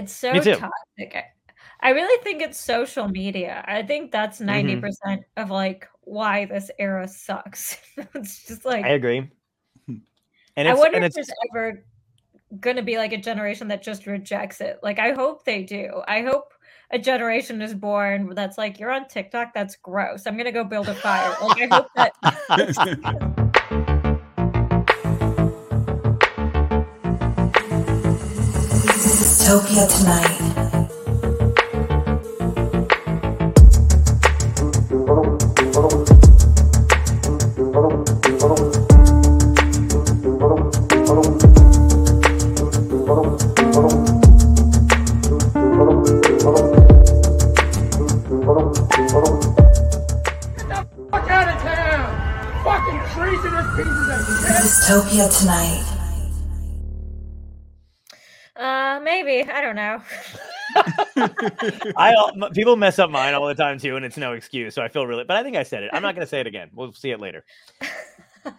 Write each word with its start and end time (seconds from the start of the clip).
It's 0.00 0.12
so 0.12 0.32
toxic. 0.32 1.14
I, 1.14 1.24
I 1.80 1.90
really 1.90 2.22
think 2.22 2.42
it's 2.42 2.58
social 2.58 3.08
media. 3.08 3.62
I 3.66 3.82
think 3.82 4.12
that's 4.12 4.40
90% 4.40 4.80
Mhm. 5.04 5.24
of 5.36 5.50
like 5.50 5.86
why 6.02 6.46
this 6.46 6.70
era 6.78 7.06
sucks. 7.06 7.76
it's 8.14 8.46
just 8.46 8.64
like 8.64 8.84
I 8.84 8.90
agree. 8.90 9.30
And 10.56 10.68
I 10.68 10.72
it's, 10.72 10.80
wonder 10.80 10.96
and 10.96 11.04
if 11.04 11.08
it's 11.08 11.16
there's 11.16 11.30
ever 11.54 11.84
gonna 12.60 12.82
be 12.82 12.98
like 12.98 13.12
a 13.12 13.18
generation 13.18 13.68
that 13.68 13.82
just 13.82 14.06
rejects 14.06 14.60
it. 14.60 14.80
Like 14.82 14.98
I 14.98 15.12
hope 15.12 15.44
they 15.44 15.62
do. 15.62 16.02
I 16.08 16.22
hope 16.22 16.52
a 16.90 16.98
generation 16.98 17.62
is 17.62 17.74
born 17.74 18.34
that's 18.34 18.58
like, 18.58 18.80
you're 18.80 18.90
on 18.90 19.06
TikTok, 19.06 19.54
that's 19.54 19.76
gross. 19.76 20.26
I'm 20.26 20.36
gonna 20.36 20.50
go 20.50 20.64
build 20.64 20.88
a 20.88 20.94
fire. 20.94 21.36
Like 21.42 21.62
I 21.62 21.66
hope 21.74 21.86
that 21.94 23.36
of 29.50 29.68
shit! 29.68 29.90
Dystopia 54.62 55.28
tonight. 55.38 55.99
I. 61.96 62.14
I 62.14 62.48
people 62.52 62.76
mess 62.76 62.98
up 62.98 63.10
mine 63.10 63.34
all 63.34 63.46
the 63.46 63.54
time 63.54 63.78
too, 63.78 63.96
and 63.96 64.04
it's 64.04 64.16
no 64.16 64.32
excuse. 64.32 64.74
So 64.74 64.82
I 64.82 64.88
feel 64.88 65.06
really, 65.06 65.24
but 65.24 65.36
I 65.36 65.42
think 65.42 65.56
I 65.56 65.62
said 65.62 65.82
it. 65.82 65.90
I'm 65.92 66.02
not 66.02 66.14
going 66.14 66.24
to 66.24 66.30
say 66.30 66.40
it 66.40 66.46
again. 66.46 66.70
We'll 66.74 66.92
see 66.92 67.10
it 67.10 67.20
later. 67.20 67.44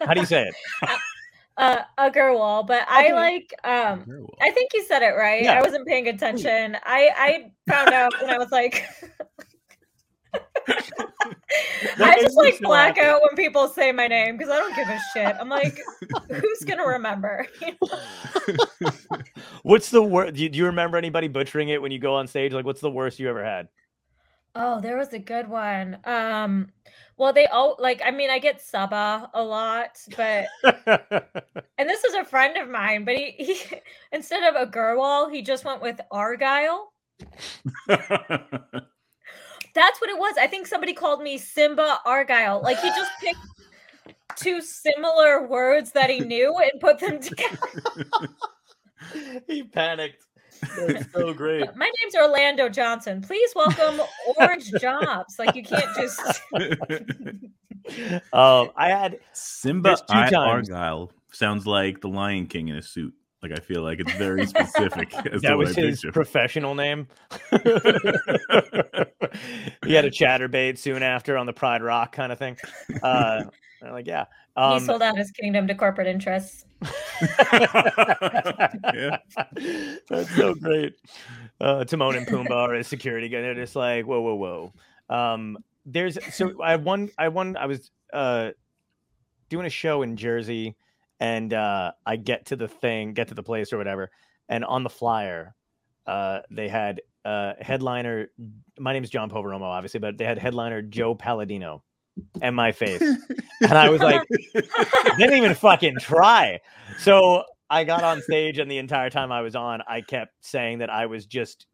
How 0.01 0.13
do 0.13 0.19
you 0.19 0.25
say 0.25 0.47
it? 0.47 0.55
uh 1.57 1.79
Agarwal, 1.97 2.65
but 2.65 2.85
I 2.87 3.11
like 3.11 3.53
um 3.63 4.03
Very 4.05 4.21
well. 4.21 4.35
I 4.41 4.51
think 4.51 4.71
you 4.73 4.83
said 4.85 5.01
it 5.01 5.15
right. 5.17 5.43
Yeah. 5.43 5.53
I 5.53 5.61
wasn't 5.61 5.87
paying 5.87 6.07
attention. 6.07 6.77
I 6.83 7.09
I 7.17 7.51
found 7.71 7.89
out 7.89 8.13
when 8.21 8.29
I 8.29 8.37
was 8.37 8.51
like 8.51 8.85
I 11.99 12.21
just 12.21 12.37
like 12.37 12.55
so 12.55 12.59
black 12.61 12.95
happy. 12.97 13.07
out 13.07 13.21
when 13.21 13.35
people 13.35 13.67
say 13.67 13.91
my 13.91 14.07
name 14.07 14.37
because 14.37 14.51
I 14.51 14.57
don't 14.57 14.75
give 14.75 14.87
a 14.87 14.99
shit. 15.13 15.35
I'm 15.39 15.49
like, 15.49 15.79
who's 16.29 16.59
gonna 16.65 16.87
remember? 16.87 17.45
What's 19.63 19.89
the 19.89 20.01
worst? 20.01 20.35
Do, 20.35 20.43
you- 20.43 20.49
do 20.49 20.57
you 20.57 20.65
remember 20.65 20.97
anybody 20.97 21.27
butchering 21.27 21.69
it 21.69 21.81
when 21.81 21.91
you 21.91 21.99
go 21.99 22.15
on 22.15 22.27
stage? 22.27 22.53
Like, 22.53 22.65
what's 22.65 22.81
the 22.81 22.89
worst 22.91 23.19
you 23.19 23.29
ever 23.29 23.43
had? 23.43 23.67
oh, 24.55 24.81
there 24.81 24.97
was 24.97 25.13
a 25.13 25.19
good 25.19 25.47
one. 25.47 25.97
Um, 26.03 26.69
well, 27.17 27.31
they 27.33 27.47
all 27.47 27.75
like. 27.79 28.01
I 28.03 28.11
mean, 28.11 28.29
I 28.29 28.39
get 28.39 28.61
Saba 28.61 29.29
a 29.33 29.43
lot, 29.43 29.97
but 30.17 30.45
and 31.77 31.89
this 31.89 32.03
is 32.03 32.13
a 32.15 32.25
friend 32.25 32.57
of 32.57 32.69
mine, 32.69 33.05
but 33.05 33.15
he, 33.15 33.31
he 33.31 33.61
instead 34.11 34.43
of 34.43 34.55
Agarwal, 34.69 35.31
he 35.31 35.41
just 35.41 35.65
went 35.65 35.81
with 35.81 35.99
Argyle. 36.11 36.91
That's 39.73 39.99
what 40.01 40.09
it 40.09 40.17
was. 40.17 40.35
I 40.39 40.47
think 40.47 40.67
somebody 40.67 40.93
called 40.93 41.21
me 41.21 41.37
Simba 41.37 41.99
Argyle. 42.05 42.61
Like 42.61 42.79
he 42.79 42.89
just 42.89 43.11
picked 43.19 43.39
two 44.35 44.61
similar 44.61 45.47
words 45.47 45.91
that 45.91 46.09
he 46.09 46.19
knew 46.19 46.55
and 46.57 46.79
put 46.81 46.99
them 46.99 47.19
together. 47.19 47.57
he 49.47 49.63
panicked. 49.63 50.23
That's 50.77 51.11
so 51.11 51.33
great. 51.33 51.65
My 51.75 51.89
name's 52.03 52.15
Orlando 52.15 52.69
Johnson. 52.69 53.21
Please 53.21 53.51
welcome 53.55 53.99
Orange 54.37 54.71
Jobs. 54.81 55.39
Like 55.39 55.55
you 55.55 55.63
can't 55.63 55.95
just 55.95 56.21
Um, 58.31 58.69
I 58.75 58.89
had 58.89 59.19
Simba 59.33 59.89
There's 59.89 60.03
I- 60.09 60.33
Argyle 60.35 61.11
sounds 61.31 61.65
like 61.65 61.99
the 62.01 62.09
Lion 62.09 62.45
King 62.45 62.67
in 62.67 62.75
a 62.75 62.81
suit. 62.81 63.13
Like 63.41 63.51
I 63.53 63.59
feel 63.59 63.81
like 63.81 63.99
it's 63.99 64.13
very 64.13 64.45
specific 64.47 65.13
as 65.31 65.41
that 65.41 65.57
what 65.57 65.67
was 65.67 65.77
I 65.77 65.81
his 65.81 66.05
professional 66.13 66.75
name. 66.75 67.07
he 67.51 67.57
had 69.93 70.05
a 70.05 70.11
chatterbait 70.11 70.77
soon 70.77 71.03
after 71.03 71.37
on 71.37 71.45
the 71.45 71.53
Pride 71.53 71.81
Rock 71.81 72.11
kind 72.11 72.31
of 72.31 72.39
thing. 72.39 72.57
Uh, 73.01 73.43
I'm 73.83 73.91
like, 73.93 74.07
yeah. 74.07 74.25
he 74.55 74.61
Um, 74.61 74.79
sold 74.81 75.01
out 75.01 75.17
his 75.17 75.31
kingdom 75.31 75.67
to 75.67 75.75
corporate 75.75 76.07
interests. 76.07 76.65
Yeah. 78.93 79.17
That's 80.09 80.35
so 80.35 80.53
great. 80.53 80.93
Uh, 81.59 81.83
Timon 81.83 82.15
and 82.15 82.27
Pumbaa 82.27 82.51
are 82.51 82.75
a 82.75 82.83
security 82.83 83.29
guy. 83.29 83.41
They're 83.41 83.55
just 83.55 83.75
like, 83.75 84.05
whoa, 84.05 84.21
whoa, 84.21 84.35
whoa. 84.35 84.73
Um, 85.15 85.57
there's 85.85 86.17
so 86.33 86.61
I 86.61 86.75
one 86.75 87.09
I 87.17 87.29
one 87.29 87.57
I 87.57 87.65
was 87.65 87.89
uh 88.13 88.51
doing 89.49 89.65
a 89.65 89.69
show 89.69 90.03
in 90.03 90.15
Jersey, 90.15 90.75
and 91.21 91.53
uh, 91.53 91.91
I 92.05 92.15
get 92.17 92.47
to 92.47 92.55
the 92.57 92.67
thing, 92.67 93.13
get 93.13 93.29
to 93.29 93.35
the 93.35 93.43
place 93.43 93.71
or 93.71 93.77
whatever, 93.77 94.09
and 94.49 94.65
on 94.65 94.83
the 94.83 94.89
flyer, 94.89 95.55
uh, 96.05 96.39
they 96.49 96.67
had 96.67 97.01
uh 97.23 97.53
headliner. 97.61 98.31
My 98.79 98.91
name 98.91 99.03
is 99.03 99.11
John 99.11 99.29
Poveromo, 99.29 99.61
obviously, 99.61 99.99
but 99.99 100.17
they 100.17 100.25
had 100.25 100.39
headliner 100.39 100.81
Joe 100.81 101.13
Palladino, 101.13 101.83
and 102.41 102.55
my 102.55 102.71
face, 102.71 103.01
and 103.01 103.71
I 103.71 103.89
was 103.89 104.01
like, 104.01 104.27
didn't 105.17 105.37
even 105.37 105.53
fucking 105.53 105.97
try. 105.99 106.59
So 106.97 107.43
I 107.69 107.83
got 107.83 108.03
on 108.03 108.21
stage, 108.23 108.57
and 108.57 108.69
the 108.69 108.79
entire 108.79 109.11
time 109.11 109.31
I 109.31 109.41
was 109.41 109.55
on, 109.55 109.83
I 109.87 110.01
kept 110.01 110.33
saying 110.43 110.79
that 110.79 110.89
I 110.89 111.05
was 111.05 111.27
just 111.27 111.67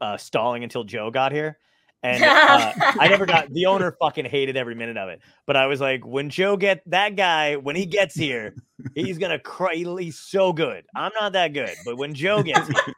uh, 0.00 0.16
stalling 0.16 0.64
until 0.64 0.82
Joe 0.82 1.12
got 1.12 1.30
here. 1.30 1.58
And 2.04 2.22
uh, 2.24 2.72
I 3.00 3.08
never 3.08 3.24
got 3.24 3.50
the 3.52 3.66
owner 3.66 3.96
fucking 3.98 4.26
hated 4.26 4.56
every 4.56 4.74
minute 4.74 4.98
of 4.98 5.08
it. 5.08 5.20
But 5.46 5.56
I 5.56 5.66
was 5.66 5.80
like, 5.80 6.06
when 6.06 6.28
Joe 6.28 6.56
get 6.56 6.82
that 6.90 7.16
guy, 7.16 7.56
when 7.56 7.74
he 7.74 7.86
gets 7.86 8.14
here, 8.14 8.54
he's 8.94 9.16
gonna 9.18 9.38
cry. 9.38 9.74
He's 9.74 10.18
so 10.18 10.52
good. 10.52 10.84
I'm 10.94 11.12
not 11.18 11.32
that 11.32 11.54
good, 11.54 11.74
but 11.84 11.96
when 11.96 12.14
Joe 12.14 12.42
gets 12.42 12.68
here, 12.68 12.76
and 12.86 12.94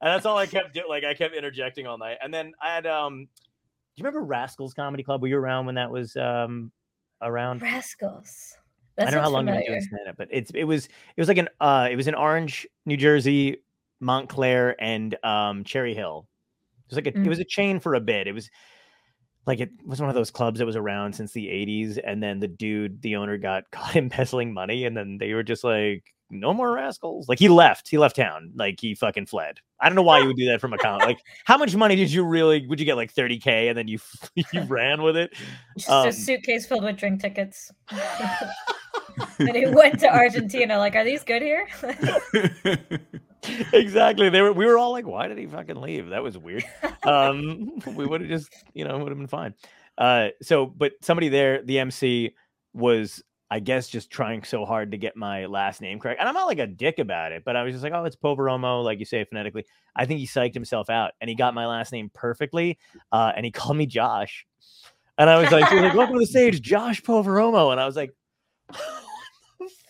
that's 0.00 0.24
all 0.24 0.38
I 0.38 0.46
kept 0.46 0.74
doing. 0.74 0.86
Like 0.88 1.04
I 1.04 1.12
kept 1.12 1.34
interjecting 1.34 1.88
all 1.88 1.98
night. 1.98 2.18
And 2.22 2.32
then 2.32 2.52
I 2.62 2.74
had 2.74 2.86
um, 2.86 3.24
do 3.24 4.00
you 4.00 4.04
remember 4.04 4.24
Rascals 4.24 4.74
Comedy 4.74 5.02
Club? 5.02 5.22
Were 5.22 5.28
you 5.28 5.38
around 5.38 5.66
when 5.66 5.74
that 5.74 5.90
was 5.90 6.16
um 6.16 6.70
around? 7.20 7.62
Rascals. 7.62 8.56
That 8.96 9.08
I 9.08 9.10
don't 9.10 9.18
know 9.18 9.22
how 9.22 9.30
long 9.30 9.48
you've 9.48 9.56
been 9.56 9.64
familiar. 9.64 9.80
doing 9.80 9.88
stand 9.92 10.08
up, 10.08 10.16
but 10.16 10.28
it's 10.30 10.52
it 10.54 10.64
was 10.64 10.86
it 10.86 11.20
was 11.20 11.26
like 11.26 11.38
an 11.38 11.48
uh 11.60 11.88
it 11.90 11.96
was 11.96 12.06
in 12.06 12.14
Orange, 12.14 12.64
New 12.86 12.96
Jersey, 12.96 13.56
Montclair, 14.00 14.80
and 14.80 15.16
um 15.24 15.64
Cherry 15.64 15.94
Hill. 15.94 16.28
It 16.86 16.90
was 16.90 16.96
like 16.96 17.06
a, 17.06 17.12
Mm. 17.12 17.26
it 17.26 17.28
was 17.28 17.38
a 17.40 17.44
chain 17.44 17.80
for 17.80 17.94
a 17.94 18.00
bit. 18.00 18.26
It 18.26 18.32
was 18.32 18.48
like 19.46 19.60
it 19.60 19.70
was 19.84 20.00
one 20.00 20.08
of 20.08 20.14
those 20.16 20.30
clubs 20.30 20.58
that 20.58 20.66
was 20.66 20.76
around 20.76 21.14
since 21.14 21.32
the 21.32 21.46
80s, 21.46 21.98
and 22.04 22.22
then 22.22 22.40
the 22.40 22.48
dude, 22.48 23.00
the 23.02 23.16
owner, 23.16 23.36
got 23.38 23.64
caught 23.70 23.94
embezzling 23.96 24.52
money, 24.54 24.84
and 24.86 24.96
then 24.96 25.18
they 25.18 25.34
were 25.34 25.42
just 25.44 25.62
like, 25.64 26.02
no 26.28 26.52
more 26.52 26.72
rascals. 26.72 27.28
Like 27.28 27.38
he 27.38 27.48
left, 27.48 27.88
he 27.88 27.98
left 27.98 28.16
town, 28.16 28.50
like 28.56 28.80
he 28.80 28.96
fucking 28.96 29.26
fled. 29.26 29.58
I 29.80 29.88
don't 29.88 29.94
know 29.94 30.02
why 30.02 30.18
you 30.18 30.26
would 30.26 30.36
do 30.36 30.46
that 30.46 30.60
from 30.60 30.72
a 30.72 30.78
con. 30.78 30.98
Like, 30.98 31.18
how 31.44 31.56
much 31.58 31.76
money 31.76 31.94
did 31.94 32.10
you 32.10 32.24
really? 32.24 32.66
Would 32.66 32.80
you 32.80 32.86
get 32.86 32.96
like 32.96 33.14
30k, 33.14 33.68
and 33.68 33.78
then 33.78 33.86
you 33.86 33.98
you 34.34 34.62
ran 34.62 35.02
with 35.02 35.16
it? 35.16 35.32
Just 35.78 35.88
Um, 35.90 36.08
a 36.08 36.12
suitcase 36.12 36.66
filled 36.66 36.82
with 36.82 36.96
drink 36.96 37.20
tickets. 37.20 37.70
and 39.38 39.54
he 39.56 39.66
went 39.66 40.00
to 40.00 40.12
Argentina. 40.12 40.78
Like, 40.78 40.96
are 40.96 41.04
these 41.04 41.22
good 41.22 41.42
here? 41.42 41.68
Exactly. 43.72 44.28
They 44.28 44.42
were. 44.42 44.52
We 44.52 44.66
were 44.66 44.78
all 44.78 44.92
like, 44.92 45.06
"Why 45.06 45.28
did 45.28 45.38
he 45.38 45.46
fucking 45.46 45.76
leave? 45.76 46.08
That 46.08 46.22
was 46.22 46.38
weird." 46.38 46.64
Um, 47.04 47.70
we 47.94 48.04
would 48.04 48.20
have 48.20 48.28
just, 48.28 48.52
you 48.74 48.84
know, 48.84 48.98
would 48.98 49.10
have 49.10 49.18
been 49.18 49.28
fine. 49.28 49.54
Uh, 49.96 50.30
so, 50.42 50.66
but 50.66 50.94
somebody 51.02 51.28
there, 51.28 51.62
the 51.62 51.78
MC 51.78 52.34
was, 52.74 53.22
I 53.48 53.60
guess, 53.60 53.88
just 53.88 54.10
trying 54.10 54.42
so 54.42 54.64
hard 54.64 54.90
to 54.90 54.98
get 54.98 55.16
my 55.16 55.46
last 55.46 55.80
name 55.80 56.00
correct, 56.00 56.18
and 56.18 56.28
I'm 56.28 56.34
not 56.34 56.48
like 56.48 56.58
a 56.58 56.66
dick 56.66 56.98
about 56.98 57.30
it, 57.30 57.44
but 57.44 57.54
I 57.54 57.62
was 57.62 57.74
just 57.74 57.84
like, 57.84 57.92
"Oh, 57.92 58.02
it's 58.04 58.16
Poveromo," 58.16 58.82
like 58.82 58.98
you 58.98 59.04
say 59.04 59.24
phonetically. 59.24 59.66
I 59.94 60.04
think 60.04 60.18
he 60.18 60.26
psyched 60.26 60.54
himself 60.54 60.90
out, 60.90 61.12
and 61.20 61.30
he 61.30 61.36
got 61.36 61.54
my 61.54 61.66
last 61.68 61.92
name 61.92 62.10
perfectly, 62.12 62.76
uh, 63.12 63.30
and 63.36 63.46
he 63.46 63.52
called 63.52 63.76
me 63.76 63.86
Josh, 63.86 64.44
and 65.16 65.30
I 65.30 65.40
was 65.40 65.52
like, 65.52 65.68
he 65.68 65.76
was 65.76 65.84
like 65.84 65.94
"Welcome 65.94 66.16
to 66.16 66.20
the 66.20 66.26
stage, 66.26 66.60
Josh 66.60 67.02
Poveromo," 67.02 67.70
and 67.70 67.80
I 67.80 67.86
was 67.86 67.94
like. 67.94 68.12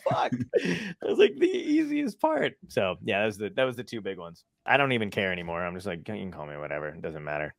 "What 0.07 0.31
the 0.31 0.39
Fuck. 0.39 0.63
That 1.01 1.09
was 1.09 1.19
like 1.19 1.37
the 1.37 1.47
easiest 1.47 2.21
part. 2.21 2.55
So 2.69 2.97
yeah, 3.03 3.21
that 3.21 3.27
was 3.27 3.39
the 3.39 3.51
that 3.51 3.65
was 3.65 3.77
the 3.77 3.85
two 3.85 4.01
big 4.01 4.19
ones. 4.19 4.45
I 4.65 4.77
don't 4.77 4.93
even 4.93 5.11
care 5.11 5.33
anymore. 5.33 5.65
I'm 5.65 5.75
just 5.75 5.87
like, 5.87 5.99
you 5.99 6.15
can 6.15 6.33
call 6.33 6.47
me 6.47 6.57
whatever. 6.57 6.89
It 6.89 7.03
doesn't 7.03 7.25
matter. 7.25 7.55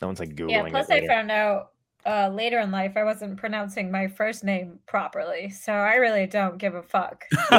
No 0.00 0.08
one's 0.08 0.20
like 0.20 0.34
googling. 0.34 0.50
yeah. 0.50 0.64
it 0.66 0.70
Plus, 0.70 0.90
I 0.90 1.06
found 1.06 1.30
out 1.30 1.72
uh, 2.06 2.28
later 2.28 2.60
in 2.60 2.70
life 2.70 2.96
I 2.96 3.04
wasn't 3.04 3.36
pronouncing 3.36 3.90
my 3.90 4.08
first 4.08 4.44
name 4.44 4.78
properly, 4.86 5.50
so 5.50 5.72
I 5.72 5.96
really 5.96 6.26
don't 6.26 6.58
give 6.58 6.74
a 6.74 6.82
fuck. 6.82 7.24
How 7.38 7.50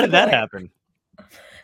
did 0.00 0.10
that 0.10 0.30
happen? 0.30 0.70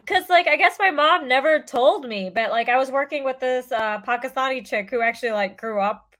Cause 0.07 0.29
like 0.29 0.47
I 0.47 0.57
guess 0.57 0.77
my 0.79 0.91
mom 0.91 1.29
never 1.29 1.61
told 1.61 2.07
me, 2.07 2.31
but 2.33 2.51
like 2.51 2.69
I 2.69 2.77
was 2.77 2.91
working 2.91 3.25
with 3.25 3.41
this 3.41 3.73
uh 3.73 4.03
Pakistani 4.03 4.65
chick 4.67 4.91
who 4.91 5.01
actually 5.01 5.33
like 5.33 5.59
grew 5.59 5.81
up 5.81 6.14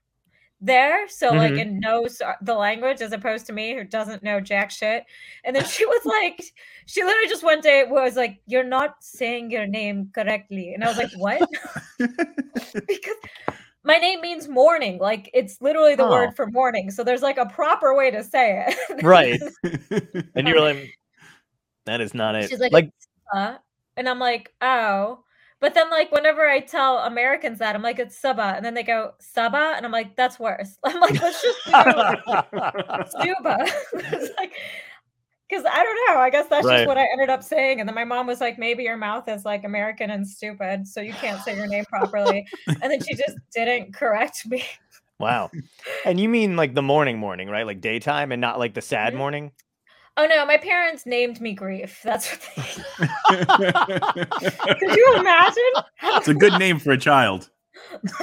there, 0.61 1.07
so 1.09 1.29
like 1.29 1.53
Mhm. 1.53 1.61
and 1.61 1.79
knows 1.79 2.21
the 2.41 2.53
language 2.55 3.01
as 3.01 3.11
opposed 3.11 3.45
to 3.47 3.53
me 3.53 3.75
who 3.75 3.83
doesn't 3.83 4.23
know 4.23 4.39
jack 4.39 4.71
shit. 4.71 5.03
And 5.43 5.55
then 5.55 5.65
she 5.65 5.85
was 5.85 6.05
like, 6.05 6.41
she 6.85 7.03
literally 7.03 7.27
just 7.27 7.43
one 7.43 7.61
day 7.61 7.83
was 7.87 8.15
like, 8.15 8.39
"You're 8.47 8.63
not 8.63 9.03
saying 9.03 9.51
your 9.51 9.67
name 9.67 10.11
correctly," 10.13 10.73
and 10.73 10.83
I 10.83 10.87
was 10.87 10.97
like, 10.97 11.11
"What?" 11.17 11.47
because 12.87 13.15
my 13.83 13.97
name 13.97 14.21
means 14.21 14.47
morning. 14.47 14.97
Like 14.99 15.29
it's 15.33 15.61
literally 15.61 15.95
the 15.95 16.05
Oh. 16.05 16.11
word 16.11 16.35
for 16.35 16.47
morning. 16.47 16.89
So 16.89 17.03
there's 17.03 17.21
like 17.21 17.37
a 17.37 17.45
proper 17.45 17.93
way 17.95 18.09
to 18.11 18.23
say 18.23 18.65
it. 18.67 19.03
Right. 19.03 19.39
And 20.35 20.47
you're 20.47 20.61
like, 20.61 20.97
that 21.85 22.01
is 22.01 22.13
not 22.15 22.35
it. 22.35 22.49
She's 22.49 22.59
like, 22.59 22.71
like 22.73 22.89
"Uh," 23.33 23.57
and 23.97 24.07
I'm 24.09 24.19
like, 24.19 24.53
oh. 24.61 25.19
But 25.61 25.73
then, 25.73 25.89
like, 25.89 26.11
whenever 26.11 26.47
I 26.47 26.59
tell 26.59 26.97
Americans 26.99 27.59
that, 27.59 27.75
I'm 27.75 27.81
like, 27.81 27.97
it's 27.99 28.17
Saba. 28.19 28.53
And 28.55 28.63
then 28.65 28.73
they 28.73 28.83
go, 28.83 29.13
Saba. 29.19 29.73
And 29.75 29.85
I'm 29.85 29.91
like, 29.91 30.15
that's 30.15 30.39
worse. 30.39 30.77
I'm 30.83 30.99
like, 30.99 31.19
let's 31.21 31.41
just 31.41 31.59
do 31.65 31.73
Suba. 33.19 33.65
It's 33.93 34.31
like, 34.37 34.51
because 35.49 35.63
I 35.65 35.83
don't 35.83 35.99
know. 36.15 36.19
I 36.19 36.29
guess 36.29 36.47
that's 36.47 36.65
Right. 36.65 36.77
just 36.77 36.87
what 36.87 36.97
I 36.97 37.05
ended 37.11 37.29
up 37.29 37.43
saying. 37.43 37.79
And 37.79 37.87
then 37.87 37.95
my 37.95 38.03
mom 38.03 38.27
was 38.27 38.41
like, 38.41 38.57
maybe 38.57 38.83
your 38.83 38.97
mouth 38.97 39.27
is 39.29 39.45
like 39.45 39.63
American 39.63 40.09
and 40.09 40.27
stupid. 40.27 40.87
So 40.87 41.01
you 41.01 41.13
can't 41.13 41.39
say 41.41 41.55
your 41.55 41.67
name 41.67 41.85
properly. 41.85 42.47
and 42.81 42.91
then 42.91 43.01
she 43.03 43.15
just 43.15 43.37
didn't 43.53 43.93
correct 43.93 44.45
me. 44.47 44.63
wow. 45.19 45.51
And 46.05 46.19
you 46.19 46.27
mean 46.29 46.55
like 46.55 46.73
the 46.73 46.81
morning 46.81 47.17
morning, 47.19 47.47
right? 47.49 47.65
Like 47.65 47.79
daytime 47.81 48.31
and 48.31 48.41
not 48.41 48.59
like 48.59 48.73
the 48.73 48.81
sad 48.81 49.13
Mhm. 49.13 49.17
morning? 49.17 49.51
Oh 50.17 50.25
no, 50.27 50.45
my 50.45 50.57
parents 50.57 51.05
named 51.05 51.41
me 51.41 51.53
Grief. 51.53 51.99
That's 52.03 52.31
what 52.31 52.41
they 52.55 52.63
Could 54.79 54.95
you 54.95 55.15
imagine? 55.17 55.73
it's 56.03 56.27
a 56.29 56.33
good 56.33 56.57
name 56.57 56.79
for 56.79 56.91
a 56.91 56.97
child. 56.97 57.49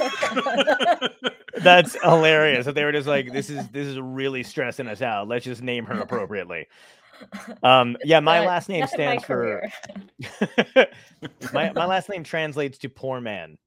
That's 1.57 1.95
hilarious. 2.01 2.65
That 2.65 2.75
they 2.75 2.83
were 2.83 2.91
just 2.91 3.07
like, 3.07 3.31
this 3.31 3.49
is 3.49 3.67
this 3.69 3.87
is 3.87 3.99
really 3.99 4.43
stressing 4.43 4.87
us 4.87 5.01
out. 5.01 5.27
Let's 5.27 5.45
just 5.45 5.61
name 5.61 5.85
her 5.85 5.99
appropriately. 5.99 6.67
Um, 7.61 7.95
yeah, 8.03 8.19
my 8.19 8.39
But 8.39 8.47
last 8.47 8.69
name 8.69 8.81
that's 8.81 8.93
my 8.93 9.17
stands 9.17 9.23
for 9.23 9.69
my 11.53 11.71
my 11.73 11.85
last 11.85 12.09
name 12.09 12.23
translates 12.23 12.79
to 12.79 12.89
poor 12.89 13.21
man, 13.21 13.57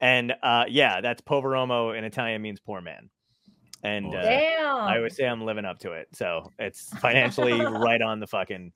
and 0.00 0.34
uh, 0.42 0.64
yeah, 0.68 1.00
that's 1.00 1.20
poveromo 1.20 1.96
in 1.96 2.04
Italian 2.04 2.42
means 2.42 2.60
poor 2.60 2.80
man, 2.80 3.10
and 3.82 4.14
uh. 4.14 4.18
I 4.18 4.96
always 4.96 5.16
say 5.16 5.26
I'm 5.26 5.42
living 5.42 5.64
up 5.64 5.78
to 5.80 5.92
it. 5.92 6.08
So 6.12 6.50
it's 6.58 6.88
financially 7.00 7.60
right 7.60 8.00
on 8.02 8.20
the 8.20 8.26
fucking. 8.26 8.72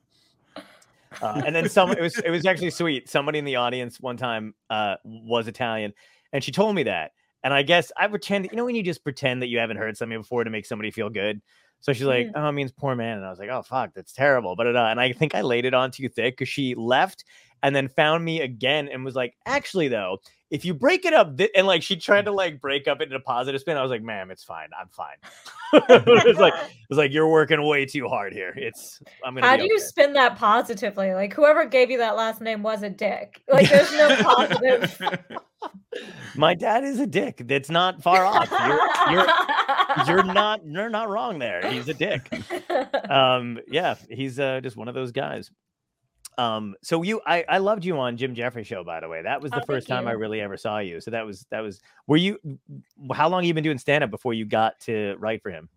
Uh, 1.23 1.43
and 1.47 1.55
then 1.55 1.69
some 1.69 1.91
it 1.93 2.01
was 2.01 2.19
it 2.19 2.31
was 2.31 2.45
actually 2.45 2.71
sweet. 2.71 3.09
Somebody 3.09 3.39
in 3.39 3.45
the 3.45 3.57
audience 3.57 4.01
one 4.01 4.17
time 4.17 4.55
uh, 4.71 4.97
was 5.05 5.47
Italian, 5.47 5.93
and 6.33 6.43
she 6.43 6.51
told 6.53 6.75
me 6.75 6.83
that. 6.85 7.13
And 7.45 7.53
I 7.53 7.63
guess 7.63 7.93
I 7.97 8.07
pretend, 8.07 8.49
you 8.51 8.57
know, 8.57 8.65
when 8.65 8.75
you 8.75 8.83
just 8.83 9.05
pretend 9.05 9.43
that 9.43 9.49
you 9.49 9.59
haven't 9.59 9.77
heard 9.77 9.97
something 9.97 10.19
before 10.19 10.45
to 10.45 10.51
make 10.51 10.65
somebody 10.65 10.91
feel 10.91 11.11
good. 11.11 11.43
So 11.81 11.93
she's 11.93 12.07
like, 12.07 12.31
"Oh, 12.35 12.49
it 12.49 12.53
means 12.53 12.73
poor 12.73 12.97
man," 12.97 13.19
and 13.19 13.27
I 13.27 13.31
was 13.31 13.39
like, 13.39 13.51
"Oh, 13.51 13.61
fuck, 13.61 13.93
that's 13.95 14.13
terrible." 14.13 14.57
But 14.57 14.75
uh, 14.75 14.87
and 14.91 14.99
I 14.99 15.13
think 15.13 15.35
I 15.35 15.43
laid 15.43 15.67
it 15.67 15.75
on 15.75 15.91
too 15.91 16.09
thick 16.09 16.39
because 16.39 16.49
she 16.49 16.75
left 16.75 17.25
and 17.63 17.77
then 17.77 17.89
found 17.89 18.25
me 18.25 18.41
again 18.41 18.89
and 18.89 19.05
was 19.05 19.15
like, 19.15 19.37
"Actually, 19.45 19.89
though, 19.89 20.19
if 20.55 20.65
you 20.65 20.73
break 20.73 21.05
it 21.05 21.13
up," 21.13 21.37
thi-, 21.37 21.51
and 21.57 21.67
like 21.67 21.83
she 21.83 21.97
tried 21.97 22.27
to 22.27 22.31
like 22.31 22.61
break 22.61 22.87
up 22.87 23.01
it 23.01 23.09
in 23.09 23.15
a 23.15 23.21
positive 23.21 23.61
spin, 23.61 23.77
I 23.77 23.83
was 23.83 23.91
like, 23.91 24.03
"Ma'am, 24.03 24.31
it's 24.31 24.45
fine. 24.45 24.69
I'm 24.79 24.89
fine." 24.89 25.17
it's 25.73 26.39
like 26.39 26.55
it's 26.91 26.97
like 26.97 27.13
you're 27.13 27.29
working 27.29 27.61
way 27.67 27.85
too 27.85 28.09
hard 28.09 28.33
here. 28.33 28.55
It's 28.57 29.01
I'm 29.25 29.35
gonna. 29.35 29.47
How 29.47 29.57
do 29.57 29.65
you 29.65 29.81
spin 29.81 30.13
that 30.13 30.37
positively? 30.37 31.13
Like 31.13 31.35
whoever 31.35 31.65
gave 31.65 31.91
you 31.91 31.99
that 31.99 32.15
last 32.15 32.41
name 32.41 32.63
was 32.63 32.85
a 32.85 32.89
dick. 32.91 33.43
Like 33.49 33.69
there's 33.69 33.93
no 33.93 34.17
positive. 34.23 35.01
My 36.37 36.55
dad 36.55 36.85
is 36.85 37.01
a 37.01 37.07
dick. 37.07 37.43
That's 37.47 37.71
not 37.71 38.01
far 38.01 38.25
off. 38.25 38.49
You're, 38.51 40.07
you're 40.07 40.07
you're 40.07 40.35
not 40.35 40.61
you're 40.65 40.91
not 40.91 41.09
wrong 41.09 41.41
there. 41.41 41.69
He's 41.69 41.89
a 41.89 41.95
dick. 41.95 42.33
Um, 43.11 43.59
yeah, 43.67 43.97
he's 44.09 44.39
uh, 44.39 44.61
just 44.61 44.77
one 44.77 44.87
of 44.87 44.95
those 44.95 45.11
guys. 45.11 45.51
Um, 46.39 46.75
so 46.83 47.03
you, 47.03 47.21
I, 47.27 47.45
I 47.49 47.59
loved 47.59 47.85
you 47.85 47.99
on 47.99 48.17
Jim 48.17 48.35
Jefferies 48.35 48.67
show. 48.67 48.83
By 48.85 49.01
the 49.01 49.09
way, 49.09 49.23
that 49.23 49.41
was 49.41 49.53
Oh, 49.53 49.57
the 49.57 49.61
thank 49.61 49.67
first 49.67 49.89
time 49.89 50.07
I 50.09 50.13
really 50.13 50.41
ever 50.41 50.57
saw 50.57 50.79
you. 50.79 51.01
So 51.01 51.11
that 51.13 51.25
was 51.25 51.47
that 51.51 51.61
was. 51.61 51.81
Were 52.07 52.17
you? 52.17 52.39
How 53.13 53.29
long 53.29 53.45
you 53.45 53.55
been 53.55 53.65
doing 53.65 53.79
stand 53.79 54.05
up 54.05 54.11
before 54.11 54.35
you 54.35 54.45
got 54.45 54.79
to 54.81 55.17
write 55.19 55.43
for 55.43 55.51
him? 55.51 55.69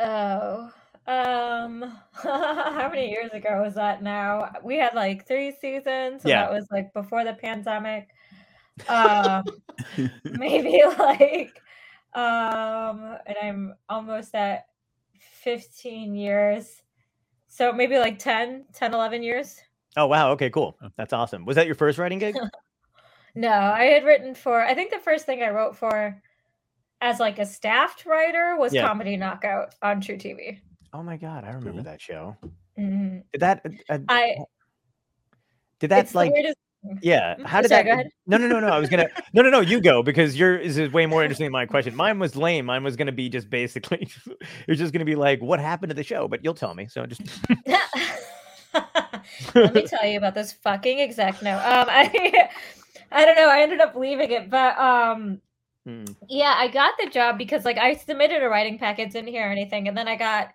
oh. 0.00 0.72
Um 1.08 1.82
how 2.12 2.88
many 2.90 3.10
years 3.10 3.30
ago 3.32 3.62
was 3.62 3.74
that 3.74 4.02
now? 4.02 4.50
We 4.64 4.76
had 4.76 4.94
like 4.94 5.26
three 5.26 5.52
seasons, 5.52 6.22
so 6.22 6.28
Yeah. 6.28 6.42
that 6.42 6.52
was 6.52 6.66
like 6.72 6.92
before 6.94 7.22
the 7.24 7.34
pandemic. 7.34 8.08
Um 8.88 9.44
maybe 10.24 10.82
like 10.98 11.62
um 12.14 13.18
and 13.26 13.36
I'm 13.42 13.74
almost 13.88 14.34
at 14.34 14.66
15 15.20 16.14
years. 16.16 16.82
So 17.46 17.72
maybe 17.72 17.98
like 17.98 18.18
10, 18.18 18.64
10, 18.72 18.92
11 18.94 19.22
years. 19.22 19.60
Oh 19.96 20.06
wow. 20.06 20.30
Okay, 20.32 20.50
cool. 20.50 20.76
That's 20.96 21.12
awesome. 21.12 21.44
Was 21.44 21.56
that 21.56 21.66
your 21.66 21.74
first 21.74 21.98
writing 21.98 22.18
gig? 22.18 22.36
No, 23.38 23.50
I 23.50 23.84
had 23.84 24.04
written 24.04 24.34
for 24.34 24.62
I 24.62 24.72
think 24.72 24.90
the 24.90 24.98
first 24.98 25.26
thing 25.26 25.42
I 25.42 25.50
wrote 25.50 25.76
for 25.76 26.18
as 27.02 27.20
like 27.20 27.38
a 27.38 27.44
staffed 27.44 28.06
writer 28.06 28.56
was 28.58 28.72
Yeah. 28.72 28.86
Comedy 28.88 29.14
Knockout 29.18 29.74
on 29.82 30.00
truTV. 30.00 30.58
Oh 30.94 31.02
my 31.02 31.18
god, 31.18 31.44
I 31.44 31.48
remember 31.48 31.72
Cool. 31.72 31.82
that 31.82 32.00
show. 32.00 32.34
Mhm. 32.78 33.24
Did 33.32 33.42
that? 33.42 33.60
Uh, 33.90 33.92
uh, 33.92 33.98
I 34.08 34.36
did 35.80 35.90
that 35.90 36.14
like? 36.14 36.32
Yeah. 37.02 37.34
Mm, 37.34 37.44
How 37.44 37.60
did 37.60 37.68
sorry, 37.68 37.84
that? 37.84 38.04
go. 38.04 38.10
No, 38.26 38.38
no, 38.38 38.46
no, 38.48 38.60
no. 38.60 38.68
I 38.68 38.78
was 38.78 38.88
gonna. 38.88 39.08
No, 39.34 39.42
no, 39.42 39.50
no. 39.50 39.60
You 39.60 39.82
go 39.82 40.02
because 40.02 40.34
your 40.38 40.56
is 40.56 40.78
is 40.78 40.90
way 40.90 41.04
more 41.04 41.22
interesting 41.22 41.44
than 41.44 41.52
my 41.52 41.66
question. 41.66 41.94
Mine 41.94 42.18
was 42.18 42.36
lame. 42.36 42.64
Mine 42.64 42.84
was 42.84 42.96
gonna 42.96 43.12
be 43.12 43.28
just 43.28 43.50
basically. 43.50 44.08
it 44.26 44.68
was 44.68 44.78
just 44.78 44.94
gonna 44.94 45.04
be 45.04 45.14
like, 45.16 45.42
what 45.42 45.60
happened 45.60 45.90
to 45.90 45.94
the 45.94 46.04
show? 46.04 46.26
But 46.26 46.42
you'll 46.42 46.54
tell 46.54 46.74
me. 46.74 46.86
So 46.86 47.04
just. 47.04 47.20
Let 49.54 49.74
me 49.74 49.86
tell 49.86 50.06
you 50.06 50.18
about 50.18 50.34
this 50.34 50.52
fucking 50.52 51.00
exec 51.00 51.42
no. 51.42 51.54
Um 51.56 51.62
I 51.88 52.48
I 53.10 53.24
don't 53.24 53.36
know, 53.36 53.48
I 53.48 53.60
ended 53.62 53.80
up 53.80 53.94
leaving 53.94 54.30
it, 54.30 54.50
but 54.50 54.78
um 54.78 55.40
Hmm. 55.86 56.04
yeah, 56.28 56.54
I 56.58 56.66
got 56.66 56.94
the 56.98 57.08
job 57.08 57.38
because 57.38 57.64
like 57.64 57.78
I 57.78 57.94
submitted 57.94 58.42
a 58.42 58.48
writing 58.48 58.76
packet, 58.76 59.12
didn't 59.12 59.28
hear 59.28 59.46
anything, 59.46 59.86
and 59.86 59.96
then 59.96 60.08
I 60.08 60.16
got 60.16 60.48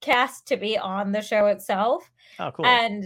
cast 0.00 0.48
to 0.48 0.56
be 0.56 0.76
on 0.76 1.12
the 1.12 1.22
show 1.22 1.46
itself. 1.46 2.10
Oh, 2.40 2.50
cool. 2.50 2.66
And 2.66 3.04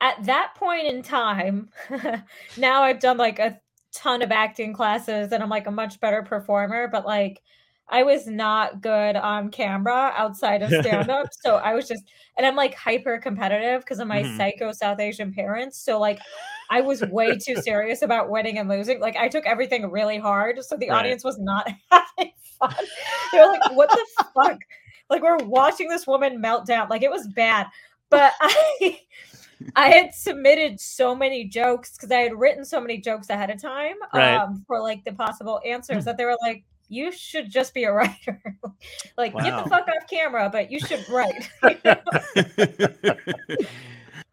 at 0.00 0.24
that 0.24 0.54
point 0.56 0.86
in 0.86 1.02
time, 1.02 1.70
now 2.56 2.82
I've 2.82 3.00
done 3.00 3.16
like 3.16 3.38
a 3.40 3.60
ton 3.92 4.22
of 4.22 4.30
acting 4.30 4.72
classes 4.72 5.32
and 5.32 5.42
I'm 5.42 5.48
like 5.48 5.66
a 5.66 5.72
much 5.72 6.00
better 6.00 6.22
performer, 6.22 6.88
but 6.88 7.04
like 7.04 7.42
I 7.90 8.02
was 8.04 8.26
not 8.26 8.80
good 8.80 9.16
on 9.16 9.50
camera 9.50 10.12
outside 10.16 10.62
of 10.62 10.70
stand 10.80 11.10
up. 11.10 11.28
so 11.42 11.56
I 11.56 11.74
was 11.74 11.88
just, 11.88 12.04
and 12.38 12.46
I'm 12.46 12.56
like 12.56 12.74
hyper 12.74 13.18
competitive 13.18 13.80
because 13.82 13.98
of 13.98 14.08
my 14.08 14.22
Mhm. 14.22 14.36
psycho 14.36 14.72
South 14.72 15.00
Asian 15.00 15.32
parents. 15.32 15.78
So 15.78 15.98
like 15.98 16.20
I 16.70 16.80
was 16.80 17.02
way 17.02 17.36
too 17.36 17.56
serious 17.56 18.02
about 18.02 18.30
winning 18.30 18.58
and 18.58 18.68
losing. 18.68 19.00
Like 19.00 19.16
I 19.16 19.28
took 19.28 19.44
everything 19.44 19.90
really 19.90 20.18
hard. 20.18 20.62
So 20.64 20.76
the 20.76 20.88
Right. 20.90 20.98
audience 21.00 21.24
was 21.24 21.38
not 21.40 21.68
having 21.90 22.32
fun. 22.60 22.74
They 23.32 23.38
were 23.38 23.46
like, 23.46 23.62
what 23.74 23.90
the 23.90 24.06
fuck? 24.34 24.58
Like 25.08 25.22
we're 25.22 25.38
watching 25.38 25.88
this 25.88 26.06
woman 26.06 26.40
melt 26.40 26.66
down. 26.66 26.88
Like 26.88 27.02
it 27.02 27.10
was 27.10 27.26
bad. 27.28 27.66
But 28.08 28.32
I 28.40 29.00
I 29.76 29.88
had 29.90 30.14
submitted 30.14 30.80
so 30.80 31.14
many 31.14 31.44
jokes 31.44 31.92
because 31.96 32.10
I 32.10 32.20
had 32.20 32.34
written 32.38 32.64
so 32.64 32.80
many 32.80 32.98
jokes 32.98 33.30
ahead 33.30 33.50
of 33.50 33.60
time 33.60 33.96
Right. 34.14 34.34
um, 34.36 34.64
for 34.66 34.80
like 34.80 35.04
the 35.04 35.12
possible 35.12 35.60
answers 35.66 36.04
that 36.06 36.16
they 36.16 36.24
were 36.24 36.36
like, 36.42 36.64
you 36.90 37.10
should 37.12 37.50
just 37.50 37.72
be 37.72 37.84
a 37.84 37.92
writer. 37.94 38.42
like, 39.16 39.32
get 39.34 39.64
the 39.64 39.70
fuck 39.70 39.88
off 39.88 40.08
camera, 40.10 40.50
but 40.52 40.70
you 40.70 40.78
should 40.80 41.08
write. 41.08 41.48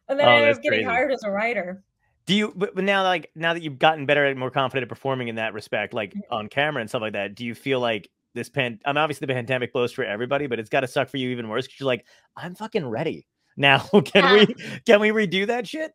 and 0.10 0.20
then 0.20 0.28
Oh, 0.28 0.32
I 0.32 0.36
ended 0.38 0.56
up 0.56 0.62
getting 0.62 0.80
crazy. 0.80 0.84
hired 0.84 1.12
as 1.14 1.24
a 1.24 1.32
writer. 1.32 1.84
Do 2.26 2.34
you? 2.36 2.52
But, 2.56 2.76
now, 2.78 3.04
like 3.04 3.30
now 3.36 3.54
that 3.54 3.62
you've 3.64 3.80
gotten 3.80 4.06
better 4.06 4.26
and 4.26 4.38
more 4.38 4.52
confident 4.52 4.84
at 4.84 4.90
performing 4.90 5.30
in 5.30 5.36
that 5.36 5.54
respect, 5.54 5.94
like 5.94 6.14
Mm. 6.14 6.22
on 6.32 6.48
camera 6.50 6.82
and 6.82 6.90
stuff 6.90 7.02
like 7.02 7.14
that, 7.14 7.36
do 7.36 7.46
you 7.46 7.56
feel 7.56 7.80
like 7.80 8.10
this 8.34 8.50
pan? 8.50 8.80
I 8.86 8.90
mean, 8.92 8.98
obviously 8.98 9.28
the 9.28 9.34
pandemic 9.34 9.72
blows 9.72 9.94
for 9.94 10.04
everybody, 10.04 10.48
but 10.48 10.60
it's 10.60 10.70
got 10.70 10.82
to 10.82 10.88
suck 10.88 11.08
for 11.10 11.18
you 11.18 11.30
even 11.30 11.48
worse 11.48 11.66
because 11.68 11.80
you're 11.80 11.88
like, 11.88 12.06
I'm 12.36 12.54
fucking 12.56 12.86
ready 12.86 13.28
now. 13.56 13.80
can 14.04 14.34
we? 14.34 14.46
Can 14.86 15.00
we 15.00 15.10
redo 15.10 15.48
that 15.48 15.68
shit? 15.68 15.94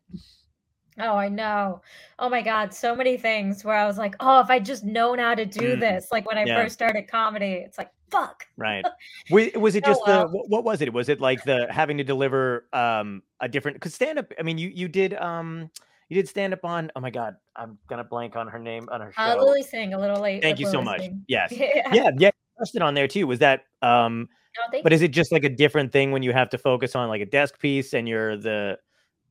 Oh, 0.99 1.15
I 1.15 1.29
know. 1.29 1.81
Oh 2.19 2.29
my 2.29 2.41
God. 2.41 2.73
So 2.73 2.95
many 2.95 3.17
things 3.17 3.63
where 3.63 3.75
I 3.75 3.85
was 3.85 3.97
like, 3.97 4.15
oh, 4.19 4.39
if 4.41 4.49
I 4.49 4.59
just 4.59 4.83
known 4.83 5.19
how 5.19 5.35
to 5.35 5.45
do 5.45 5.75
Mm. 5.75 5.79
this, 5.79 6.09
like 6.11 6.27
when 6.27 6.37
I 6.37 6.45
Yeah. 6.45 6.55
first 6.61 6.73
started 6.73 7.07
comedy, 7.07 7.53
it's 7.53 7.77
like, 7.77 7.89
fuck. 8.11 8.45
Right. 8.57 8.85
Was, 9.29 9.49
was 9.55 9.75
it 9.75 9.83
Oh, 9.85 9.87
just 9.89 10.01
the 10.05 10.11
well. 10.11 10.27
what, 10.29 10.49
what 10.49 10.63
was 10.65 10.81
it? 10.81 10.91
Was 10.93 11.07
it 11.07 11.21
like 11.21 11.43
the 11.45 11.67
having 11.69 11.97
to 11.97 12.03
deliver 12.03 12.67
um 12.73 13.23
a 13.39 13.47
different 13.47 13.75
because 13.75 13.93
stand 13.95 14.19
up? 14.19 14.31
I 14.37 14.43
mean, 14.43 14.57
you 14.57 14.69
you 14.69 14.87
did 14.87 15.13
um 15.13 15.71
you 16.09 16.15
did 16.15 16.27
stand 16.27 16.53
up 16.53 16.65
on. 16.65 16.91
Oh 16.95 16.99
my 16.99 17.09
god, 17.09 17.37
I'm 17.55 17.77
gonna 17.87 18.03
blank 18.03 18.35
on 18.35 18.47
her 18.49 18.59
name 18.59 18.89
on 18.91 18.99
her 19.01 19.11
show. 19.13 19.21
Uh, 19.23 19.35
Lilly 19.43 19.63
Singh, 19.63 19.93
a 19.93 19.99
little 19.99 20.21
late. 20.21 20.41
Thank 20.43 20.59
you 20.59 20.65
so 20.65 20.73
Lilly 20.79 20.85
much. 20.85 20.99
Singh. 21.01 21.25
Yes. 21.27 21.51
Yeah. 21.53 21.93
Yeah. 21.93 22.09
Yeah. 22.17 22.29
Interested 22.57 22.81
on 22.81 22.93
there 22.93 23.07
too. 23.07 23.25
Was 23.25 23.39
that 23.39 23.63
um? 23.81 24.27
No, 24.73 24.81
But 24.83 24.91
is 24.93 25.01
it 25.01 25.11
just 25.11 25.31
like 25.31 25.45
a 25.45 25.49
different 25.49 25.91
thing 25.93 26.11
when 26.11 26.21
you 26.21 26.33
have 26.33 26.49
to 26.49 26.57
focus 26.57 26.95
on 26.95 27.07
like 27.07 27.21
a 27.21 27.25
desk 27.25 27.59
piece 27.59 27.93
and 27.93 28.07
you're 28.07 28.37
the 28.37 28.77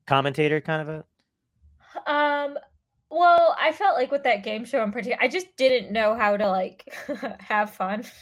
commentator 0.07 0.59
kind 0.59 0.81
of 0.81 0.89
a? 0.89 1.05
Um, 2.07 2.57
Well, 3.09 3.55
I 3.59 3.71
felt 3.71 3.95
like 3.95 4.11
with 4.11 4.23
that 4.23 4.43
game 4.43 4.65
show 4.65 4.81
in 4.83 4.91
particular, 4.91 5.17
I 5.21 5.27
just 5.27 5.55
didn't 5.55 5.91
know 5.93 6.15
how 6.15 6.35
to 6.35 6.47
like 6.47 6.93
have 7.39 7.71
fun. 7.71 8.03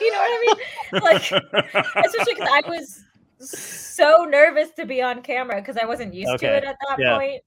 You 0.00 0.10
know 0.10 0.18
what 0.18 0.30
I 0.30 0.40
mean? 0.46 1.02
Like, 1.04 1.22
especially 2.04 2.34
because 2.34 2.48
I 2.52 2.62
was 2.68 3.04
so 3.38 4.26
nervous 4.28 4.70
to 4.72 4.84
be 4.84 5.00
on 5.00 5.22
camera 5.22 5.60
because 5.60 5.76
I 5.76 5.84
wasn't 5.86 6.12
used 6.12 6.28
Okay, 6.32 6.48
to 6.48 6.56
it 6.56 6.64
at 6.64 6.76
that 6.88 6.98
yeah. 6.98 7.16
point. 7.16 7.42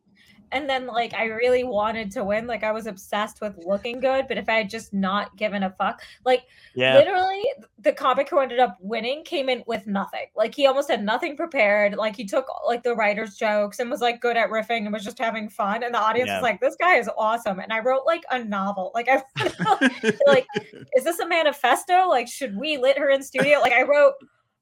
And 0.52 0.70
then, 0.70 0.88
like, 0.88 1.14
I 1.14 1.26
really 1.26 1.64
wanted 1.64 2.12
to 2.12 2.24
win. 2.24 2.48
Like, 2.48 2.64
I 2.64 2.72
was 2.72 2.88
obsessed 2.88 3.42
with 3.42 3.56
looking 3.66 4.00
good. 4.00 4.28
But 4.28 4.38
if 4.38 4.50
I 4.50 4.54
had 4.56 4.70
just 4.70 4.94
not 4.94 5.36
given 5.36 5.64
a 5.64 5.70
fuck, 5.72 6.02
like, 6.26 6.44
Yeah. 6.76 6.96
literally, 6.98 7.44
the 7.80 7.94
comic 7.94 8.30
who 8.30 8.40
ended 8.40 8.60
up 8.60 8.78
winning 8.82 9.24
came 9.24 9.50
in 9.50 9.64
with 9.68 9.88
nothing. 9.88 10.28
Like, 10.36 10.54
he 10.56 10.68
almost 10.68 10.90
had 10.90 11.04
nothing 11.04 11.38
prepared. 11.38 11.96
Like, 11.96 12.16
he 12.16 12.26
took 12.26 12.46
like 12.68 12.84
the 12.84 12.96
writer's 12.96 13.36
jokes 13.36 13.80
and 13.80 13.90
was 13.90 14.02
like 14.02 14.22
good 14.22 14.38
at 14.38 14.50
riffing 14.50 14.84
and 14.86 14.94
was 14.94 15.04
just 15.04 15.20
having 15.20 15.50
fun. 15.50 15.84
And 15.84 15.94
the 15.94 16.00
audience 16.00 16.28
Yeah. 16.28 16.36
was 16.38 16.44
like, 16.44 16.60
"This 16.62 16.76
guy 16.76 16.96
is 16.98 17.10
awesome." 17.18 17.60
And 17.60 17.72
I 17.72 17.80
wrote 17.80 18.06
like 18.06 18.24
a 18.32 18.44
novel. 18.44 18.92
Like, 18.94 19.08
I 19.10 19.22
like, 20.28 20.46
is 20.96 21.04
this 21.04 21.20
a 21.20 21.28
manifesto? 21.28 22.08
Like, 22.08 22.28
should 22.28 22.56
we 22.58 22.78
lit 22.78 22.98
her 22.98 23.10
in 23.10 23.22
studio? 23.24 23.60
Like, 23.60 23.74
I 23.74 23.84
wrote, 23.84 24.14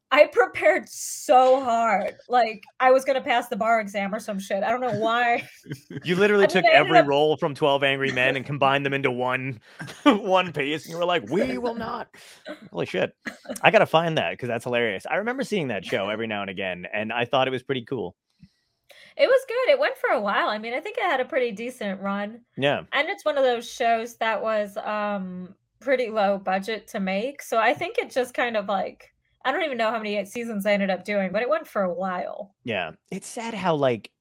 I 0.10 0.28
prepared 0.28 0.88
so 0.88 1.62
hard. 1.62 2.16
Like, 2.30 2.64
I 2.80 2.92
was 2.92 3.04
gonna 3.04 3.22
pass 3.22 3.50
the 3.50 3.58
bar 3.58 3.82
exam 3.82 4.16
or 4.16 4.20
some 4.20 4.40
shit. 4.40 4.64
I 4.64 4.70
don't 4.72 4.82
know 4.82 4.98
why. 5.00 5.48
You 6.04 6.16
literally 6.16 6.44
I 6.46 6.48
mean, 6.48 6.64
took 6.64 6.66
every 6.66 7.00
up- 7.00 7.08
role 7.08 7.36
from 7.38 7.54
12 7.56 7.84
Angry 7.84 8.12
Men 8.12 8.36
and 8.36 8.46
combined 8.46 8.86
them 8.86 8.94
into 8.94 9.12
one 9.12 9.60
one 10.04 10.54
piece. 10.54 10.86
And 10.86 10.92
you 10.94 10.98
were 10.98 11.06
like, 11.06 11.30
we 11.30 11.58
will 11.58 11.76
not. 11.76 12.08
Holy 12.72 12.86
shit. 12.86 13.14
I 13.62 13.72
got 13.72 13.80
to 13.80 13.86
find 13.86 14.18
that 14.18 14.32
because 14.32 14.48
that's 14.48 14.64
hilarious. 14.64 15.06
I 15.10 15.16
remember 15.16 15.44
seeing 15.44 15.68
that 15.70 15.84
show 15.84 16.10
every 16.10 16.28
now 16.28 16.42
and 16.42 16.50
again, 16.50 16.86
and 16.94 17.12
I 17.12 17.26
thought 17.26 17.48
it 17.48 17.52
was 17.52 17.64
pretty 17.64 17.84
cool. 17.86 18.16
It 19.18 19.28
was 19.28 19.42
good. 19.48 19.72
It 19.72 19.80
went 19.80 19.98
for 19.98 20.10
a 20.12 20.22
while. 20.22 20.48
I 20.50 20.58
mean, 20.60 20.74
I 20.74 20.80
think 20.80 20.98
it 20.98 21.04
had 21.04 21.20
a 21.20 21.26
pretty 21.26 21.52
decent 21.52 22.00
run. 22.02 22.42
Yeah. 22.56 22.84
And 22.94 23.10
it's 23.10 23.26
one 23.26 23.38
of 23.38 23.44
those 23.44 23.70
shows 23.70 24.16
that 24.18 24.42
was 24.42 24.78
um 24.78 25.56
pretty 25.80 26.10
low 26.10 26.38
budget 26.38 26.88
to 26.90 27.00
make. 27.00 27.42
So 27.42 27.58
I 27.58 27.74
think 27.74 27.98
it 27.98 28.12
just 28.12 28.34
kind 28.34 28.56
of 28.56 28.68
like 28.68 29.12
I 29.48 29.51
don't 29.51 29.63
even 29.63 29.77
know 29.77 29.89
how 29.92 29.98
many 29.98 30.24
seasons 30.25 30.66
I 30.66 30.74
ended 30.74 30.89
up 30.89 31.06
doing, 31.06 31.32
but 31.32 31.42
it 31.42 31.50
went 31.50 31.68
for 31.68 31.82
a 31.84 31.94
while. 31.94 32.54
Yeah. 32.63 32.92
It's 33.12 33.27
sad 33.27 33.54
how, 33.54 33.75
like, 33.75 34.12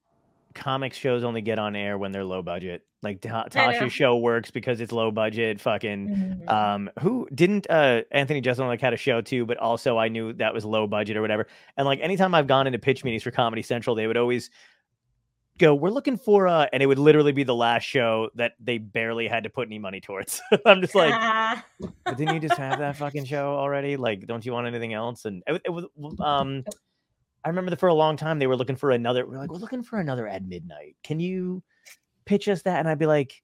comics 0.54 0.96
shows 0.96 1.24
only 1.24 1.42
get 1.42 1.58
on 1.58 1.74
air 1.76 1.98
when 1.98 2.12
they're 2.12 2.24
low 2.24 2.42
budget. 2.42 2.82
Like, 3.02 3.20
Ta- 3.20 3.44
Tosh's 3.44 3.92
show 3.92 4.16
works 4.16 4.50
because 4.50 4.80
it's 4.80 4.90
low 4.92 5.10
budget. 5.10 5.60
Fucking. 5.60 6.08
Mhm. 6.46 6.50
um 6.50 6.90
who 7.00 7.28
didn't 7.34 7.66
uh 7.68 8.02
anthony 8.10 8.40
jeselnik 8.40 8.68
like 8.68 8.80
had 8.80 8.94
a 8.94 8.96
show 8.96 9.20
too 9.20 9.44
but 9.44 9.56
also 9.58 9.98
i 9.98 10.08
knew 10.08 10.32
that 10.34 10.54
was 10.54 10.64
low 10.64 10.86
budget 10.86 11.16
or 11.16 11.20
whatever 11.22 11.46
and 11.76 11.86
like 11.86 11.98
anytime 12.00 12.34
i've 12.34 12.46
gone 12.46 12.66
into 12.68 12.78
pitch 12.78 13.02
meetings 13.04 13.22
for 13.24 13.30
comedy 13.32 13.62
central 13.62 13.94
they 13.96 14.06
would 14.06 14.16
always 14.16 14.50
go 15.58 15.74
we're 15.74 15.90
looking 15.90 16.16
for 16.16 16.46
uh 16.46 16.66
and 16.72 16.82
it 16.82 16.86
would 16.86 16.98
literally 16.98 17.32
be 17.32 17.42
the 17.42 17.54
last 17.54 17.82
show 17.84 18.28
that 18.34 18.52
they 18.60 18.78
barely 18.78 19.26
had 19.26 19.42
to 19.44 19.50
put 19.50 19.66
any 19.68 19.78
money 19.78 20.00
towards 20.00 20.40
i'm 20.66 20.80
just 20.80 20.94
like 20.94 21.12
But 22.04 22.16
didn't 22.16 22.34
you 22.34 22.40
just 22.40 22.58
have 22.58 22.78
that 22.78 22.96
fucking 22.96 23.24
show 23.24 23.54
already? 23.54 23.96
Like 23.96 24.26
don't 24.26 24.44
you 24.44 24.52
want 24.52 24.66
anything 24.66 24.94
else? 24.94 25.24
And 25.24 25.42
it, 25.46 25.62
it 25.64 25.70
was 25.70 25.84
um 26.20 26.64
i 27.44 27.48
remember 27.48 27.70
that 27.70 27.78
for 27.78 27.88
a 27.88 27.94
long 27.94 28.16
time 28.16 28.40
they 28.40 28.48
were 28.48 28.56
looking 28.56 28.74
for 28.74 28.90
another 28.90 29.24
we're 29.24 29.38
like 29.38 29.50
we're 29.50 29.58
looking 29.58 29.82
for 29.82 29.98
another 29.98 30.26
at 30.26 30.44
midnight. 30.44 30.96
Can 31.02 31.20
you 31.20 31.62
pitch 32.24 32.48
us 32.48 32.62
that? 32.62 32.80
And 32.80 32.88
i'd 32.88 32.98
be 32.98 33.06
like 33.06 33.42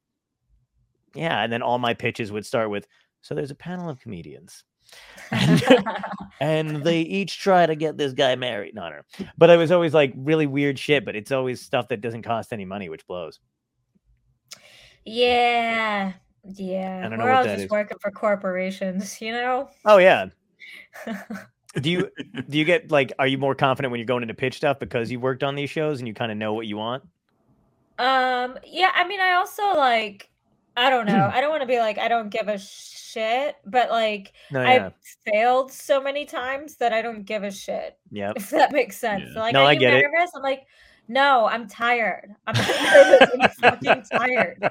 yeah. 1.14 1.42
And 1.42 1.52
then 1.52 1.62
all 1.62 1.78
my 1.78 1.94
pitches 1.94 2.32
would 2.32 2.47
start 2.47 2.71
with 2.71 2.87
so 3.21 3.35
there's 3.35 3.50
a 3.50 3.56
panel 3.56 3.88
of 3.88 4.00
comedians. 4.00 4.64
And, 5.30 5.62
and 6.40 6.85
they 6.85 7.00
each 7.00 7.38
try 7.38 7.64
to 7.64 7.76
get 7.76 7.97
this 7.97 8.12
guy 8.12 8.35
married. 8.35 8.75
No 8.75 8.90
no. 8.90 9.00
But 9.38 9.49
it 9.49 9.56
was 9.56 9.71
always 9.71 9.94
like 9.94 10.12
really 10.16 10.47
weird 10.47 10.78
shit 10.78 11.04
but 11.04 11.16
it's 11.16 11.32
always 11.32 11.61
stuff 11.61 11.88
that 11.88 12.00
doesn't 12.00 12.23
cost 12.23 12.52
any 12.52 12.64
money 12.64 12.88
which 12.88 13.06
blows. 13.06 13.40
Yeah. 15.04 16.12
Yeah. 16.44 17.08
We're 17.08 17.30
all 17.30 17.44
just 17.44 17.64
is. 17.64 17.70
working 17.70 17.99
for 18.00 18.11
corporations, 18.11 19.20
you 19.20 19.32
know? 19.32 19.68
oh 19.84 19.99
yeah 19.99 20.26
do 21.80 21.90
you 21.90 22.08
do 22.49 22.58
you 22.58 22.64
get 22.64 22.90
like 22.90 23.12
are 23.18 23.26
you 23.26 23.38
more 23.38 23.54
confident 23.54 23.90
when 23.90 23.99
you're 23.99 24.06
going 24.06 24.22
into 24.22 24.34
pitch 24.34 24.56
stuff 24.56 24.78
because 24.78 25.11
you 25.11 25.18
worked 25.18 25.42
on 25.42 25.54
these 25.54 25.70
shows 25.70 25.99
and 26.00 26.06
you 26.08 26.14
kind 26.14 26.30
of 26.30 26.38
know 26.38 26.52
what 26.54 26.66
you 26.66 26.76
want 26.76 27.02
Um, 27.99 28.58
yeah, 28.66 28.90
I 28.94 29.06
mean, 29.06 29.20
I 29.20 29.32
also 29.34 29.62
like, 29.76 30.28
I 30.76 30.90
don't 30.90 31.06
know. 31.06 31.30
I 31.32 31.40
don't 31.40 31.50
want 31.50 31.62
to 31.62 31.66
be 31.66 31.78
like, 31.78 31.99
I 31.99 32.08
don't 32.08 32.30
give 32.30 32.49
a 32.49 32.58
shit, 32.58 33.56
but 33.66 33.90
like, 33.90 34.32
no 34.50 34.62
yeah 34.62 34.87
I've 34.87 34.92
failed 35.32 35.70
so 35.72 36.00
many 36.00 36.25
times 36.25 36.76
that 36.76 36.92
I 36.92 37.02
don't 37.02 37.25
give 37.25 37.42
a 37.44 37.50
shit, 37.50 37.99
Yeah. 38.11 38.32
if 38.37 38.50
that 38.50 38.72
makes 38.72 38.96
sense. 38.99 39.25
Yeah. 39.28 39.34
So, 39.34 39.40
like, 39.40 39.52
No, 39.52 39.62
are 39.62 39.68
I 39.68 39.72
you 39.72 39.80
get 39.80 39.94
it. 39.94 40.02
nervous? 40.11 40.30
I'm 40.34 40.42
like, 40.42 40.62
no, 41.08 41.46
I'm 41.46 41.68
tired. 41.68 42.34
I'm 42.46 42.54
and 43.40 43.52
fucking 43.52 44.02
tired. 44.12 44.70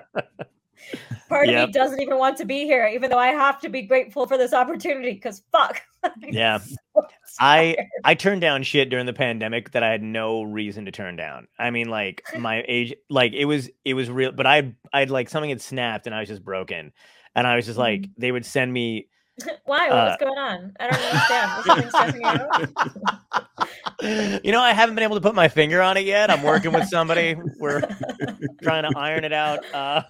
Part 1.30 1.48
of 1.48 1.56
me 1.56 1.72
doesn't 1.72 2.02
even 2.02 2.18
want 2.18 2.38
to 2.38 2.46
be 2.46 2.66
here, 2.66 2.86
even 2.88 3.10
though 3.10 3.18
I 3.18 3.28
have 3.28 3.60
to 3.62 3.70
be 3.70 3.84
grateful 3.84 4.28
for 4.28 4.38
this 4.38 4.54
opportunity 4.54 5.14
because 5.14 5.44
fuck. 5.52 5.82
Yeah. 6.22 6.58
so 6.58 7.04
I. 7.40 7.78
I 8.04 8.16
turned 8.16 8.42
down 8.42 8.64
shit 8.64 8.90
during 8.90 9.06
the 9.06 9.14
pandemic 9.14 9.72
that 9.72 9.84
I 9.84 9.92
had 9.92 10.02
no 10.02 10.42
reason 10.44 10.86
to 10.86 10.92
turn 10.92 11.16
down. 11.16 11.48
I 11.60 11.70
mean, 11.70 11.90
like 11.90 12.24
my 12.40 12.64
age, 12.68 12.94
like 13.10 13.34
it 13.34 13.46
was 13.46 13.70
it 13.86 13.94
was 13.94 14.10
real, 14.10 14.32
but 14.32 14.48
I 14.48 14.74
I'd 14.92 15.10
like 15.12 15.30
something 15.30 15.50
had 15.52 15.62
snapped 15.62 16.08
and 16.08 16.16
I 16.16 16.20
was 16.22 16.30
just 16.30 16.44
broken, 16.44 16.92
and 17.36 17.46
I 17.48 17.56
was 17.56 17.66
just 17.68 17.78
like 17.78 18.02
Mm-hmm. 18.02 18.12
they 18.22 18.32
would 18.32 18.46
send 18.46 18.74
me. 18.74 19.08
Why? 19.66 19.90
uh, 19.90 20.06
What's 20.10 20.24
going 20.24 20.38
on? 20.38 20.74
I 20.80 20.90
don't 20.90 21.94
understand. 21.94 22.22
You? 22.62 24.40
You 24.44 24.52
know, 24.52 24.60
I 24.60 24.74
haven't 24.74 24.96
been 24.96 25.04
able 25.04 25.16
to 25.16 25.22
put 25.22 25.36
my 25.36 25.48
finger 25.48 25.80
on 25.80 25.96
it 25.96 26.06
yet. 26.06 26.32
I'm 26.32 26.42
working 26.42 26.74
with 26.74 26.88
somebody. 26.88 27.36
We're 27.60 27.82
trying 28.64 28.92
to 28.92 28.98
iron 28.98 29.24
it 29.24 29.32
out. 29.32 29.60
Uh, 29.72 30.02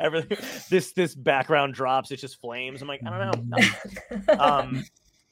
everything. 0.00 0.38
This 0.70 0.92
this 0.94 1.14
background 1.14 1.74
drops. 1.74 2.10
It's 2.10 2.22
just 2.22 2.40
flames. 2.40 2.80
I'm 2.80 2.88
like, 2.88 3.02
I 3.06 3.30
don't 3.30 3.48
know. 3.48 4.38
um 4.38 4.82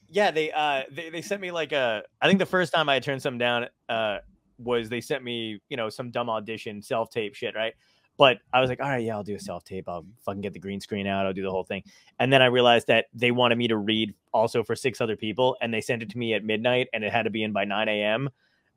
yeah 0.09 0.29
they 0.31 0.51
uh 0.51 0.83
they, 0.91 1.09
they 1.09 1.21
sent 1.21 1.41
me 1.41 1.51
like 1.51 1.73
a 1.73 2.01
i 2.21 2.27
think 2.27 2.39
the 2.39 2.45
first 2.45 2.71
time 2.71 2.87
i 2.87 2.97
turned 2.97 3.21
something 3.21 3.37
down 3.37 3.65
uh 3.89 4.19
was 4.57 4.87
they 4.87 5.01
sent 5.01 5.21
me 5.21 5.59
you 5.67 5.75
know 5.75 5.89
some 5.89 6.11
dumb 6.11 6.29
audition 6.29 6.81
self-tape 6.81 7.35
shit 7.35 7.55
right 7.55 7.73
but 8.17 8.39
i 8.53 8.59
was 8.59 8.69
like 8.69 8.79
all 8.81 8.89
right 8.89 9.03
yeah 9.03 9.15
i'll 9.15 9.23
do 9.23 9.35
a 9.35 9.39
self-tape 9.39 9.87
i'll 9.87 10.05
fucking 10.25 10.41
get 10.41 10.53
the 10.53 10.59
green 10.59 10.81
screen 10.81 11.07
out. 11.07 11.25
I'll 11.25 11.33
do 11.33 11.43
the 11.43 11.51
whole 11.51 11.63
thing. 11.63 11.83
And 12.19 12.31
then 12.31 12.41
i 12.41 12.45
realized 12.47 12.87
that 12.87 13.05
they 13.13 13.31
wanted 13.31 13.57
me 13.57 13.67
to 13.67 13.77
read 13.77 14.13
also 14.33 14.63
for 14.63 14.75
six 14.75 15.01
other 15.01 15.15
people 15.15 15.55
and 15.61 15.73
they 15.73 15.81
sent 15.81 16.03
it 16.03 16.09
to 16.11 16.17
me 16.17 16.33
at 16.33 16.43
midnight 16.43 16.87
and 16.93 17.03
it 17.03 17.11
had 17.11 17.23
to 17.23 17.29
be 17.29 17.43
in 17.43 17.53
by 17.53 17.65
9 17.65 17.87
a.m 17.87 18.29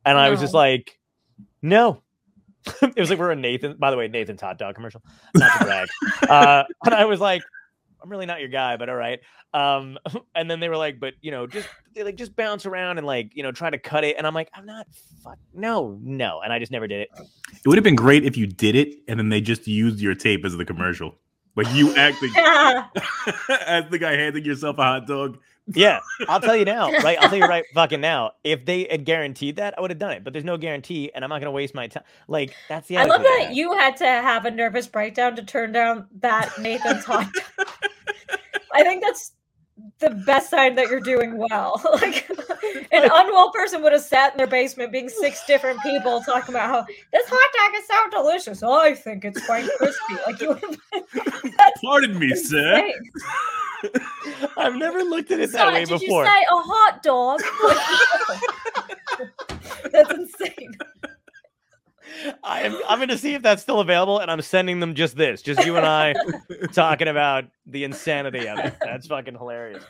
and 0.05 0.19
i 0.19 0.31
was 0.31 0.41
just 0.41 0.55
like 0.55 0.99
no. 1.63 2.03
It 2.83 2.99
was 2.99 3.09
like 3.11 3.19
we're 3.19 3.31
a 3.31 3.37
nathan 3.37 3.77
by 3.79 3.91
the 3.91 3.97
way 3.97 4.09
nathan's 4.09 4.41
hot 4.41 4.59
dog 4.59 4.75
commercial. 4.75 5.03
Not 5.35 5.59
to 5.59 5.65
brag. 5.65 5.89
Uh 6.29 6.65
and 6.85 6.95
i 6.95 7.05
was 7.05 7.21
like 7.21 7.43
i'm 8.03 8.11
really 8.11 8.27
not 8.27 8.41
your 8.41 8.49
guy 8.49 8.77
but 8.77 8.89
all 8.89 8.97
right 8.97 9.21
um 9.55 9.99
and 10.35 10.51
then 10.51 10.61
they 10.61 10.69
were 10.69 10.77
like 10.77 10.99
but 11.01 11.15
you 11.21 11.31
know 11.31 11.47
just 11.47 11.69
they 11.95 12.03
like 12.03 12.17
just 12.17 12.35
bounce 12.37 12.67
around 12.67 12.99
and 12.99 13.07
like 13.07 13.35
you 13.35 13.43
know 13.43 13.53
try 13.53 13.71
to 13.71 13.79
cut 13.79 14.05
it 14.05 14.17
and 14.17 14.27
i'm 14.27 14.35
like 14.35 14.49
i'm 14.55 14.67
not 14.67 14.87
fuck 15.23 15.39
no 15.53 15.99
no 16.03 16.41
and 16.43 16.53
i 16.53 16.59
just 16.59 16.73
never 16.73 16.87
did 16.87 17.01
it 17.01 17.09
It 17.65 17.69
would 17.69 17.77
have 17.77 17.85
been 17.85 17.97
great 17.97 18.25
if 18.25 18.37
you 18.37 18.47
did 18.47 18.75
it 18.75 18.95
and 19.09 19.19
then 19.19 19.29
they 19.29 19.41
just 19.41 19.67
used 19.67 20.01
your 20.01 20.15
tape 20.15 20.45
as 20.45 20.57
the 20.57 20.65
commercial. 20.65 21.15
Like 21.57 21.67
you 21.75 21.95
acting 21.97 22.31
as 23.67 23.85
the 23.91 23.99
guy 24.01 24.13
handing 24.13 24.45
yourself 24.45 24.79
a 24.79 24.83
hot 24.83 25.07
dog. 25.07 25.39
Yeah. 25.75 26.01
I'll 26.29 26.41
tell 26.41 26.57
you 26.57 26.65
now 26.65 26.91
right? 26.91 27.19
I'll 27.21 27.29
tell 27.29 27.39
you 27.39 27.47
right 27.47 27.65
fucking 27.75 28.01
now. 28.01 28.33
If 28.45 28.65
they 28.65 28.87
had 28.91 29.05
guaranteed 29.05 29.57
that 29.57 29.75
i 29.77 29.81
would 29.81 29.91
have 29.91 29.99
done 29.99 30.13
it 30.13 30.25
but 30.25 30.33
there's 30.33 30.45
no 30.45 30.57
guarantee 30.57 31.11
and 31.15 31.25
i'm 31.25 31.31
not 31.31 31.41
gonna 31.41 31.51
waste 31.51 31.75
my 31.75 31.87
time 31.87 32.05
like 32.29 32.55
that's 32.69 32.89
the 32.89 32.97
I 32.97 33.05
love 33.05 33.21
attitude 33.21 33.33
I 33.33 33.45
that 33.47 33.55
you 33.55 33.73
had 33.73 33.97
to 33.99 34.07
have 34.07 34.45
a 34.45 34.51
nervous 34.51 34.87
breakdown 34.87 35.37
to 35.37 35.43
turn 35.43 35.73
down 35.73 36.07
that 36.21 36.51
Nathan's 36.59 37.05
hot. 37.05 37.31
I 38.73 38.83
think 38.83 39.03
that's 39.03 39.33
the 40.01 40.11
best 40.11 40.51
sign 40.51 40.75
that 40.75 40.89
you're 40.89 41.01
doing 41.01 41.37
well. 41.37 41.81
like 41.93 42.29
an 42.93 43.09
unwell 43.13 43.51
person 43.53 43.83
would 43.83 43.93
have 43.93 44.03
sat 44.03 44.33
in 44.33 44.39
their 44.39 44.47
basement 44.47 44.91
being 44.93 45.09
six 45.09 45.45
different 45.47 45.81
people 45.83 46.21
talking 46.23 46.55
about 46.55 46.69
how 46.69 46.85
this 47.13 47.27
hot 47.29 47.71
dog 47.71 47.81
is 47.81 47.87
so 47.87 48.23
delicious. 48.23 48.63
Oh, 48.63 48.81
I 48.81 48.95
think 48.95 49.25
it's 49.25 49.45
quite 49.47 49.69
crispy. 49.79 50.15
Like 50.27 50.41
you 50.41 50.49
would 50.49 50.61
have 50.61 50.79
that's 51.57 51.81
Pardon 51.83 52.19
me, 52.19 52.35
sir. 52.35 52.93
i've 54.59 54.75
never 54.75 55.03
looked 55.03 55.31
at 55.31 55.41
it 55.41 55.51
that 55.53 55.59
Son, 55.59 55.73
way 55.73 55.87
did 55.87 56.01
before 56.01 56.25
you 56.25 56.31
say 56.31 56.43
a 56.51 56.57
hot 56.57 57.03
dog? 57.03 57.41
that's 59.91 60.13
insane. 60.13 60.75
I 62.43 62.63
am, 62.63 62.79
I'm 62.89 62.99
going 62.99 63.09
to 63.11 63.19
see 63.19 63.35
if 63.35 63.43
that's 63.43 63.63
still 63.63 63.81
available, 63.81 64.19
and 64.19 64.31
I'm 64.31 64.41
sending 64.43 64.81
them 64.81 64.95
just 64.95 65.17
this, 65.17 65.43
just 65.43 65.65
you 65.65 65.77
and 65.77 65.87
I 65.87 66.15
talking 66.73 67.09
about 67.09 67.45
the 67.67 67.85
insanity 67.85 68.49
of 68.49 68.59
it. 68.59 68.75
That's 68.81 69.07
fucking 69.07 69.35
hilarious. 69.35 69.85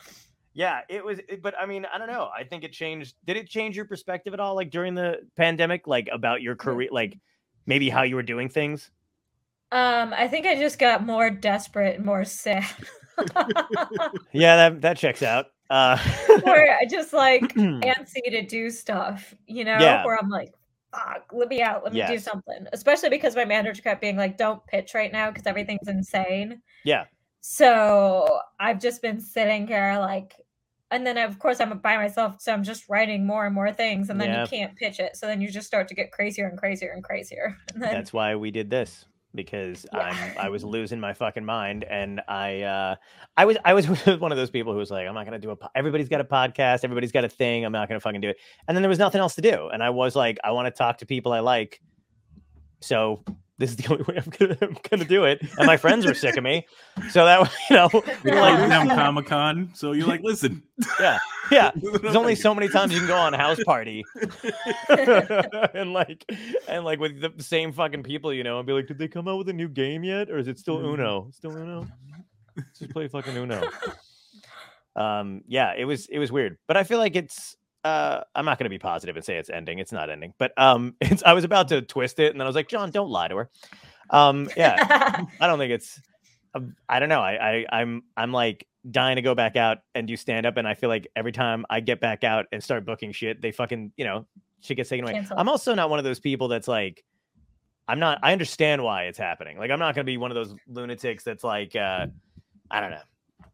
Yeah, 0.53 0.81
it 0.89 1.03
was, 1.03 1.19
but 1.41 1.53
I 1.59 1.65
mean, 1.65 1.85
I 1.93 1.97
don't 1.97 2.09
know. 2.09 2.29
I 2.35 2.43
think 2.43 2.63
it 2.63 2.73
changed. 2.73 3.15
Did 3.25 3.37
it 3.37 3.47
change 3.47 3.75
your 3.75 3.85
perspective 3.85 4.33
at 4.33 4.39
all, 4.39 4.55
like 4.55 4.69
during 4.69 4.95
the 4.95 5.19
pandemic, 5.37 5.87
like 5.87 6.09
about 6.11 6.41
your 6.41 6.55
career, 6.55 6.89
like 6.91 7.17
maybe 7.65 7.89
how 7.89 8.03
you 8.03 8.15
were 8.15 8.23
doing 8.23 8.49
things? 8.49 8.91
Um, 9.71 10.13
I 10.13 10.27
think 10.27 10.45
I 10.45 10.55
just 10.57 10.77
got 10.79 11.05
more 11.05 11.29
desperate 11.29 11.95
and 11.97 12.05
more 12.05 12.25
sad. 12.25 12.65
Yeah, 14.31 14.55
that 14.55 14.81
that 14.81 14.97
checks 14.97 15.21
out. 15.23 15.47
Uh, 15.69 15.97
where 16.43 16.77
I 16.77 16.85
just 16.85 17.13
like 17.13 17.41
antsy 17.55 18.23
to 18.29 18.41
do 18.45 18.69
stuff, 18.69 19.33
you 19.47 19.63
know, 19.63 19.77
Yeah. 19.79 20.05
where 20.05 20.17
I'm 20.17 20.29
like, 20.29 20.53
fuck, 20.91 21.31
let 21.33 21.47
me 21.49 21.61
out, 21.61 21.83
let 21.83 21.93
me 21.93 22.05
do 22.05 22.19
something. 22.19 22.67
Especially 22.73 23.09
because 23.09 23.35
my 23.35 23.45
manager 23.45 23.81
kept 23.81 24.01
being 24.01 24.17
like, 24.17 24.37
don't 24.37 24.65
pitch 24.67 24.93
right 24.93 25.11
now 25.11 25.29
because 25.29 25.47
everything's 25.47 25.87
insane. 25.87 26.61
Yeah. 26.83 27.05
So 27.41 28.39
I've 28.59 28.79
just 28.79 29.01
been 29.01 29.19
sitting 29.19 29.67
here 29.67 29.97
like, 29.99 30.35
and 30.91 31.07
then 31.07 31.17
of 31.17 31.39
course 31.39 31.59
I'm 31.59 31.77
by 31.79 31.97
myself, 31.97 32.41
so 32.41 32.53
I'm 32.53 32.63
just 32.63 32.89
writing 32.89 33.25
more 33.25 33.45
and 33.45 33.55
more 33.55 33.71
things, 33.71 34.09
and 34.09 34.19
then 34.19 34.29
Yeah. 34.29 34.41
you 34.43 34.47
can't 34.47 34.75
pitch 34.75 34.99
it. 34.99 35.15
So 35.15 35.25
then 35.25 35.41
you 35.41 35.49
just 35.49 35.65
start 35.67 35.87
to 35.87 35.95
get 35.95 36.11
crazier 36.11 36.47
and 36.47 36.57
crazier 36.57 36.91
and 36.91 37.03
crazier. 37.03 37.57
And 37.73 37.81
then 37.81 37.93
That's 37.93 38.13
why 38.13 38.35
we 38.35 38.51
did 38.51 38.69
this 38.69 39.05
because 39.33 39.85
Yeah. 39.93 39.99
I'm 39.99 40.37
I 40.37 40.49
was 40.49 40.63
losing 40.75 40.99
my 40.99 41.13
fucking 41.13 41.45
mind 41.45 41.83
and 41.85 42.21
I 42.27 42.61
uh 42.61 42.95
I 43.37 43.45
was 43.45 43.57
I 43.63 43.73
was 43.73 43.87
one 44.19 44.31
of 44.31 44.37
those 44.37 44.49
people 44.49 44.73
who 44.73 44.79
was 44.79 44.91
like 44.91 45.07
I'm 45.07 45.13
not 45.13 45.25
gonna 45.25 45.39
do 45.39 45.51
a 45.51 45.55
po- 45.55 45.69
everybody's 45.75 46.09
got 46.09 46.21
a 46.21 46.25
podcast 46.25 46.83
everybody's 46.83 47.11
got 47.11 47.23
a 47.23 47.29
thing 47.29 47.65
I'm 47.65 47.71
not 47.71 47.87
gonna 47.87 47.99
fucking 47.99 48.21
do 48.21 48.29
it 48.29 48.37
and 48.67 48.75
then 48.75 48.81
there 48.81 48.89
was 48.89 48.99
nothing 48.99 49.21
else 49.21 49.35
to 49.35 49.41
do 49.41 49.69
and 49.71 49.81
I 49.83 49.89
was 49.89 50.15
like 50.15 50.37
I 50.43 50.51
want 50.51 50.65
to 50.67 50.71
talk 50.71 50.97
to 50.99 51.05
people 51.05 51.31
I 51.33 51.39
like 51.39 51.81
so 52.81 53.23
this 53.61 53.71
is 53.71 53.77
the 53.77 53.87
only 53.91 54.03
way 54.03 54.17
I'm 54.17 54.31
gonna, 54.37 54.57
I'm 54.61 54.77
gonna 54.89 55.05
do 55.05 55.23
it 55.23 55.41
and 55.57 55.65
my 55.67 55.77
friends 55.77 56.05
were 56.05 56.13
sick 56.13 56.35
of 56.35 56.43
me 56.43 56.65
so 57.09 57.25
that 57.25 57.51
you 57.69 57.75
know 57.75 57.89
You're 58.23 58.41
like 58.41 58.59
like 58.59 58.69
down 58.69 58.89
Comic 58.89 59.27
Con, 59.27 59.71
so 59.73 59.93
you're 59.93 60.07
like, 60.07 60.21
listen. 60.21 60.63
yeah 60.99 61.19
yeah 61.51 61.71
there's 62.01 62.15
only 62.15 62.35
so 62.35 62.55
many 62.55 62.67
times 62.67 62.93
you 62.93 62.99
can 62.99 63.07
go 63.07 63.15
on 63.15 63.33
a 63.33 63.37
house 63.37 63.63
party 63.63 64.03
and 64.89 65.93
like 65.93 66.25
and 66.67 66.83
like 66.83 66.99
with 66.99 67.21
the 67.21 67.43
same 67.43 67.71
fucking 67.71 68.03
people, 68.03 68.33
you 68.33 68.43
know, 68.43 68.57
and 68.57 68.67
be 68.67 68.73
like, 68.73 68.87
did 68.87 68.97
they 68.97 69.07
come 69.07 69.27
out 69.27 69.37
with 69.37 69.49
a 69.49 69.53
new 69.53 69.67
game 69.67 70.03
yet, 70.03 70.29
or 70.29 70.37
is 70.37 70.47
it 70.47 70.57
still 70.57 70.77
Uno? 70.77 71.29
Still 71.31 71.55
Uno? 71.55 71.87
Just 72.77 72.91
play 72.91 73.07
fucking 73.07 73.35
Uno. 73.35 73.61
Um, 74.95 75.43
yeah, 75.47 75.73
it 75.77 75.85
was 75.85 76.07
it 76.07 76.19
was 76.19 76.31
weird, 76.31 76.57
but 76.67 76.77
I 76.77 76.83
feel 76.83 76.97
like 76.99 77.15
it's. 77.15 77.57
Uh, 77.83 78.21
I'm 78.35 78.45
not 78.45 78.59
going 78.59 78.65
to 78.65 78.69
be 78.69 78.79
positive 78.79 79.15
and 79.15 79.25
say 79.25 79.37
it's 79.37 79.49
ending. 79.49 79.79
It's 79.79 79.91
not 79.91 80.09
ending, 80.09 80.33
but 80.37 80.53
um, 80.57 80.95
it's. 81.01 81.23
I 81.23 81.33
was 81.33 81.43
about 81.43 81.69
to 81.69 81.81
twist 81.81 82.19
it, 82.19 82.31
and 82.31 82.39
then 82.39 82.45
I 82.45 82.49
was 82.49 82.55
like, 82.55 82.67
John, 82.67 82.91
don't 82.91 83.09
lie 83.09 83.27
to 83.27 83.35
her. 83.37 83.49
Um, 84.09 84.49
yeah, 84.55 85.23
I 85.39 85.47
don't 85.47 85.57
think 85.57 85.71
it's. 85.71 85.99
um, 86.53 86.75
I 86.87 86.99
don't 86.99 87.09
know. 87.09 87.21
I, 87.21 87.65
I 87.71 87.79
I'm 87.79 88.03
I'm 88.15 88.31
like 88.31 88.67
dying 88.89 89.15
to 89.15 89.21
go 89.21 89.35
back 89.35 89.55
out 89.55 89.79
and 89.95 90.07
do 90.07 90.15
stand 90.15 90.45
up, 90.45 90.57
and 90.57 90.67
I 90.67 90.75
feel 90.75 90.89
like 90.89 91.07
every 91.15 91.31
time 91.31 91.65
I 91.69 91.79
get 91.79 91.99
back 91.99 92.23
out 92.23 92.45
and 92.51 92.63
start 92.63 92.85
booking 92.85 93.11
shit, 93.11 93.41
they 93.41 93.51
fucking 93.51 93.93
you 93.97 94.05
know 94.05 94.27
shit 94.61 94.77
gets 94.77 94.89
taken 94.89 95.05
away. 95.05 95.13
Cancel. 95.13 95.37
I'm 95.39 95.49
also 95.49 95.73
not 95.73 95.89
one 95.89 95.99
of 95.99 96.05
those 96.05 96.19
people 96.19 96.47
that's 96.47 96.67
like. 96.67 97.03
I'm 97.87 97.99
not. 97.99 98.19
I 98.21 98.31
understand 98.31 98.83
why 98.83 99.05
it's 99.05 99.17
happening. 99.17 99.57
Like 99.57 99.71
I'm 99.71 99.79
not 99.79 99.95
going 99.95 100.05
to 100.05 100.09
be 100.09 100.17
one 100.17 100.31
of 100.31 100.35
those 100.35 100.55
lunatics 100.67 101.23
that's 101.23 101.43
like. 101.43 101.75
uh 101.75 102.07
I 102.69 102.79
don't 102.79 102.91
know. 102.91 103.01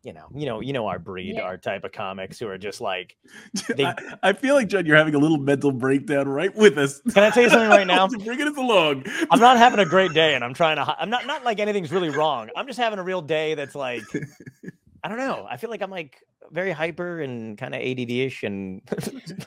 You 0.04 0.14
know. 0.14 0.28
You 0.34 0.46
know. 0.46 0.60
You 0.62 0.74
know 0.74 0.88
our 0.88 1.00
breed, 1.00 1.36
Yeah. 1.36 1.42
our 1.42 1.58
type 1.58 1.84
of 1.84 1.92
comics 1.92 2.40
who 2.40 2.48
are 2.48 2.58
just 2.58 2.80
like. 2.82 3.16
They- 3.76 3.86
I, 3.86 3.96
I 4.24 4.34
feel 4.34 4.56
like 4.56 4.68
John, 4.70 4.86
you're 4.86 4.96
having 4.98 5.16
a 5.16 5.20
little 5.20 5.38
mental 5.38 5.72
breakdown 5.72 6.28
right 6.28 6.56
with 6.56 6.78
us. 6.78 7.02
Can 7.14 7.24
I 7.24 7.30
tell 7.30 7.44
you 7.44 7.50
something 7.50 7.70
right 7.70 7.88
now? 7.96 8.08
Bringing 8.08 8.48
us 8.48 8.58
along. 8.58 9.06
I'm 9.32 9.40
not 9.40 9.58
having 9.58 9.80
a 9.80 9.86
great 9.86 10.14
day, 10.14 10.36
and 10.36 10.44
I'm 10.44 10.54
trying 10.54 10.78
to. 10.78 10.96
I'm 11.00 11.10
not 11.10 11.26
not 11.28 11.44
like 11.44 11.60
anything's 11.60 11.92
really 11.92 12.10
wrong. 12.10 12.50
I'm 12.56 12.68
just 12.68 12.80
having 12.80 13.00
a 13.00 13.04
real 13.04 13.22
day 13.22 13.56
that's 13.56 13.76
like, 13.76 14.04
I 15.04 15.10
don't 15.10 15.18
know. 15.18 15.46
I 15.50 15.58
feel 15.58 15.70
like 15.70 15.82
I'm 15.82 15.92
like 15.92 16.18
very 16.52 16.72
hyper 16.72 17.20
and 17.22 17.58
kind 17.58 17.76
of 17.76 17.82
ADD-ish, 17.82 18.44
and 18.44 18.82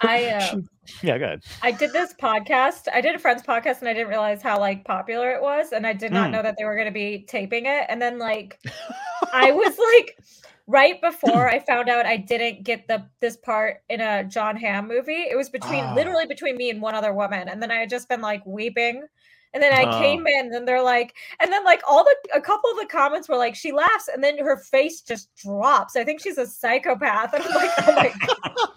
I 0.02 0.26
uh, 0.52 0.56
yeah, 1.02 1.18
good. 1.18 1.42
I 1.62 1.70
did 1.72 1.92
this 1.92 2.14
podcast. 2.14 2.88
I 2.92 3.00
did 3.00 3.14
a 3.14 3.18
friend's 3.18 3.42
podcast 3.42 3.80
and 3.80 3.88
I 3.88 3.94
didn't 3.94 4.08
realize 4.08 4.42
how 4.42 4.58
like 4.58 4.84
popular 4.84 5.30
it 5.30 5.40
was. 5.42 5.72
And 5.72 5.86
I 5.86 5.92
did 5.92 6.12
not 6.12 6.28
Mm. 6.28 6.32
know 6.32 6.42
that 6.42 6.56
they 6.58 6.64
were 6.64 6.76
gonna 6.76 6.90
be 6.90 7.24
taping 7.28 7.66
it. 7.66 7.86
And 7.88 8.00
then 8.02 8.18
like 8.18 8.58
I 9.32 9.52
was 9.52 9.78
like 9.78 10.18
right 10.66 11.00
before 11.00 11.48
I 11.48 11.58
found 11.60 11.88
out 11.88 12.06
I 12.06 12.16
didn't 12.16 12.64
get 12.64 12.86
the 12.86 13.04
this 13.20 13.36
part 13.36 13.78
in 13.88 14.00
a 14.00 14.24
Jon 14.24 14.56
Hamm 14.56 14.86
movie. 14.86 15.12
It 15.30 15.36
was 15.36 15.48
between 15.48 15.84
Ah. 15.84 15.94
literally 15.94 16.26
between 16.26 16.56
me 16.56 16.70
and 16.70 16.82
one 16.82 16.94
other 16.94 17.12
woman. 17.14 17.48
And 17.48 17.62
then 17.62 17.70
I 17.70 17.76
had 17.76 17.90
just 17.90 18.08
been 18.08 18.20
like 18.20 18.44
weeping. 18.46 19.04
And 19.52 19.62
then 19.62 19.72
I 19.72 19.84
Oh. 19.84 19.98
came 19.98 20.26
in 20.26 20.54
and 20.54 20.66
they're 20.66 20.82
like, 20.82 21.14
and 21.40 21.52
then 21.52 21.64
like 21.64 21.82
all 21.88 22.04
the 22.04 22.14
a 22.34 22.40
couple 22.40 22.70
of 22.70 22.76
the 22.78 22.86
comments 22.86 23.28
were 23.28 23.36
like, 23.36 23.54
she 23.56 23.72
laughs 23.72 24.08
and 24.12 24.22
then 24.22 24.38
her 24.38 24.58
face 24.58 25.00
just 25.00 25.28
drops. 25.36 25.96
I 25.96 26.04
think 26.04 26.20
she's 26.22 26.38
a 26.38 26.46
psychopath. 26.46 27.34
And 27.34 27.42
I'm 27.42 27.54
like, 27.54 27.70
oh 27.88 27.94
my 27.96 28.12
god. 28.26 28.68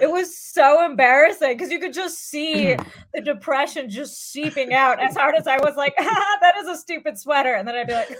It 0.00 0.10
was 0.10 0.36
so 0.36 0.84
embarrassing 0.84 1.56
because 1.56 1.70
you 1.72 1.80
could 1.80 1.92
just 1.92 2.28
see 2.28 2.76
the 3.14 3.20
depression 3.20 3.90
just 3.90 4.30
seeping 4.32 4.72
out 4.72 5.02
as 5.02 5.16
hard 5.16 5.34
as 5.34 5.46
I 5.48 5.58
was 5.58 5.74
like, 5.76 5.94
ah, 5.98 6.38
that 6.42 6.56
is 6.58 6.68
a 6.68 6.76
stupid 6.76 7.18
sweater. 7.18 7.54
And 7.54 7.66
then 7.66 7.74
I'd 7.74 7.86
be 7.86 7.94
like, 7.94 8.16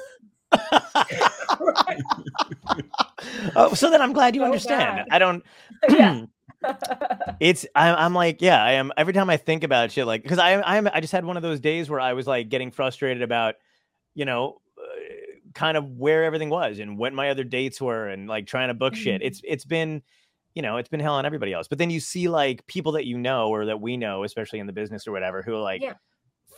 oh, 3.56 3.74
so 3.74 3.90
then 3.90 4.00
I'm 4.02 4.12
glad 4.12 4.34
you 4.34 4.42
So 4.42 4.46
understand. 4.46 4.80
bad. 4.80 5.06
I 5.10 5.18
don't. 5.18 5.44
yeah. 5.88 6.24
it's 7.40 7.66
I'm, 7.74 7.94
I'm 7.96 8.14
like 8.14 8.42
yeah 8.42 8.62
i 8.62 8.72
am 8.72 8.92
every 8.96 9.12
time 9.12 9.30
i 9.30 9.36
think 9.36 9.62
about 9.64 9.92
shit 9.92 10.06
like 10.06 10.22
because 10.22 10.38
i 10.38 10.60
i'm 10.62 10.88
i 10.92 11.00
just 11.00 11.12
had 11.12 11.24
one 11.24 11.36
of 11.36 11.42
those 11.42 11.60
days 11.60 11.88
where 11.88 12.00
i 12.00 12.12
was 12.12 12.26
like 12.26 12.48
getting 12.48 12.70
frustrated 12.70 13.22
about 13.22 13.54
you 14.14 14.24
know 14.24 14.60
uh, 14.78 15.00
kind 15.54 15.76
of 15.76 15.84
where 15.92 16.24
everything 16.24 16.50
was 16.50 16.78
and 16.78 16.98
what 16.98 17.12
my 17.12 17.30
other 17.30 17.44
dates 17.44 17.80
were 17.80 18.08
and 18.08 18.28
like 18.28 18.46
trying 18.46 18.68
to 18.68 18.74
book 18.74 18.94
shit 18.94 19.20
Mhm. 19.20 19.26
it's 19.26 19.40
it's 19.44 19.64
been 19.64 20.02
you 20.54 20.62
know 20.62 20.76
it's 20.78 20.88
been 20.88 21.00
hell 21.00 21.14
on 21.14 21.26
everybody 21.26 21.52
else 21.52 21.68
but 21.68 21.78
then 21.78 21.90
you 21.90 22.00
see 22.00 22.28
like 22.28 22.66
people 22.66 22.92
that 22.92 23.06
you 23.06 23.16
know 23.18 23.48
or 23.48 23.66
that 23.66 23.80
we 23.80 23.96
know 23.96 24.24
especially 24.24 24.58
in 24.58 24.66
the 24.66 24.72
business 24.72 25.06
or 25.06 25.12
whatever 25.12 25.42
who 25.42 25.54
are 25.54 25.60
like 25.60 25.82
Yeah. 25.82 25.94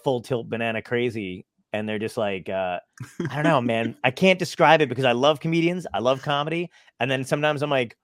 full 0.02 0.22
tilt 0.22 0.48
banana 0.48 0.80
crazy 0.80 1.44
and 1.72 1.88
they're 1.88 1.98
just 1.98 2.16
like 2.16 2.48
uh 2.48 2.80
i 3.28 3.34
don't 3.34 3.44
know 3.44 3.60
man 3.74 3.96
i 4.02 4.10
can't 4.10 4.38
describe 4.38 4.80
it 4.80 4.88
because 4.88 5.04
i 5.04 5.12
love 5.12 5.40
comedians 5.40 5.86
i 5.92 5.98
love 5.98 6.22
comedy 6.22 6.70
and 6.98 7.10
then 7.10 7.22
sometimes 7.24 7.62
i'm 7.62 7.70
like 7.70 7.96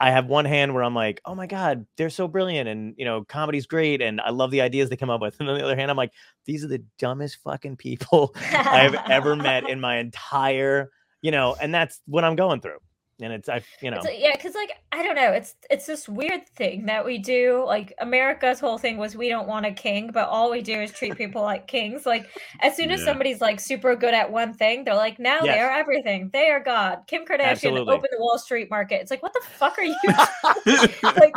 I 0.00 0.10
have 0.10 0.26
one 0.26 0.44
hand 0.44 0.74
where 0.74 0.82
I'm 0.82 0.94
like, 0.94 1.20
oh 1.24 1.34
my 1.34 1.46
God, 1.46 1.86
they're 1.96 2.10
so 2.10 2.26
brilliant. 2.26 2.68
And, 2.68 2.94
you 2.98 3.04
know, 3.04 3.24
comedy's 3.24 3.66
great. 3.66 4.02
And 4.02 4.20
I 4.20 4.30
love 4.30 4.50
the 4.50 4.60
ideas 4.60 4.90
they 4.90 4.96
come 4.96 5.10
up 5.10 5.20
with. 5.20 5.38
And 5.38 5.48
on 5.48 5.56
the 5.56 5.64
other 5.64 5.76
hand, 5.76 5.90
I'm 5.90 5.96
like, 5.96 6.12
these 6.46 6.64
are 6.64 6.68
the 6.68 6.82
dumbest 6.98 7.38
fucking 7.44 7.76
people 7.76 8.34
I've 8.52 8.94
ever 9.08 9.36
met 9.36 9.68
in 9.68 9.80
my 9.80 9.98
entire, 9.98 10.90
you 11.22 11.30
know, 11.30 11.56
and 11.60 11.74
that's 11.74 12.00
what 12.06 12.24
I'm 12.24 12.36
going 12.36 12.60
through. 12.60 12.78
And 13.20 13.32
it's, 13.32 13.48
I, 13.48 13.62
you 13.80 13.92
know, 13.92 13.98
It's- 13.98 14.18
yeah, 14.18 14.32
because 14.32 14.54
like 14.56 14.72
I 14.90 15.02
don't 15.02 15.14
know, 15.14 15.30
it's 15.32 15.54
it's 15.70 15.86
this 15.86 16.08
weird 16.08 16.48
thing 16.56 16.86
that 16.86 17.04
we 17.04 17.18
do. 17.18 17.62
Like 17.64 17.92
America's 18.00 18.58
whole 18.58 18.76
thing 18.76 18.98
was 18.98 19.16
we 19.16 19.28
don't 19.28 19.46
want 19.46 19.66
a 19.66 19.70
king, 19.72 20.10
but 20.12 20.28
all 20.28 20.50
we 20.50 20.62
do 20.62 20.80
is 20.80 20.90
treat 20.90 21.16
people 21.22 21.42
like 21.42 21.68
kings. 21.68 22.06
Like 22.06 22.28
as 22.60 22.76
soon 22.76 22.90
as 22.90 23.00
Yeah. 23.00 23.06
somebody's 23.06 23.40
like 23.40 23.60
super 23.60 23.94
good 23.94 24.14
at 24.14 24.30
one 24.32 24.52
thing, 24.52 24.82
they're 24.82 24.96
like 24.96 25.20
now 25.20 25.40
they 25.42 25.60
are 25.60 25.70
everything. 25.70 26.30
They 26.32 26.50
are 26.50 26.58
God. 26.60 27.02
Kim 27.06 27.24
Kardashian 27.24 27.40
Absolutely. 27.52 27.94
opened 27.94 28.08
the 28.10 28.18
Wall 28.20 28.38
Street 28.38 28.68
market. 28.68 29.00
It's 29.00 29.10
like 29.12 29.22
what 29.22 29.32
the 29.32 29.42
fuck 29.42 29.78
are 29.78 29.84
you? 29.84 29.94
like 31.02 31.34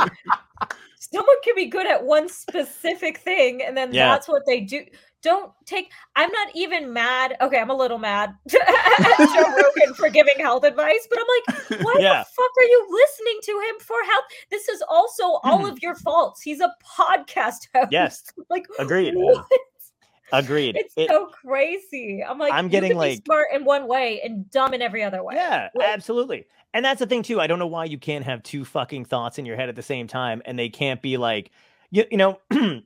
someone 0.99 1.35
can 1.43 1.55
be 1.55 1.67
good 1.67 1.87
at 1.87 2.03
one 2.03 2.27
specific 2.27 3.19
thing, 3.19 3.61
and 3.63 3.77
then 3.77 3.93
Yeah. 3.93 4.09
that's 4.09 4.27
what 4.27 4.43
they 4.47 4.61
do. 4.61 4.83
Don't 5.27 5.51
take. 5.65 5.91
I'm 6.15 6.31
not 6.31 6.47
even 6.55 6.93
mad. 6.93 7.35
Okay, 7.41 7.59
I'm 7.59 7.69
a 7.69 7.75
little 7.75 7.97
mad 7.97 8.29
at 8.55 9.17
Joe 9.17 9.43
Rogan 9.43 9.93
for 9.95 10.07
giving 10.09 10.35
health 10.39 10.63
advice, 10.63 11.05
but 11.09 11.19
I'm 11.19 11.25
like, 11.27 11.81
why 11.85 11.95
Yeah. 11.99 12.23
the 12.23 12.29
fuck 12.33 12.51
are 12.57 12.63
you 12.63 12.87
listening 12.89 13.39
to 13.43 13.51
him 13.51 13.75
for 13.81 13.97
help? 14.09 14.25
This 14.51 14.69
is 14.69 14.81
also 14.87 15.23
all 15.43 15.63
Mhm. 15.65 15.71
of 15.71 15.79
your 15.81 15.95
faults. 15.95 16.41
He's 16.41 16.61
a 16.61 16.73
podcast 16.97 17.67
host. 17.75 17.89
Yes. 17.91 18.23
like 18.49 18.65
agreed. 18.79 19.15
what? 19.17 19.45
Agreed. 20.31 20.77
It's 20.77 20.93
It- 20.95 21.09
so 21.09 21.25
crazy. 21.27 22.23
I'm 22.23 22.37
like, 22.39 22.53
I'm 22.53 22.69
getting, 22.69 22.95
like- 22.95 23.23
smart 23.25 23.47
in 23.53 23.65
one 23.65 23.85
way 23.87 24.21
and 24.23 24.49
dumb 24.49 24.73
in 24.73 24.81
every 24.81 25.03
other 25.03 25.21
way. 25.23 25.35
Yeah, 25.35 25.67
Like, 25.75 25.89
absolutely. 25.89 26.47
And 26.73 26.85
that's 26.85 26.99
the 26.99 27.05
thing 27.05 27.21
too. 27.23 27.41
I 27.41 27.47
don't 27.47 27.59
know 27.59 27.67
why 27.67 27.83
you 27.85 27.97
can't 27.97 28.23
have 28.23 28.43
two 28.43 28.63
fucking 28.63 29.05
thoughts 29.05 29.37
in 29.39 29.45
your 29.45 29.57
head 29.57 29.67
at 29.67 29.75
the 29.75 29.81
same 29.83 30.07
time, 30.07 30.41
and 30.45 30.57
they 30.57 30.69
can't 30.69 31.01
be 31.01 31.17
like, 31.17 31.51
you, 31.91 32.05
you 32.11 32.17
know, 32.17 32.39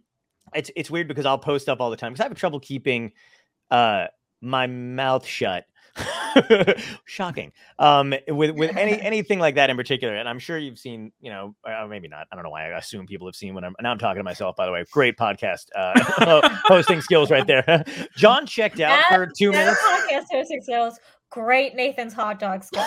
it's 0.53 0.71
it's 0.75 0.91
weird 0.91 1.07
because 1.07 1.25
I'll 1.25 1.37
post 1.37 1.69
up 1.69 1.81
all 1.81 1.89
the 1.89 1.97
time 1.97 2.13
because 2.13 2.25
I 2.25 2.27
have 2.27 2.37
trouble 2.37 2.59
keeping 2.59 3.11
uh 3.69 4.07
my 4.41 4.67
mouth 4.67 5.25
shut. 5.25 5.65
Shocking. 7.05 7.51
Um, 7.79 8.13
with 8.27 8.51
with 8.51 8.75
any 8.77 8.99
anything 9.01 9.39
like 9.39 9.55
that 9.55 9.69
in 9.69 9.77
particular, 9.77 10.15
and 10.15 10.27
I'm 10.27 10.39
sure 10.39 10.57
you've 10.57 10.79
seen, 10.79 11.11
you 11.21 11.29
know, 11.29 11.55
or 11.65 11.87
maybe 11.87 12.07
not. 12.07 12.27
I 12.31 12.35
don't 12.35 12.43
know 12.43 12.49
why 12.49 12.71
I 12.71 12.77
assume 12.77 13.05
people 13.05 13.27
have 13.27 13.35
seen 13.35 13.53
when 13.53 13.63
I'm 13.63 13.75
now 13.81 13.91
I'm 13.91 13.97
talking 13.97 14.19
to 14.19 14.23
myself. 14.23 14.55
By 14.55 14.65
the 14.65 14.71
way, 14.71 14.85
great 14.91 15.17
podcast 15.17 15.65
uh, 15.75 16.57
hosting 16.65 17.01
skills 17.01 17.29
right 17.29 17.45
there. 17.45 17.83
John 18.15 18.45
checked 18.45 18.79
out 18.79 19.03
for 19.09 19.27
two 19.37 19.51
minutes. 19.51 19.81
podcast 19.81 20.25
hosting 20.31 20.61
skills. 20.61 20.99
Great 21.29 21.75
Nathan's 21.75 22.13
hot 22.13 22.39
dog 22.39 22.63
skills. 22.63 22.85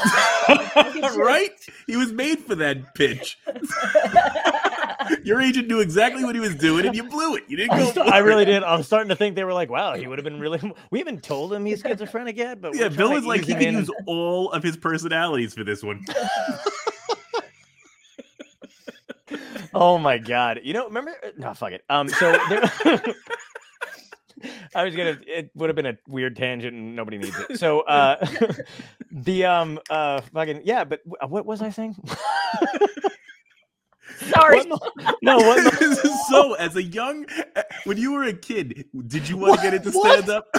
right? 1.17 1.51
He 1.87 1.97
was 1.97 2.13
made 2.13 2.41
for 2.41 2.55
that 2.57 2.95
pitch. 2.95 3.39
Your 5.25 5.41
agent 5.41 5.69
knew 5.69 5.81
exactly 5.81 6.25
what 6.25 6.35
he 6.35 6.41
was 6.41 6.55
doing, 6.55 6.87
and 6.87 6.95
you 6.97 7.05
blew 7.05 7.37
it. 7.37 7.45
You 7.49 7.57
didn't 7.57 7.73
I, 7.73 7.79
go. 7.79 7.91
st- 7.93 8.13
I 8.13 8.19
really 8.19 8.45
did. 8.45 8.63
I'm 8.63 8.83
starting 8.83 9.09
to 9.09 9.17
think 9.17 9.37
they 9.37 9.45
were 9.45 9.53
like, 9.53 9.71
wow, 9.71 9.95
he 9.95 10.07
would 10.07 10.19
have 10.19 10.25
been 10.25 10.41
really. 10.41 10.61
We 10.91 10.99
haven't 10.99 11.23
told 11.23 11.53
him 11.53 11.65
he's 11.65 11.81
schizophrenic 11.81 12.37
yet, 12.37 12.61
but 12.61 12.75
Yeah, 12.77 12.89
Bill 12.89 13.13
was 13.13 13.25
like 13.25 13.45
he 13.45 13.53
in. 13.53 13.75
use 13.77 13.91
all 14.07 14.51
of 14.53 14.63
his 14.63 14.77
personalities 14.77 15.55
for 15.55 15.65
this 15.65 15.83
one. 15.83 16.05
Oh 19.77 19.99
my 19.99 20.19
god! 20.19 20.61
You 20.63 20.73
know, 20.73 20.87
remember? 20.87 21.17
No, 21.37 21.53
fuck 21.53 21.73
it. 21.73 21.83
Um, 21.91 22.09
so 22.09 22.31
there, 22.49 22.63
I 24.73 24.85
was 24.85 24.95
gonna. 24.95 25.19
It 25.27 25.51
would 25.57 25.69
have 25.69 25.75
been 25.75 25.87
a 25.87 25.99
weird 26.07 26.37
tangent, 26.37 26.75
and 26.75 26.95
nobody 26.95 27.19
needs 27.19 27.37
it. 27.51 27.59
So, 27.59 27.81
uh, 27.81 28.25
the 29.11 29.47
um, 29.47 29.81
uh, 29.91 30.21
fucking 30.33 30.63
yeah. 30.65 30.85
But 30.85 31.01
wh- 31.05 31.29
what 31.29 31.45
was 31.45 31.61
I 31.61 31.71
saying? 31.71 31.97
Sorry. 34.31 34.63
What 34.65 35.17
no, 35.23 35.37
what 35.39 35.73
this 35.81 35.99
is 36.05 36.29
so 36.29 36.55
as 36.55 36.77
a 36.77 36.83
young 36.83 37.27
when 37.85 37.97
you 37.99 38.13
were 38.13 38.25
a 38.25 38.33
kid, 38.33 38.87
did 39.07 39.29
you 39.29 39.37
want 39.37 39.57
to 39.61 39.63
get 39.63 39.75
into 39.75 39.91
What? 39.91 40.13
stand 40.25 40.31
up? 40.31 40.47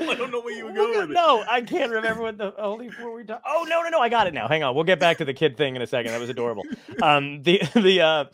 I 0.00 0.14
don't 0.14 0.30
know 0.30 0.40
where 0.40 0.56
you 0.56 0.64
were 0.64 0.72
going 0.72 1.08
the- 1.08 1.14
No, 1.14 1.44
I 1.48 1.60
can't 1.60 1.90
remember 1.92 2.22
what 2.22 2.38
the 2.38 2.52
holy 2.58 2.90
were 3.02 3.12
we 3.14 3.24
talked. 3.24 3.44
Oh 3.46 3.66
no, 3.68 3.82
no, 3.82 3.90
no! 3.90 4.00
I 4.00 4.08
got 4.08 4.26
it 4.26 4.34
now. 4.34 4.48
Hang 4.48 4.62
on, 4.62 4.74
we'll 4.74 4.84
get 4.84 4.98
back 4.98 5.18
to 5.18 5.24
the 5.24 5.34
kid 5.34 5.56
thing 5.56 5.76
in 5.76 5.82
a 5.82 5.86
second. 5.86 6.12
That 6.12 6.20
was 6.20 6.30
adorable. 6.30 6.64
Um, 7.02 7.42
the 7.42 7.60
the 7.74 8.00
uh, 8.00 8.24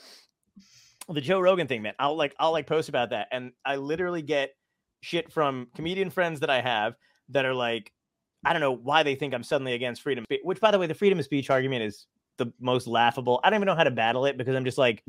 the 1.08 1.20
Joe 1.20 1.40
Rogan 1.40 1.66
thing, 1.66 1.82
man. 1.82 1.94
I'll 1.98 2.16
like 2.16 2.34
I'll 2.38 2.52
like 2.52 2.66
post 2.66 2.88
about 2.88 3.10
that, 3.10 3.28
and 3.32 3.52
I 3.64 3.76
literally 3.76 4.22
get 4.22 4.50
shit 5.00 5.32
from 5.32 5.68
comedian 5.74 6.10
friends 6.10 6.40
that 6.40 6.50
I 6.50 6.60
have 6.60 6.94
that 7.30 7.44
are 7.44 7.54
like, 7.54 7.92
I 8.44 8.52
don't 8.52 8.60
know 8.60 8.72
why 8.72 9.02
they 9.02 9.14
think 9.14 9.34
I'm 9.34 9.42
suddenly 9.42 9.74
against 9.74 10.02
freedom. 10.02 10.24
of 10.30 10.36
Which, 10.44 10.60
by 10.60 10.70
the 10.70 10.78
way, 10.78 10.86
the 10.86 10.94
freedom 10.94 11.18
of 11.18 11.24
speech 11.24 11.50
argument 11.50 11.82
is 11.82 12.06
the 12.38 12.52
most 12.60 12.86
laughable. 12.86 13.40
I 13.42 13.50
don't 13.50 13.58
even 13.58 13.66
know 13.66 13.74
how 13.74 13.84
to 13.84 13.90
battle 13.90 14.26
it 14.26 14.36
because 14.36 14.54
I'm 14.54 14.64
just 14.64 14.78
like, 14.78 15.02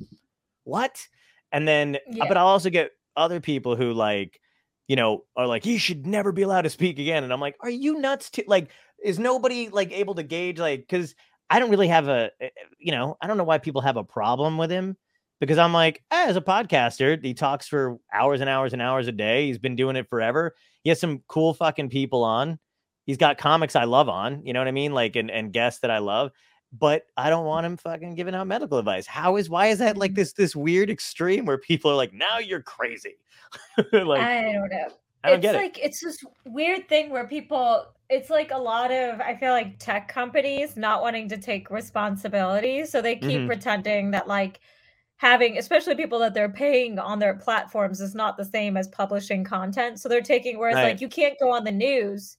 what? 0.64 1.06
And 1.52 1.68
then, 1.68 1.96
uh, 1.96 2.00
Yeah. 2.10 2.28
but 2.28 2.38
I'll 2.38 2.48
also 2.48 2.70
get 2.70 2.92
other 3.16 3.40
people 3.40 3.76
who 3.76 3.94
like, 3.94 4.40
you 4.88 4.96
know, 4.96 5.26
are 5.36 5.48
like, 5.48 5.64
he 5.64 5.78
should 5.78 6.06
never 6.06 6.32
be 6.32 6.44
allowed 6.44 6.62
to 6.64 6.70
speak 6.70 7.00
again. 7.00 7.24
And 7.24 7.34
I'm 7.34 7.42
like, 7.42 7.56
are 7.62 7.70
you 7.70 8.00
nuts? 8.00 8.30
To 8.32 8.44
like, 8.48 8.70
is 9.04 9.20
nobody 9.20 9.70
like 9.70 9.92
able 9.92 10.16
to 10.16 10.24
gauge 10.24 10.60
like, 10.60 10.82
because 10.82 11.16
I 11.50 11.60
don't 11.60 11.70
really 11.70 11.88
have 11.88 12.08
a, 12.08 12.32
eh, 12.42 12.50
you 12.78 12.92
know, 12.92 13.18
I 13.22 13.28
don't 13.28 13.38
know 13.38 13.44
why 13.44 13.58
people 13.58 13.82
have 13.82 13.98
a 13.98 14.04
problem 14.04 14.58
with 14.58 14.70
him 14.70 14.98
because 15.40 15.58
I'm 15.58 15.74
like, 15.74 16.04
eh, 16.12 16.26
as 16.28 16.36
a 16.36 16.42
podcaster, 16.42 17.24
he 17.24 17.34
talks 17.34 17.68
for 17.68 17.98
hours 18.14 18.42
and 18.42 18.50
hours 18.50 18.74
and 18.74 18.82
hours 18.82 19.08
a 19.08 19.12
day. 19.12 19.48
He's 19.48 19.58
been 19.60 19.76
doing 19.76 19.96
it 19.96 20.10
forever. 20.10 20.56
He 20.84 20.90
has 20.90 21.00
some 21.00 21.24
cool 21.28 21.54
fucking 21.54 21.90
people 21.90 22.24
on. 22.24 22.60
He's 23.06 23.18
got 23.18 23.38
comics 23.38 23.76
I 23.76 23.86
love 23.86 24.10
on, 24.10 24.46
you 24.46 24.52
know 24.52 24.60
what 24.60 24.68
I 24.68 24.72
mean? 24.72 24.94
Like, 24.94 25.16
and, 25.16 25.32
and 25.32 25.54
guests 25.54 25.82
that 25.82 25.92
I 25.92 26.00
love 26.00 26.32
but 26.74 27.04
I 27.18 27.30
don't 27.30 27.46
want 27.46 27.66
him 27.66 27.78
fucking 27.78 28.16
giving 28.16 28.36
out 28.36 28.48
medical 28.48 28.78
advice. 28.78 29.08
How 29.08 29.38
is 29.38 29.50
why 29.50 29.68
is 29.68 29.80
that 29.80 29.98
like 29.98 30.16
this 30.16 30.34
this 30.34 30.56
weird 30.56 30.90
extreme 30.90 31.46
where 31.46 31.58
people 31.58 31.90
are 31.92 31.96
like, 31.96 32.14
now 32.14 32.40
you're 32.40 32.62
crazy? 32.62 33.16
like 33.94 34.22
I, 34.22 34.50
I 34.50 34.54
don't 34.54 34.70
know. 34.70 34.88
don't 35.24 35.34
it's 35.36 35.42
get 35.42 35.56
it. 35.56 35.58
like 35.58 35.80
it's 35.80 36.04
this 36.04 36.18
weird 36.46 36.88
thing 36.90 37.10
where 37.10 37.28
people 37.28 37.86
it's 38.10 38.30
like 38.30 38.52
a 38.52 38.58
lot 38.58 38.92
of 38.92 39.20
I 39.22 39.36
feel 39.36 39.52
like 39.52 39.80
tech 39.80 40.08
companies 40.08 40.76
not 40.78 41.02
wanting 41.02 41.28
to 41.30 41.38
take 41.38 41.70
responsibility. 41.70 42.86
So 42.86 43.02
they 43.02 43.16
keep 43.16 43.42
Mhm. 43.42 43.48
pretending 43.48 44.12
that 44.12 44.28
like 44.28 44.60
having 45.18 45.58
especially 45.58 45.96
people 45.96 46.20
that 46.20 46.34
they're 46.34 46.48
paying 46.52 47.00
on 47.00 47.20
their 47.20 47.34
platforms 47.36 48.02
is 48.02 48.14
not 48.14 48.38
the 48.38 48.46
same 48.46 48.78
as 48.78 48.88
publishing 48.90 49.44
content. 49.44 50.00
So 50.00 50.08
they're 50.10 50.22
taking 50.22 50.58
whereas 50.60 50.76
Right. 50.76 50.84
like 50.92 51.02
you 51.02 51.10
can't 51.10 51.40
go 51.40 51.50
on 51.52 51.64
the 51.64 51.72
news 51.72 52.38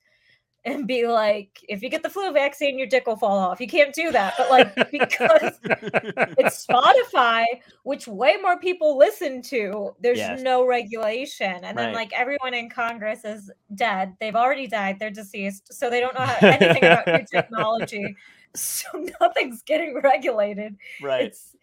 and 0.73 0.87
be 0.87 1.07
like, 1.07 1.65
if 1.69 1.83
you 1.83 1.89
get 1.89 2.03
the 2.03 2.11
flu 2.11 2.33
vaccine, 2.33 2.79
your 2.79 2.87
dick 2.87 3.07
will 3.07 3.17
fall 3.17 3.39
off. 3.39 3.61
You 3.61 3.67
can't 3.67 3.95
do 3.95 4.13
that. 4.13 4.35
But 4.37 4.51
like 4.51 4.75
because 4.91 5.59
it's 5.63 6.67
Spotify, 6.67 7.45
which 7.85 8.07
way 8.07 8.37
more 8.43 8.59
people 8.59 8.97
listen 8.99 9.43
to. 9.43 9.95
There's 10.01 10.19
Yes. 10.19 10.43
no 10.43 10.67
regulation. 10.67 11.65
And 11.65 11.77
then 11.77 11.93
like 11.95 12.13
everyone 12.13 12.55
in 12.55 12.69
Congress 12.69 13.25
is 13.25 13.51
dead. 13.75 14.15
They've 14.21 14.37
already 14.37 14.67
died. 14.67 14.99
They're 14.99 15.11
deceased. 15.11 15.73
So 15.73 15.89
they 15.91 16.01
don't 16.01 16.15
know 16.19 16.25
how, 16.27 16.47
anything 16.47 16.85
about 16.85 17.07
new 17.07 17.25
technology. 17.33 18.15
So 18.55 19.07
nothing's 19.21 19.63
getting 19.63 20.01
regulated. 20.03 20.77
right. 21.03 21.27
It's 21.27 21.55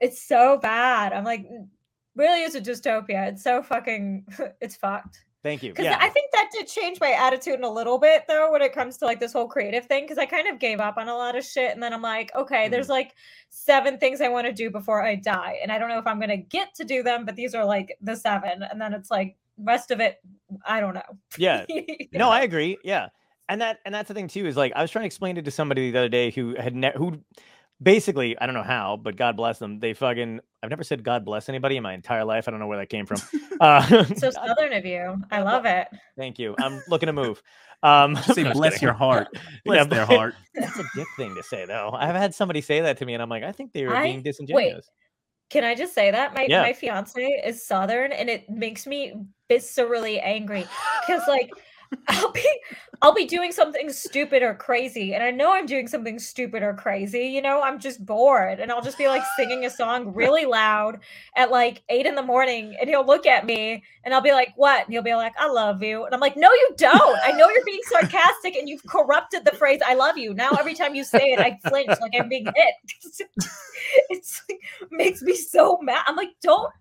it's 0.00 0.20
so 0.20 0.58
bad. 0.58 1.12
I'm 1.12 1.24
like, 1.24 1.46
really 2.16 2.42
is 2.42 2.54
a 2.54 2.60
dystopia. 2.60 3.28
It's 3.32 3.42
so 3.42 3.62
fucking 3.62 4.26
it's 4.60 4.76
fucked. 4.76 5.24
Thank 5.44 5.62
you. 5.62 5.70
Because 5.70 5.84
Yeah. 5.84 5.98
I 6.00 6.08
think 6.08 6.32
that 6.32 6.48
did 6.52 6.66
change 6.66 6.98
my 7.00 7.12
attitude 7.12 7.54
in 7.54 7.64
a 7.64 7.70
little 7.70 7.98
bit 7.98 8.24
though 8.26 8.50
when 8.50 8.62
it 8.62 8.72
comes 8.72 8.96
to 8.96 9.04
like 9.04 9.20
this 9.20 9.32
whole 9.32 9.46
creative 9.46 9.84
thing. 9.86 10.02
Because 10.04 10.18
I 10.18 10.24
kind 10.26 10.48
of 10.48 10.58
gave 10.58 10.80
up 10.80 10.96
on 10.96 11.08
a 11.08 11.14
lot 11.14 11.36
of 11.36 11.44
shit, 11.44 11.70
and 11.72 11.82
then 11.82 11.92
I'm 11.92 12.02
like, 12.02 12.34
okay, 12.34 12.66
Mhm. 12.66 12.70
there's 12.72 12.88
like 12.88 13.14
seven 13.50 13.98
things 13.98 14.20
I 14.20 14.28
want 14.28 14.46
to 14.46 14.52
do 14.52 14.70
before 14.70 15.04
I 15.04 15.14
die, 15.14 15.58
and 15.62 15.70
I 15.70 15.78
don't 15.78 15.88
know 15.90 15.98
if 15.98 16.06
I'm 16.06 16.18
gonna 16.18 16.36
get 16.38 16.74
to 16.76 16.84
do 16.84 17.02
them, 17.04 17.24
but 17.24 17.36
these 17.36 17.54
are 17.54 17.64
like 17.64 17.96
the 18.00 18.16
seven, 18.16 18.62
and 18.64 18.80
then 18.80 18.92
it's 18.94 19.10
like 19.10 19.36
rest 19.58 19.90
of 19.92 20.00
it, 20.00 20.18
I 20.66 20.80
don't 20.80 20.94
know. 20.94 21.18
yeah. 21.38 21.64
No. 22.12 22.28
I 22.30 22.40
agree. 22.40 22.76
Yeah. 22.82 23.08
And 23.50 23.60
that 23.60 23.80
and 23.84 23.94
that's 23.94 24.08
the 24.08 24.14
thing 24.14 24.26
too 24.28 24.46
is 24.46 24.56
like 24.56 24.72
I 24.74 24.80
was 24.80 24.90
trying 24.90 25.02
to 25.02 25.06
explain 25.06 25.36
it 25.36 25.44
to 25.44 25.50
somebody 25.50 25.90
the 25.90 25.98
other 25.98 26.08
day 26.08 26.30
who 26.30 26.54
had 26.56 26.74
ne- 26.74 26.92
who 26.96 27.20
basically 27.82 28.38
I 28.38 28.46
don't 28.46 28.54
know 28.54 28.62
how, 28.62 28.96
but 28.96 29.16
God 29.16 29.36
bless 29.36 29.58
them. 29.58 29.78
They 29.80 29.94
fucking 29.94 30.40
I've 30.62 30.70
never 30.70 30.84
said 30.84 31.02
God 31.04 31.24
bless 31.24 31.48
anybody 31.48 31.76
in 31.76 31.82
my 31.82 31.92
entire 31.94 32.24
life. 32.24 32.48
I 32.48 32.50
don't 32.50 32.60
know 32.60 32.66
where 32.66 32.78
that 32.78 32.88
came 32.88 33.06
from. 33.06 33.20
Uh, 33.60 34.04
so 34.16 34.30
southern 34.32 34.72
of 34.72 34.84
you. 34.84 35.16
I 35.30 35.40
love 35.42 35.64
it. 35.64 35.86
thank 36.18 36.40
you. 36.40 36.56
I'm 36.58 36.82
looking 36.88 37.06
to 37.06 37.12
move. 37.12 37.40
Um, 37.84 38.16
Say 38.34 38.50
bless 38.52 38.82
your 38.82 38.92
heart. 38.92 39.28
Bless 39.64 39.84
Yeah, 39.84 39.84
their 39.84 40.06
heart. 40.06 40.34
That's 40.56 40.76
a 40.76 40.84
dick 40.96 41.06
thing 41.16 41.36
to 41.36 41.42
say, 41.44 41.64
though. 41.64 41.90
I've 41.96 42.16
had 42.16 42.34
somebody 42.34 42.60
say 42.60 42.80
that 42.80 42.98
to 42.98 43.06
me, 43.06 43.14
and 43.14 43.22
I'm 43.22 43.28
like, 43.28 43.44
I 43.44 43.52
think 43.52 43.72
they 43.72 43.86
were 43.86 43.94
I- 43.94 44.02
being 44.02 44.16
wait. 44.16 44.24
disingenuous. 44.24 44.90
Can 45.50 45.62
I 45.62 45.76
just 45.76 45.94
say 45.94 46.10
that 46.10 46.34
my 46.34 46.46
Yeah. 46.48 46.62
my 46.62 46.72
fiance 46.72 47.22
is 47.22 47.64
southern, 47.64 48.10
and 48.10 48.28
it 48.28 48.50
makes 48.50 48.88
me 48.88 49.14
viscerally 49.48 50.20
angry 50.20 50.66
because 51.06 51.22
like 51.28 51.50
I'll 52.08 52.32
be 52.32 52.46
I'll 53.02 53.14
be 53.14 53.26
doing 53.26 53.52
something 53.52 53.90
stupid 53.90 54.42
or 54.42 54.54
crazy, 54.54 55.14
and 55.14 55.22
I 55.22 55.30
know 55.30 55.52
I'm 55.52 55.66
doing 55.66 55.88
something 55.88 56.18
stupid 56.18 56.62
or 56.62 56.74
crazy. 56.74 57.26
You 57.26 57.42
know, 57.42 57.60
I'm 57.62 57.78
just 57.78 58.04
bored, 58.04 58.60
and 58.60 58.70
I'll 58.72 58.82
just 58.82 58.98
be 58.98 59.08
like 59.08 59.22
singing 59.36 59.64
a 59.64 59.70
song 59.70 60.14
really 60.14 60.46
loud 60.46 61.00
at 61.36 61.50
like 61.50 61.82
eight 61.88 62.06
in 62.06 62.14
the 62.14 62.22
morning, 62.22 62.76
and 62.80 62.88
he'll 62.88 63.04
look 63.04 63.26
at 63.26 63.44
me, 63.44 63.82
and 64.04 64.14
I'll 64.14 64.20
be 64.20 64.32
like, 64.32 64.52
"What?" 64.56 64.84
And 64.84 64.92
he'll 64.92 65.02
be 65.02 65.14
like, 65.14 65.34
"I 65.38 65.48
love 65.48 65.82
you," 65.82 66.04
and 66.04 66.14
I'm 66.14 66.20
like, 66.20 66.36
"No, 66.36 66.50
you 66.50 66.70
don't. 66.76 67.18
I 67.24 67.32
know 67.32 67.48
you're 67.48 67.64
being 67.64 67.82
sarcastic, 67.88 68.56
and 68.56 68.68
you've 68.68 68.86
corrupted 68.86 69.44
the 69.44 69.56
phrase 69.56 69.80
"I 69.84 69.94
love 69.94 70.16
you." 70.16 70.34
Now 70.34 70.50
every 70.52 70.74
time 70.74 70.94
you 70.94 71.04
say 71.04 71.32
it, 71.32 71.38
I 71.38 71.58
flinch 71.68 71.88
like 72.00 72.12
I'm 72.18 72.28
being 72.28 72.46
hit. 72.46 73.28
it's 74.10 74.42
like 74.48 74.60
makes 74.90 75.22
me 75.22 75.36
so 75.36 75.78
mad. 75.82 76.04
I'm 76.06 76.16
like, 76.16 76.30
don't. 76.42 76.72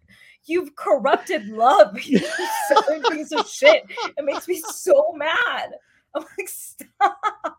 You've 0.45 0.75
corrupted 0.75 1.47
love. 1.47 1.97
You 2.05 2.19
southern 2.67 3.01
piece 3.03 3.31
of 3.31 3.47
shit. 3.47 3.83
It 4.17 4.25
makes 4.25 4.47
me 4.47 4.61
so 4.71 5.13
mad. 5.15 5.71
I'm 6.15 6.23
like, 6.37 6.47
stop. 6.47 7.57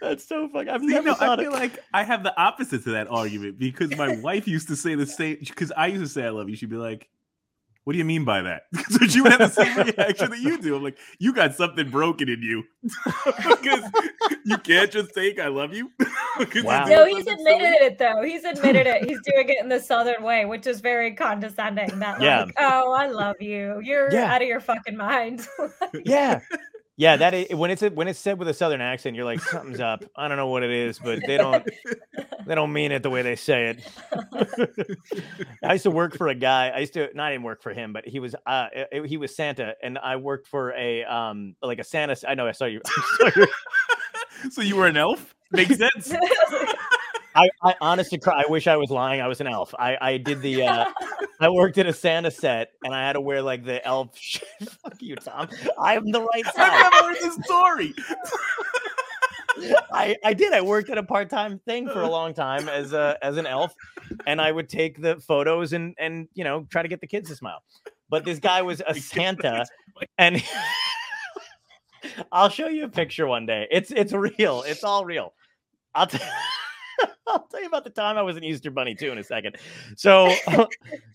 That's 0.00 0.26
so 0.26 0.48
fucking. 0.48 0.68
I've 0.68 0.80
See, 0.80 0.88
never 0.88 1.08
no, 1.08 1.16
I 1.20 1.36
feel 1.36 1.54
of. 1.54 1.60
like 1.60 1.78
I 1.94 2.02
have 2.02 2.22
the 2.22 2.38
opposite 2.40 2.84
to 2.84 2.90
that 2.90 3.08
argument 3.08 3.58
because 3.58 3.96
my 3.96 4.16
wife 4.20 4.46
used 4.48 4.68
to 4.68 4.76
say 4.76 4.94
the 4.94 5.06
same. 5.06 5.38
Because 5.40 5.72
I 5.76 5.86
used 5.86 6.02
to 6.02 6.08
say 6.08 6.24
I 6.24 6.30
love 6.30 6.48
you. 6.48 6.56
She'd 6.56 6.70
be 6.70 6.76
like, 6.76 7.08
"What 7.84 7.92
do 7.94 7.98
you 7.98 8.04
mean 8.04 8.24
by 8.24 8.42
that?" 8.42 8.62
so 8.90 9.06
she 9.06 9.20
would 9.20 9.32
have 9.32 9.40
the 9.40 9.48
same 9.64 9.76
reaction 9.76 10.30
that 10.30 10.38
you 10.40 10.58
do. 10.58 10.76
I'm 10.76 10.82
like, 10.82 10.98
"You 11.18 11.32
got 11.32 11.54
something 11.54 11.90
broken 11.90 12.28
in 12.28 12.42
you 12.42 12.62
because 13.24 13.84
you 14.44 14.56
can't 14.58 14.90
just 14.90 15.12
think 15.14 15.38
I 15.38 15.48
love 15.48 15.72
you." 15.74 15.90
Wow. 16.64 16.86
No, 16.86 17.04
he's 17.04 17.26
admitted 17.26 17.74
it 17.82 17.98
though. 17.98 18.22
He's 18.22 18.44
admitted 18.44 18.86
it. 18.86 19.04
He's 19.04 19.20
doing 19.22 19.50
it 19.50 19.58
in 19.60 19.68
the 19.68 19.78
southern 19.78 20.22
way, 20.22 20.46
which 20.46 20.66
is 20.66 20.80
very 20.80 21.14
condescending. 21.14 21.98
That 21.98 22.22
Yeah. 22.22 22.44
like, 22.44 22.54
oh, 22.58 22.92
I 22.92 23.06
love 23.08 23.36
you. 23.40 23.80
You're 23.84 24.10
Yeah. 24.10 24.32
out 24.34 24.40
of 24.40 24.48
your 24.48 24.60
fucking 24.60 24.96
mind. 24.96 25.46
Yeah, 26.04 26.40
yeah. 26.96 27.16
That 27.16 27.34
is, 27.34 27.54
when 27.54 27.70
it's 27.70 27.82
when 27.82 28.08
it's 28.08 28.18
said 28.18 28.38
with 28.38 28.48
a 28.48 28.54
southern 28.54 28.80
accent, 28.80 29.16
you're 29.16 29.24
like, 29.24 29.40
something's 29.40 29.80
up. 29.80 30.04
I 30.16 30.28
don't 30.28 30.36
know 30.36 30.48
what 30.48 30.62
it 30.62 30.70
is, 30.70 30.98
but 30.98 31.20
they 31.26 31.36
don't 31.36 31.66
they 32.46 32.54
don't 32.54 32.72
mean 32.72 32.92
it 32.92 33.02
the 33.02 33.10
way 33.10 33.22
they 33.22 33.36
say 33.36 33.76
it. 33.76 34.98
I 35.64 35.72
used 35.74 35.84
to 35.84 35.90
work 35.90 36.16
for 36.16 36.28
a 36.28 36.34
guy. 36.34 36.68
I 36.70 36.78
used 36.80 36.94
to 36.94 37.08
not 37.14 37.32
even 37.32 37.42
work 37.42 37.62
for 37.62 37.72
him, 37.72 37.92
but 37.92 38.06
he 38.06 38.20
was 38.20 38.34
uh 38.46 38.68
uh, 38.94 39.02
he 39.04 39.16
was 39.16 39.34
Santa, 39.34 39.74
and 39.82 39.98
I 39.98 40.16
worked 40.16 40.46
for 40.48 40.72
a 40.72 41.04
um 41.04 41.56
like 41.62 41.78
a 41.78 41.84
Santa. 41.84 42.16
I 42.28 42.34
know 42.34 42.46
I 42.46 42.52
saw 42.52 42.66
you. 42.66 42.80
I 42.86 43.30
saw 43.30 43.30
your- 43.40 43.48
so 44.50 44.60
you 44.62 44.76
were 44.76 44.86
an 44.86 44.96
elf? 44.96 45.34
Makes 45.50 45.78
sense. 45.78 46.12
I, 47.34 47.48
I 47.62 47.74
honestly 47.80 48.18
cry. 48.18 48.42
I 48.46 48.50
wish 48.50 48.66
I 48.66 48.76
was 48.76 48.90
lying. 48.90 49.20
I 49.20 49.28
was 49.28 49.40
an 49.40 49.46
elf. 49.46 49.74
I, 49.78 49.96
I 50.00 50.16
did 50.18 50.42
the 50.42 50.64
uh, 50.64 50.84
I 51.40 51.48
worked 51.48 51.78
at 51.78 51.86
a 51.86 51.92
Santa 51.92 52.30
set 52.30 52.70
and 52.84 52.94
I 52.94 53.06
had 53.06 53.14
to 53.14 53.20
wear 53.20 53.42
like 53.42 53.64
the 53.64 53.84
elf 53.86 54.10
shit. 54.18 54.46
Fuck 54.60 55.00
you, 55.00 55.16
Tom. 55.16 55.48
I'm 55.78 56.10
the 56.10 56.20
right 56.22 56.44
I've 56.46 56.92
never 56.92 57.06
heard 57.08 57.16
this 57.20 57.44
story. 57.44 57.94
I, 59.92 60.16
I 60.24 60.34
did. 60.34 60.52
I 60.52 60.60
worked 60.60 60.90
at 60.90 60.98
a 60.98 61.02
part-time 61.02 61.58
thing 61.60 61.88
for 61.88 62.00
a 62.00 62.08
long 62.10 62.34
time 62.34 62.68
as 62.68 62.92
a 62.92 63.18
as 63.22 63.36
an 63.36 63.46
elf, 63.46 63.74
and 64.26 64.40
I 64.40 64.50
would 64.50 64.68
take 64.68 65.00
the 65.00 65.20
photos 65.20 65.72
and 65.72 65.94
and 65.98 66.28
you 66.34 66.44
know 66.44 66.66
try 66.70 66.82
to 66.82 66.88
get 66.88 67.00
the 67.00 67.06
kids 67.06 67.28
to 67.28 67.36
smile. 67.36 67.62
But 68.08 68.24
this 68.24 68.38
guy 68.38 68.62
was 68.62 68.82
a 68.86 68.94
Santa, 69.00 69.66
and 70.18 70.42
I'll 72.30 72.48
show 72.48 72.68
you 72.68 72.84
a 72.84 72.88
picture 72.88 73.26
one 73.26 73.46
day. 73.46 73.68
It's 73.70 73.90
it's 73.90 74.12
real. 74.12 74.62
It's 74.66 74.84
all 74.84 75.04
real. 75.04 75.32
I'll 75.94 76.06
tell. 76.06 76.28
I'll 77.26 77.46
tell 77.46 77.60
you 77.60 77.66
about 77.66 77.84
the 77.84 77.90
time 77.90 78.18
I 78.18 78.22
was 78.22 78.36
an 78.36 78.44
Easter 78.44 78.70
bunny 78.70 78.94
too 78.94 79.10
in 79.12 79.18
a 79.18 79.24
second. 79.24 79.56
So, 79.96 80.32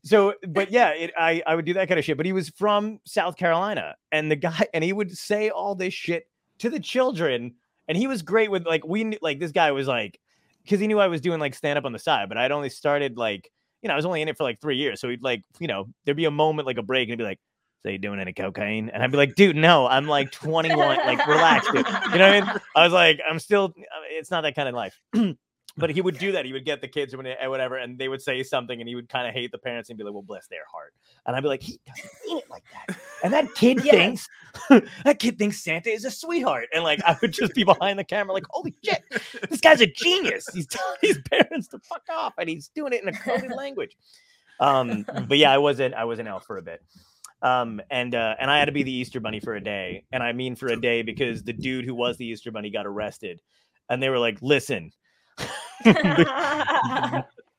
so, 0.04 0.34
but 0.48 0.72
yeah, 0.72 0.90
it, 0.92 1.12
I 1.18 1.44
I 1.46 1.56
would 1.56 1.66
do 1.66 1.74
that 1.74 1.88
kind 1.88 2.00
of 2.00 2.06
shit. 2.06 2.18
But 2.18 2.26
he 2.26 2.34
was 2.34 2.50
from 2.50 3.00
South 3.06 3.36
Carolina, 3.38 3.96
and 4.12 4.32
the 4.32 4.36
guy, 4.36 4.68
and 4.74 4.84
he 4.84 4.94
would 4.94 5.16
say 5.18 5.50
all 5.50 5.76
this 5.76 5.94
shit 5.94 6.28
to 6.60 6.70
the 6.70 6.80
children, 6.80 7.54
and 7.88 7.98
he 7.98 8.08
was 8.08 8.22
great 8.22 8.50
with 8.50 8.66
like 8.66 8.86
we 8.86 9.04
knew 9.04 9.18
like 9.22 9.40
this 9.40 9.52
guy 9.52 9.72
was 9.72 9.88
like 9.88 10.20
because 10.64 10.80
he 10.80 10.88
knew 10.88 11.00
I 11.00 11.08
was 11.08 11.22
doing 11.22 11.40
like 11.40 11.54
stand 11.56 11.78
up 11.78 11.86
on 11.86 11.94
the 11.94 12.00
side, 12.00 12.30
but 12.30 12.38
I'd 12.38 12.52
only 12.52 12.70
started 12.70 13.18
like 13.18 13.52
you 13.82 13.88
know 13.88 13.94
I 13.94 13.98
was 13.98 14.06
only 14.06 14.22
in 14.22 14.28
it 14.28 14.38
for 14.38 14.44
like 14.44 14.60
three 14.60 14.78
years, 14.78 15.00
so 15.00 15.10
he'd 15.10 15.22
like 15.24 15.44
you 15.60 15.68
know 15.68 15.88
there'd 16.06 16.18
be 16.18 16.26
a 16.26 16.32
moment 16.32 16.66
like 16.66 16.78
a 16.78 16.84
break, 16.84 17.04
and 17.04 17.12
he'd 17.12 17.18
be 17.18 17.24
like. 17.24 17.40
So 17.84 17.90
you 17.92 18.00
doing 18.00 18.20
any 18.20 18.34
cocaine? 18.34 18.90
And 18.90 19.04
I'd 19.04 19.12
be 19.12 19.18
like, 19.18 19.36
dude, 19.36 19.56
no, 19.56 19.86
I'm 19.88 20.08
like 20.08 20.32
21. 20.32 20.76
Like, 20.98 21.26
relax, 21.28 21.68
dude. 21.68 21.76
You 21.76 21.84
know 21.84 21.90
what 22.10 22.22
I 22.22 22.42
mean? 22.42 22.52
I 22.76 22.84
was 22.84 22.92
like, 22.92 23.22
I'm 23.30 23.38
still. 23.38 23.66
uh, 23.78 24.02
It's 24.10 24.32
not 24.32 24.42
that 24.42 24.56
kind 24.56 24.68
of 24.68 24.74
life. 24.74 25.00
but 25.78 25.90
he 25.90 26.02
would 26.02 26.18
do 26.18 26.32
that. 26.34 26.46
He 26.46 26.54
would 26.54 26.66
get 26.66 26.82
the 26.82 26.88
kids 26.88 27.14
or 27.14 27.18
whatever- 27.18 27.50
whatever, 27.50 27.76
and 27.78 27.98
they 27.98 28.08
would 28.08 28.22
say 28.22 28.42
something, 28.44 28.80
and 28.80 28.88
he 28.88 28.96
would 28.96 29.10
kind 29.10 29.28
of 29.28 29.34
hate 29.34 29.52
the 29.52 29.58
parents 29.58 29.90
and 29.90 29.98
be 29.98 30.04
like, 30.04 30.14
"Well, 30.14 30.24
bless 30.24 30.48
their 30.48 30.66
heart." 30.72 30.94
And 31.26 31.36
I'd 31.36 31.42
be 31.42 31.48
like, 31.48 31.62
"He 31.62 31.80
doesn't 31.88 32.12
mean 32.26 32.38
it 32.40 32.50
like 32.50 32.64
that." 32.74 32.98
And 33.24 33.34
that 33.34 33.54
kid 33.56 33.82
thinks 33.82 34.28
that 34.70 35.20
kid 35.20 35.38
thinks 35.38 35.64
Santa 35.64 35.90
is 35.90 36.06
a 36.06 36.12
sweetheart, 36.12 36.68
and 36.74 36.84
like 36.84 37.02
I 37.04 37.16
would 37.22 37.32
just 37.32 37.54
be 37.54 37.64
behind 37.64 38.00
the 38.00 38.04
camera, 38.04 38.34
like, 38.34 38.46
"Holy 38.50 38.76
shit, 38.84 39.04
this 39.50 39.62
guy's 39.62 39.82
a 39.82 39.88
genius! 39.88 40.48
He's 40.54 40.68
telling 40.68 40.98
his 41.02 41.20
parents 41.30 41.68
to 41.70 41.80
fuck 41.80 42.04
off, 42.10 42.34
and 42.38 42.50
he's 42.50 42.70
doing 42.70 42.94
it 42.94 43.02
in 43.02 43.10
a 43.10 43.14
coded 43.14 43.52
language." 43.52 43.96
Um, 44.60 45.06
but 45.28 45.38
yeah, 45.38 45.52
I 45.52 45.58
wasn't. 45.58 45.94
I 45.94 46.06
was 46.06 46.20
an 46.20 46.28
elf 46.28 46.46
for 46.46 46.58
a 46.58 46.62
bit. 46.62 46.82
Um, 47.42 47.82
and 47.92 48.16
uh, 48.16 48.36
and 48.40 48.50
I 48.50 48.58
had 48.58 48.66
to 48.66 48.72
be 48.72 48.84
the 48.84 48.92
Easter 48.92 49.20
Bunny 49.20 49.40
for 49.40 49.56
a 49.56 49.64
day, 49.64 50.04
and 50.12 50.24
I 50.24 50.34
mean 50.34 50.56
for 50.56 50.68
a 50.68 50.80
day 50.80 51.04
because 51.04 51.44
the 51.44 51.54
dude 51.54 51.86
who 51.86 51.94
was 51.94 52.18
the 52.18 52.26
Easter 52.26 52.52
Bunny 52.52 52.72
got 52.72 52.88
arrested, 52.88 53.40
and 53.90 54.02
they 54.02 54.10
were 54.10 54.18
like, 54.18 54.40
"Listen, 54.42 54.92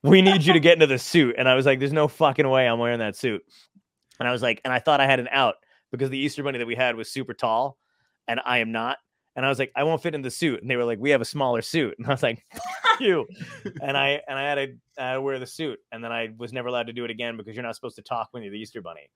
we 0.02 0.22
need 0.22 0.44
you 0.44 0.52
to 0.52 0.60
get 0.60 0.74
into 0.74 0.86
the 0.86 0.98
suit," 0.98 1.36
and 1.38 1.48
I 1.48 1.54
was 1.54 1.66
like, 1.66 1.78
"There's 1.78 1.92
no 1.92 2.08
fucking 2.08 2.48
way 2.48 2.68
I'm 2.68 2.78
wearing 2.78 2.98
that 3.00 3.16
suit," 3.16 3.42
and 4.18 4.28
I 4.28 4.32
was 4.32 4.42
like, 4.42 4.60
and 4.64 4.72
I 4.72 4.78
thought 4.78 5.00
I 5.00 5.06
had 5.06 5.20
an 5.20 5.28
out 5.30 5.56
because 5.90 6.10
the 6.10 6.18
Easter 6.18 6.42
Bunny 6.42 6.58
that 6.58 6.66
we 6.66 6.74
had 6.74 6.96
was 6.96 7.10
super 7.10 7.34
tall, 7.34 7.78
and 8.26 8.40
I 8.44 8.58
am 8.58 8.72
not. 8.72 8.98
And 9.36 9.46
I 9.46 9.48
was 9.48 9.60
like, 9.60 9.70
I 9.76 9.84
won't 9.84 10.02
fit 10.02 10.16
in 10.16 10.22
the 10.22 10.32
suit. 10.32 10.60
And 10.62 10.68
they 10.70 10.74
were 10.74 10.84
like, 10.84 10.98
we 10.98 11.10
have 11.10 11.20
a 11.20 11.24
smaller 11.24 11.62
suit. 11.62 11.94
And 11.98 12.08
I 12.08 12.10
was 12.10 12.24
like, 12.24 12.44
you. 13.00 13.26
And 13.82 13.96
I 13.96 14.20
and 14.28 14.38
I 14.38 14.42
had, 14.42 14.54
to, 14.54 15.02
I 15.02 15.18
wear 15.18 15.38
the 15.38 15.46
suit. 15.46 15.78
And 15.92 16.02
then 16.02 16.12
I 16.12 16.30
was 16.36 16.52
never 16.52 16.68
allowed 16.68 16.86
to 16.88 16.92
do 16.92 17.04
it 17.04 17.10
again 17.10 17.36
because 17.36 17.54
you're 17.54 17.64
not 17.64 17.74
supposed 17.74 17.96
to 17.96 18.02
talk 18.02 18.28
when 18.32 18.42
you're 18.42 18.52
the 18.52 18.58
Easter 18.58 18.82
bunny. 18.82 19.08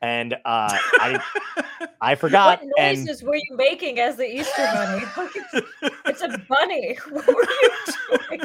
And 0.00 0.34
uh, 0.34 0.38
I 0.44 1.22
I 2.00 2.14
forgot. 2.14 2.60
what 2.62 2.70
and 2.78 3.04
noises 3.04 3.22
were 3.22 3.36
you 3.36 3.56
making 3.56 3.98
as 3.98 4.16
the 4.16 4.26
Easter 4.26 4.62
bunny? 4.74 5.04
It's, 5.82 6.22
it's 6.22 6.22
a 6.22 6.38
bunny. 6.48 6.98
What 7.10 7.26
were 7.26 7.46
you 7.62 7.70
doing? 8.28 8.40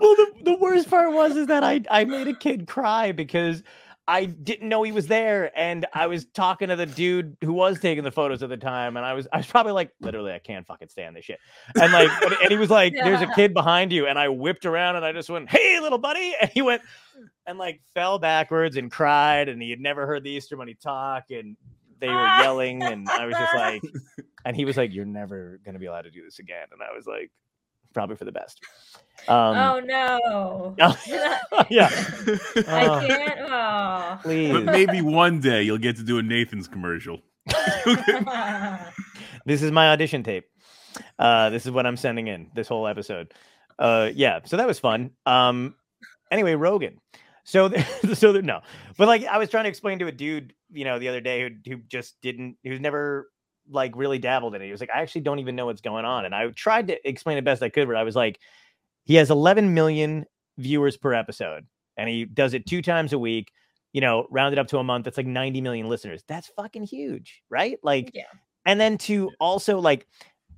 well, 0.00 0.14
the, 0.16 0.32
the 0.42 0.56
worst 0.60 0.90
part 0.90 1.12
was 1.12 1.36
is 1.36 1.46
that 1.46 1.64
I 1.64 1.82
I 1.90 2.04
made 2.04 2.28
a 2.28 2.34
kid 2.34 2.66
cry 2.66 3.12
because 3.12 3.62
I 4.06 4.26
didn't 4.26 4.68
know 4.68 4.82
he 4.82 4.92
was 4.92 5.06
there, 5.06 5.50
and 5.58 5.86
I 5.94 6.08
was 6.08 6.26
talking 6.26 6.68
to 6.68 6.76
the 6.76 6.84
dude 6.84 7.38
who 7.42 7.54
was 7.54 7.80
taking 7.80 8.04
the 8.04 8.10
photos 8.10 8.42
at 8.42 8.50
the 8.50 8.56
time, 8.56 8.98
and 8.98 9.06
I 9.06 9.14
was 9.14 9.26
I 9.32 9.38
was 9.38 9.46
probably 9.46 9.72
like, 9.72 9.92
literally, 10.00 10.32
I 10.32 10.38
can't 10.40 10.66
fucking 10.66 10.88
stand 10.88 11.16
this 11.16 11.24
shit, 11.24 11.38
and 11.74 11.90
like, 11.90 12.10
and, 12.22 12.32
and 12.42 12.50
he 12.50 12.58
was 12.58 12.68
like, 12.68 12.92
"There's 13.02 13.22
a 13.22 13.32
kid 13.34 13.54
behind 13.54 13.92
you," 13.92 14.06
and 14.06 14.18
I 14.18 14.28
whipped 14.28 14.66
around 14.66 14.96
and 14.96 15.06
I 15.06 15.12
just 15.12 15.30
went, 15.30 15.48
"Hey, 15.48 15.80
little 15.80 15.98
buddy," 15.98 16.34
and 16.40 16.50
he 16.50 16.60
went 16.60 16.82
and 17.46 17.58
like 17.58 17.80
fell 17.94 18.18
backwards 18.18 18.76
and 18.76 18.90
cried, 18.90 19.48
and 19.48 19.62
he 19.62 19.70
had 19.70 19.80
never 19.80 20.06
heard 20.06 20.22
the 20.22 20.30
Easter 20.30 20.56
Bunny 20.56 20.74
talk, 20.74 21.24
and 21.30 21.56
they 21.98 22.08
were 22.08 22.26
yelling, 22.42 22.82
and 22.82 23.08
I 23.08 23.24
was 23.24 23.34
just 23.34 23.54
like, 23.54 23.82
and 24.44 24.54
he 24.54 24.66
was 24.66 24.76
like, 24.76 24.92
"You're 24.92 25.06
never 25.06 25.60
gonna 25.64 25.78
be 25.78 25.86
allowed 25.86 26.02
to 26.02 26.10
do 26.10 26.22
this 26.22 26.40
again," 26.40 26.66
and 26.72 26.82
I 26.82 26.94
was 26.94 27.06
like, 27.06 27.30
probably 27.94 28.16
for 28.16 28.24
the 28.24 28.32
best. 28.32 28.60
Um, 29.26 29.56
oh 29.56 29.80
no. 29.80 30.74
oh, 30.80 30.96
yeah. 31.06 31.88
I 32.68 32.86
Oh. 32.86 33.06
can't. 33.06 33.40
Oh. 33.40 34.18
Please. 34.22 34.52
but 34.52 34.64
maybe 34.64 35.00
one 35.00 35.40
day 35.40 35.62
you'll 35.62 35.78
get 35.78 35.96
to 35.96 36.02
do 36.02 36.18
a 36.18 36.22
Nathan's 36.22 36.68
commercial. 36.68 37.20
this 39.46 39.62
is 39.62 39.70
my 39.70 39.88
audition 39.90 40.22
tape. 40.22 40.44
Uh, 41.18 41.50
this 41.50 41.64
is 41.66 41.72
what 41.72 41.86
I'm 41.86 41.96
sending 41.96 42.28
in 42.28 42.50
this 42.54 42.68
whole 42.68 42.86
episode. 42.86 43.32
Uh, 43.78 44.10
yeah, 44.14 44.40
so 44.44 44.56
that 44.56 44.66
was 44.66 44.78
fun. 44.78 45.10
Um, 45.26 45.74
anyway, 46.30 46.54
Rogan. 46.54 47.00
So, 47.44 47.68
there, 47.68 47.86
so 48.14 48.32
there, 48.32 48.42
no, 48.42 48.60
but 48.96 49.08
like 49.08 49.24
I 49.24 49.38
was 49.38 49.50
trying 49.50 49.64
to 49.64 49.68
explain 49.68 49.98
to 49.98 50.06
a 50.06 50.12
dude, 50.12 50.54
you 50.72 50.84
know, 50.84 50.98
the 50.98 51.08
other 51.08 51.20
day 51.20 51.42
who 51.42 51.50
who 51.70 51.76
just 51.88 52.20
didn't, 52.22 52.56
who's 52.64 52.80
never 52.80 53.28
like 53.70 53.92
really 53.96 54.18
dabbled 54.18 54.54
in 54.54 54.62
it. 54.62 54.66
He 54.66 54.70
was 54.72 54.80
like, 54.80 54.90
I 54.94 55.00
actually 55.00 55.22
don't 55.22 55.38
even 55.38 55.56
know 55.56 55.66
what's 55.66 55.80
going 55.80 56.04
on, 56.04 56.24
and 56.24 56.34
I 56.34 56.48
tried 56.48 56.88
to 56.88 57.08
explain 57.08 57.38
it 57.38 57.44
best 57.44 57.62
I 57.62 57.68
could, 57.68 57.86
but 57.88 57.96
I 57.96 58.02
was 58.02 58.16
like, 58.16 58.38
he 59.04 59.14
has 59.16 59.30
11 59.30 59.74
million 59.74 60.24
viewers 60.58 60.96
per 60.96 61.12
episode, 61.14 61.66
and 61.96 62.08
he 62.08 62.24
does 62.24 62.54
it 62.54 62.66
two 62.66 62.82
times 62.82 63.12
a 63.12 63.18
week. 63.18 63.52
You 63.92 64.00
know, 64.00 64.26
rounded 64.30 64.58
up 64.58 64.66
to 64.68 64.78
a 64.78 64.84
month, 64.84 65.04
that's 65.04 65.16
like 65.16 65.26
90 65.26 65.60
million 65.60 65.88
listeners. 65.88 66.24
That's 66.26 66.48
fucking 66.56 66.82
huge, 66.84 67.42
right? 67.48 67.78
Like, 67.84 68.10
Yeah. 68.12 68.24
and 68.66 68.80
then 68.80 68.98
to 68.98 69.30
also 69.40 69.78
like 69.78 70.06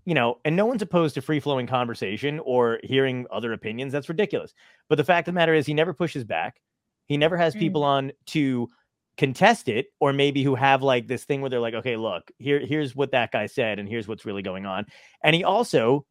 you 0.06 0.14
know 0.14 0.38
and 0.44 0.54
no 0.54 0.64
one's 0.66 0.82
opposed 0.82 1.14
to 1.16 1.20
free 1.20 1.40
flowing 1.40 1.66
conversation 1.66 2.38
or 2.44 2.78
hearing 2.84 3.26
other 3.32 3.52
opinions 3.52 3.92
that's 3.92 4.08
ridiculous 4.08 4.54
but 4.88 4.94
the 4.94 5.02
fact 5.02 5.26
of 5.26 5.34
the 5.34 5.36
matter 5.36 5.52
is 5.52 5.66
he 5.66 5.74
never 5.74 5.92
pushes 5.92 6.22
back 6.22 6.60
he 7.06 7.16
never 7.16 7.36
has 7.36 7.56
Mm. 7.56 7.58
people 7.58 7.82
on 7.82 8.12
to 8.26 8.68
contest 9.16 9.68
it 9.68 9.87
or 10.00 10.12
maybe 10.12 10.42
who 10.42 10.55
have 10.55 10.83
like 10.83 11.07
this 11.07 11.24
thing 11.24 11.40
where 11.40 11.50
they're 11.50 11.61
like 11.61 11.74
okay 11.74 11.96
look 11.96 12.31
here 12.38 12.61
here's 12.61 12.94
what 12.94 13.12
that 13.12 13.33
guy 13.33 13.46
said 13.46 13.79
and 13.79 13.88
here's 13.88 14.07
what's 14.07 14.26
really 14.26 14.42
going 14.42 14.66
on 14.66 14.85
and 15.22 15.35
he 15.35 15.42
also 15.42 16.05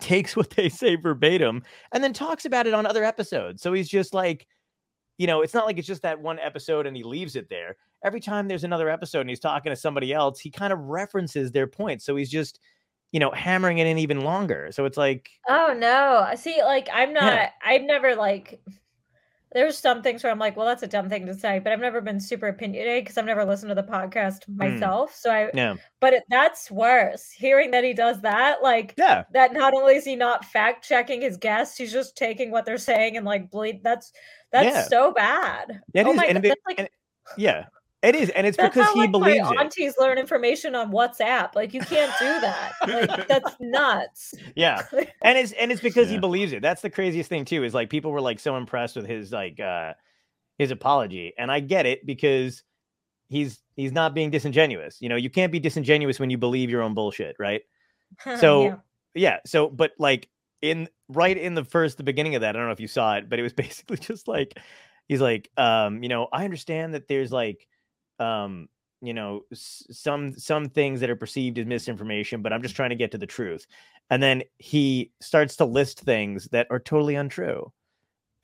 takes 0.00 0.36
what 0.36 0.50
they 0.50 0.68
say 0.68 0.94
verbatim 0.94 1.62
and 1.92 2.02
then 2.02 2.12
talks 2.12 2.44
about 2.44 2.66
it 2.66 2.74
on 2.74 2.86
other 2.86 3.04
episodes 3.04 3.60
so 3.60 3.72
he's 3.72 3.88
just 3.88 4.14
like 4.14 4.46
you 5.16 5.26
know 5.26 5.42
it's 5.42 5.54
not 5.54 5.66
like 5.66 5.78
it's 5.78 5.86
just 5.86 6.02
that 6.02 6.20
one 6.20 6.38
episode 6.38 6.86
and 6.86 6.96
he 6.96 7.02
leaves 7.02 7.34
it 7.34 7.48
there 7.48 7.76
every 8.04 8.20
time 8.20 8.48
there's 8.48 8.64
another 8.64 8.88
episode 8.88 9.20
and 9.20 9.30
he's 9.30 9.40
talking 9.40 9.70
to 9.70 9.76
somebody 9.76 10.12
else, 10.12 10.38
he 10.38 10.50
kind 10.50 10.72
of 10.72 10.78
references 10.80 11.50
their 11.50 11.66
point. 11.66 12.02
So 12.02 12.16
he's 12.16 12.30
just, 12.30 12.60
you 13.12 13.20
know, 13.20 13.30
hammering 13.30 13.78
it 13.78 13.86
in 13.86 13.98
even 13.98 14.20
longer. 14.20 14.68
So 14.72 14.84
it's 14.84 14.96
like, 14.96 15.30
Oh 15.48 15.74
no. 15.76 16.28
See, 16.36 16.62
like 16.62 16.88
I'm 16.92 17.12
not 17.12 17.32
Yeah. 17.32 17.50
I've 17.64 17.82
never 17.82 18.14
like 18.14 18.60
there's 19.52 19.78
some 19.78 20.02
things 20.02 20.22
where 20.22 20.30
I'm 20.30 20.38
like, 20.38 20.56
well, 20.56 20.66
that's 20.66 20.82
a 20.82 20.86
dumb 20.86 21.08
thing 21.08 21.26
to 21.26 21.34
say, 21.34 21.58
but 21.58 21.72
I've 21.72 21.80
never 21.80 22.00
been 22.00 22.20
super 22.20 22.48
opinionated 22.48 23.04
because 23.04 23.16
I've 23.16 23.24
never 23.24 23.44
listened 23.44 23.70
to 23.70 23.74
the 23.74 23.82
podcast 23.82 24.48
mm. 24.48 24.56
myself. 24.56 25.14
So 25.14 25.30
I 25.30 25.50
yeah, 25.54 25.74
but 26.00 26.12
it, 26.12 26.24
that's 26.28 26.70
worse. 26.70 27.30
Hearing 27.30 27.70
that 27.70 27.84
he 27.84 27.94
does 27.94 28.20
that, 28.22 28.62
like 28.62 28.94
yeah, 28.96 29.24
that 29.32 29.52
not 29.52 29.74
only 29.74 29.96
is 29.96 30.04
he 30.04 30.16
not 30.16 30.44
fact 30.44 30.86
checking 30.86 31.22
his 31.22 31.36
guests, 31.36 31.78
he's 31.78 31.92
just 31.92 32.16
taking 32.16 32.50
what 32.50 32.66
they're 32.66 32.78
saying 32.78 33.16
and 33.16 33.24
like 33.24 33.50
bleed 33.50 33.82
that's 33.82 34.12
that's 34.52 34.66
Yeah. 34.66 34.82
so 34.82 35.12
bad. 35.12 35.80
It 35.94 36.06
oh 36.06 36.10
is, 36.10 36.16
my 36.16 36.32
god, 36.32 36.44
it- 36.44 36.58
like 36.66 36.78
and 36.80 36.88
yeah, 37.36 37.66
it 38.02 38.14
is, 38.14 38.30
and 38.30 38.46
it's 38.46 38.56
that's 38.56 38.74
because 38.74 38.88
how 38.88 38.94
he 38.94 39.00
like 39.00 39.12
believes 39.12 39.48
my 39.48 39.52
it. 39.52 39.60
aunties 39.60 39.94
learn 39.98 40.18
information 40.18 40.74
on 40.74 40.92
WhatsApp. 40.92 41.54
Like 41.54 41.74
you 41.74 41.80
can't 41.80 42.12
do 42.18 42.40
that. 42.40 42.72
Like 42.86 43.28
that's 43.28 43.56
nuts. 43.60 44.34
Yeah, 44.54 44.82
and 45.22 45.36
it's 45.36 45.52
and 45.52 45.72
it's 45.72 45.80
because 45.80 46.08
he 46.08 46.18
believes 46.18 46.52
it. 46.52 46.62
That's 46.62 46.82
the 46.82 46.90
craziest 46.90 47.28
thing 47.28 47.44
too. 47.44 47.64
Is 47.64 47.74
like 47.74 47.90
people 47.90 48.12
were 48.12 48.20
like 48.20 48.38
so 48.38 48.56
impressed 48.56 48.94
with 48.94 49.06
his 49.06 49.32
like 49.32 49.58
uh 49.58 49.94
his 50.58 50.70
apology, 50.70 51.32
and 51.38 51.50
I 51.50 51.60
get 51.60 51.86
it 51.86 52.06
because 52.06 52.62
he's 53.28 53.60
he's 53.76 53.92
not 53.92 54.14
being 54.14 54.30
disingenuous. 54.30 54.98
You 55.00 55.08
know, 55.08 55.16
you 55.16 55.30
can't 55.30 55.52
be 55.52 55.60
disingenuous 55.60 56.20
when 56.20 56.30
you 56.30 56.38
believe 56.38 56.70
your 56.70 56.82
own 56.82 56.94
bullshit, 56.94 57.36
right? 57.38 57.62
So 58.38 58.62
Yeah. 58.62 58.76
yeah. 59.14 59.38
So, 59.46 59.68
but 59.68 59.92
like 59.98 60.28
in 60.62 60.88
right 61.08 61.36
in 61.36 61.54
the 61.54 61.64
first, 61.64 61.96
the 61.96 62.02
beginning 62.02 62.34
of 62.34 62.42
that, 62.42 62.54
I 62.54 62.58
don't 62.58 62.66
know 62.66 62.72
if 62.72 62.80
you 62.80 62.88
saw 62.88 63.16
it, 63.16 63.28
but 63.28 63.38
it 63.38 63.42
was 63.42 63.52
basically 63.54 63.98
just 63.98 64.28
like 64.28 64.58
he's 65.08 65.20
like, 65.20 65.50
um, 65.56 66.02
you 66.02 66.08
know, 66.08 66.28
I 66.32 66.44
understand 66.44 66.94
that 66.94 67.08
there's 67.08 67.32
like, 67.32 67.66
um, 68.20 68.68
you 69.00 69.14
know, 69.14 69.42
s- 69.52 69.86
some 69.90 70.36
some 70.38 70.68
things 70.68 71.00
that 71.00 71.10
are 71.10 71.16
perceived 71.16 71.58
as 71.58 71.66
misinformation, 71.66 72.42
but 72.42 72.52
I'm 72.52 72.62
just 72.62 72.76
trying 72.76 72.90
to 72.90 72.96
get 72.96 73.12
to 73.12 73.18
the 73.18 73.26
truth. 73.26 73.66
And 74.10 74.22
then 74.22 74.42
he 74.58 75.12
starts 75.20 75.56
to 75.56 75.64
list 75.64 76.00
things 76.00 76.46
that 76.52 76.66
are 76.70 76.80
totally 76.80 77.14
untrue, 77.14 77.72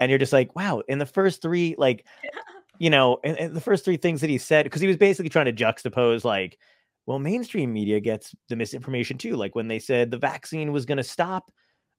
and 0.01 0.11
you're 0.11 0.19
just 0.19 0.33
like, 0.33 0.55
wow. 0.57 0.83
In 0.89 0.99
the 0.99 1.07
first 1.07 1.43
three, 1.43 1.75
like, 1.79 2.07
you 2.79 2.91
know, 2.91 3.19
and, 3.25 3.39
and 3.39 3.57
the 3.57 3.61
first 3.61 3.85
three 3.85 3.97
things 3.97 4.21
that 4.21 4.31
he 4.31 4.39
said, 4.39 4.65
because 4.65 4.81
he 4.81 4.89
was 4.89 4.97
basically 4.97 5.31
trying 5.31 5.47
to 5.47 5.53
juxtapose 5.53 6.25
like 6.25 6.59
well 7.07 7.19
mainstream 7.19 7.73
media 7.73 8.01
gets 8.01 8.35
the 8.49 8.57
misinformation 8.57 9.19
too 9.19 9.37
like 9.37 9.55
when 9.55 9.69
they 9.69 9.79
said 9.79 10.11
the 10.11 10.19
vaccine 10.19 10.73
was 10.73 10.87
going 10.87 10.97
to 10.97 11.05
stop 11.05 11.53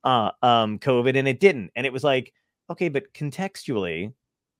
uh 0.03 0.31
um 0.41 0.79
covid 0.79 1.17
and 1.17 1.27
it 1.27 1.39
didn't 1.39 1.71
and 1.75 1.85
it 1.85 1.93
was 1.93 2.03
like 2.03 2.33
okay 2.69 2.89
but 2.89 3.11
contextually 3.13 4.11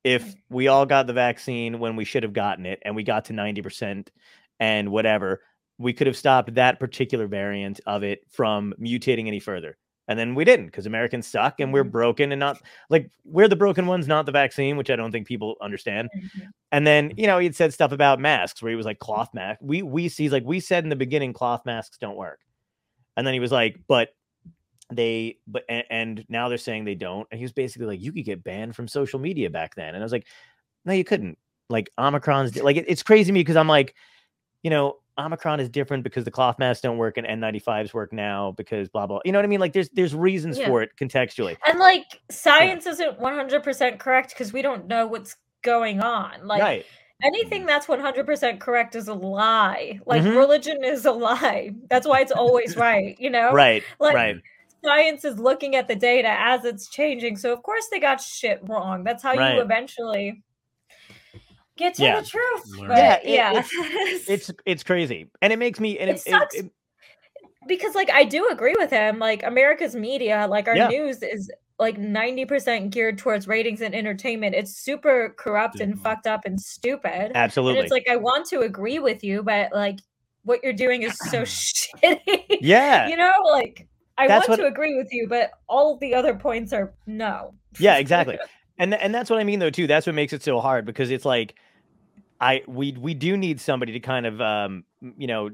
if 0.06 0.36
we 0.50 0.68
all 0.70 0.86
got 0.86 1.08
the 1.08 1.14
vaccine 1.14 1.80
when 1.80 1.98
we 1.98 2.06
should 2.06 2.24
have 2.24 2.34
gotten 2.34 2.66
it 2.66 2.80
and 2.86 2.96
we 2.96 3.04
got 3.04 3.26
to 3.26 3.34
90% 3.34 4.08
and 4.62 4.90
whatever 4.92 5.42
we 5.78 5.92
could 5.92 6.08
have 6.08 6.16
stopped 6.16 6.54
that 6.56 6.80
particular 6.80 7.28
variant 7.28 7.82
of 7.86 8.04
it 8.04 8.22
from 8.32 8.74
mutating 8.80 9.28
any 9.28 9.40
further 9.42 9.78
and 10.08 10.18
then 10.20 10.36
we 10.36 10.46
didn't 10.46 10.68
because 10.68 10.86
americans 10.86 11.28
suck 11.28 11.60
and 11.60 11.74
we're 11.74 11.84
Mhm. 11.84 11.92
broken 11.92 12.32
and 12.32 12.40
not 12.40 12.62
like 12.90 13.10
we're 13.26 13.50
the 13.50 13.56
broken 13.58 13.86
ones 13.88 14.08
not 14.08 14.26
the 14.26 14.32
vaccine 14.32 14.78
which 14.78 14.90
i 14.90 14.96
don't 14.96 15.12
think 15.12 15.28
people 15.28 15.58
understand 15.62 16.08
Mhm. 16.16 16.48
and 16.72 16.88
then, 16.88 17.12
you 17.18 17.28
know, 17.28 17.40
he'd 17.40 17.56
said 17.56 17.74
stuff 17.74 17.92
about 17.92 18.20
masks 18.20 18.62
where 18.62 18.70
he 18.70 18.76
was 18.76 18.86
like 18.86 19.00
cloth 19.00 19.34
mask. 19.34 19.60
We 19.62 19.82
we 19.82 20.08
see 20.10 20.30
like 20.30 20.44
we 20.46 20.60
said 20.60 20.84
in 20.84 20.90
the 20.90 20.96
beginning, 20.96 21.34
cloth 21.34 21.66
masks 21.66 21.98
don't 21.98 22.18
work. 22.18 22.40
And 23.18 23.26
then 23.26 23.34
he 23.34 23.40
was 23.40 23.52
like, 23.52 23.80
but 23.88 24.10
they 24.92 25.38
but 25.48 25.64
and, 25.70 25.84
and 25.90 26.26
now 26.30 26.48
they're 26.50 26.58
saying 26.58 26.86
they 26.86 26.96
don't. 26.96 27.28
And 27.32 27.40
he 27.40 27.44
was 27.44 27.54
basically 27.54 27.88
like, 27.88 28.02
you 28.02 28.12
could 28.12 28.26
get 28.26 28.44
banned 28.44 28.76
from 28.76 28.88
social 28.88 29.20
media 29.20 29.50
back 29.50 29.76
then. 29.76 29.90
And 29.96 29.98
I 29.98 30.04
was 30.06 30.12
like, 30.12 30.28
no, 30.86 30.94
you 30.94 31.04
couldn't. 31.04 31.38
Like 31.70 31.90
Omicron's 31.98 32.56
like 32.62 32.78
it- 32.78 32.86
it's 32.88 33.02
crazy 33.04 33.26
to 33.26 33.32
me 33.34 33.40
because 33.42 33.56
I'm 33.56 33.68
like, 33.68 33.96
you 34.62 34.70
know, 34.70 34.98
Omicron 35.18 35.60
is 35.62 35.70
different 35.70 36.04
because 36.04 36.26
the 36.26 36.32
cloth 36.32 36.60
masks 36.60 36.82
don't 36.82 36.98
work 36.98 37.18
and 37.18 37.26
N95s 37.26 37.94
work 37.94 38.12
now 38.14 38.52
because 38.52 38.90
blah 38.90 39.08
blah. 39.08 39.20
You 39.26 39.32
know 39.32 39.40
what 39.40 39.46
I 39.46 39.48
mean? 39.48 39.60
Like 39.62 39.74
there's 39.74 39.90
there's 39.90 40.14
reasons 40.14 40.60
Yeah. 40.60 40.68
for 40.68 40.82
it 40.84 40.92
contextually. 41.00 41.56
And 41.68 41.80
like 41.80 42.22
science 42.30 42.86
isn't 42.86 43.20
100% 43.20 43.98
correct 44.00 44.30
because 44.30 44.54
we 44.54 44.62
don't 44.62 44.88
know 44.88 45.08
what's 45.08 45.38
going 45.64 46.02
on. 46.02 46.46
Like 46.46 46.62
right. 46.62 46.86
anything 47.24 47.66
that's 47.66 47.88
100% 47.88 48.60
correct 48.60 48.96
is 48.96 49.08
a 49.08 49.14
lie. 49.14 50.00
Like 50.06 50.22
Mhm. 50.22 50.36
religion 50.36 50.84
is 50.84 51.06
a 51.06 51.12
lie. 51.28 51.72
That's 51.90 52.06
why 52.06 52.20
it's 52.20 52.32
always 52.34 52.76
right, 52.76 53.16
you 53.20 53.30
know? 53.32 53.52
Right. 53.54 53.82
Like 54.00 54.14
right. 54.16 54.36
Science 54.86 55.26
is 55.26 55.38
looking 55.40 55.76
at 55.76 55.88
the 55.88 55.96
data 55.96 56.30
as 56.40 56.64
it's 56.66 56.90
changing. 56.90 57.36
So 57.38 57.52
of 57.52 57.62
course 57.64 57.88
they 57.92 58.00
got 58.00 58.22
shit 58.22 58.60
wrong. 58.64 59.04
That's 59.04 59.22
how 59.24 59.34
Right. 59.36 59.56
you 59.56 59.62
eventually 59.62 60.42
get 61.78 61.96
to 61.96 62.04
Yeah. 62.04 62.22
the 62.22 62.26
truth. 62.28 62.64
Learn. 62.80 62.88
But 62.88 62.98
Yeah, 62.98 63.20
yeah, 63.54 63.60
it- 63.60 63.66
It's 64.30 64.52
it's 64.66 64.84
crazy, 64.84 65.30
and 65.42 65.52
it 65.52 65.58
makes 65.60 65.80
me 65.80 66.00
and 66.00 66.10
It 66.10 66.14
it, 66.14 66.28
it, 66.28 66.32
sucks. 66.32 66.56
it- 66.56 66.72
because 67.68 67.96
like 67.96 68.12
I 68.12 68.24
do 68.24 68.48
agree 68.50 68.76
with 68.78 68.92
him. 68.92 69.20
Like 69.20 69.44
America's 69.44 69.96
media, 69.96 70.48
like 70.50 70.68
our 70.68 70.76
Yeah. 70.78 70.88
news 70.88 71.22
is 71.24 71.52
like 71.78 71.98
90% 71.98 72.90
geared 72.92 73.18
towards 73.18 73.48
ratings 73.50 73.82
and 73.82 73.94
entertainment. 73.94 74.56
It's 74.56 74.72
super 74.78 75.34
corrupt 75.38 75.82
and 75.82 75.94
mm-hmm. 75.96 76.04
fucked 76.04 76.26
up 76.28 76.46
and 76.46 76.60
stupid. 76.62 77.32
absolutely. 77.36 77.80
And 77.80 77.86
it's 77.86 77.92
like 77.92 78.08
I 78.10 78.16
want 78.16 78.46
to 78.52 78.62
agree 78.62 79.00
with 79.00 79.24
you, 79.26 79.44
but 79.44 79.74
like 79.74 80.00
what 80.44 80.64
you're 80.64 80.74
doing 80.74 81.02
is 81.02 81.18
so 81.18 81.42
shitty. 81.44 82.60
yeah, 82.62 83.08
You 83.10 83.18
know, 83.18 83.34
like 83.52 83.88
I 84.18 84.28
That's 84.28 84.48
want 84.48 84.60
what- 84.62 84.68
to 84.68 84.72
agree 84.72 84.96
with 84.96 85.10
you, 85.12 85.28
but 85.28 85.52
all 85.68 85.98
the 85.98 86.14
other 86.14 86.34
points 86.36 86.74
are 86.74 86.94
no. 87.06 87.54
yeah, 87.80 87.98
exactly. 87.98 88.38
And 88.78 88.94
and 88.94 89.14
that's 89.14 89.30
what 89.30 89.40
I 89.40 89.44
mean 89.44 89.60
though 89.60 89.70
too. 89.70 89.88
That's 89.88 90.06
what 90.06 90.16
makes 90.16 90.34
it 90.34 90.44
so 90.44 90.60
hard 90.60 90.86
because 90.86 91.12
it's 91.12 91.26
like 91.26 91.56
I 92.42 92.64
we 92.68 92.92
we 92.94 93.14
do 93.14 93.38
need 93.38 93.60
somebody 93.62 93.94
to 93.94 94.00
kind 94.00 94.26
of 94.26 94.42
um 94.42 94.84
you 95.18 95.28
know 95.28 95.50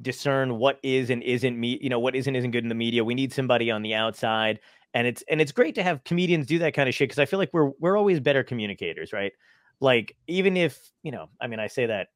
discern 0.00 0.58
what 0.58 0.78
is 0.82 1.10
and 1.10 1.22
isn't 1.24 1.58
me 1.58 1.78
you 1.82 1.88
know 1.88 1.98
what 1.98 2.14
isn't 2.14 2.34
isn't 2.34 2.50
good 2.50 2.64
in 2.64 2.68
the 2.68 2.74
media. 2.74 3.04
We 3.04 3.14
need 3.14 3.32
somebody 3.32 3.70
on 3.70 3.82
the 3.82 3.94
outside 3.94 4.60
and 4.94 5.06
it's 5.06 5.22
and 5.28 5.40
it's 5.40 5.52
great 5.52 5.74
to 5.76 5.82
have 5.82 6.04
comedians 6.04 6.46
do 6.46 6.58
that 6.60 6.74
kind 6.74 6.88
of 6.88 6.94
shit 6.94 7.08
because 7.08 7.18
I 7.18 7.26
feel 7.26 7.38
like 7.38 7.50
we're 7.52 7.70
we're 7.78 7.96
always 7.96 8.20
better 8.20 8.42
communicators, 8.44 9.12
right? 9.12 9.32
Like 9.80 10.16
even 10.26 10.56
if, 10.56 10.78
you 11.02 11.12
know, 11.12 11.28
I 11.40 11.46
mean 11.46 11.60
I 11.60 11.66
say 11.66 11.86
that 11.86 12.08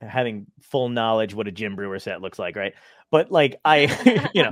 having 0.00 0.46
full 0.60 0.88
knowledge 0.88 1.34
what 1.34 1.48
a 1.48 1.52
Jim 1.52 1.74
Breuer 1.74 1.98
set 1.98 2.20
looks 2.20 2.38
like, 2.38 2.54
right? 2.56 2.74
But 3.10 3.32
like 3.32 3.60
I 3.64 4.30
you 4.34 4.42
know, 4.42 4.50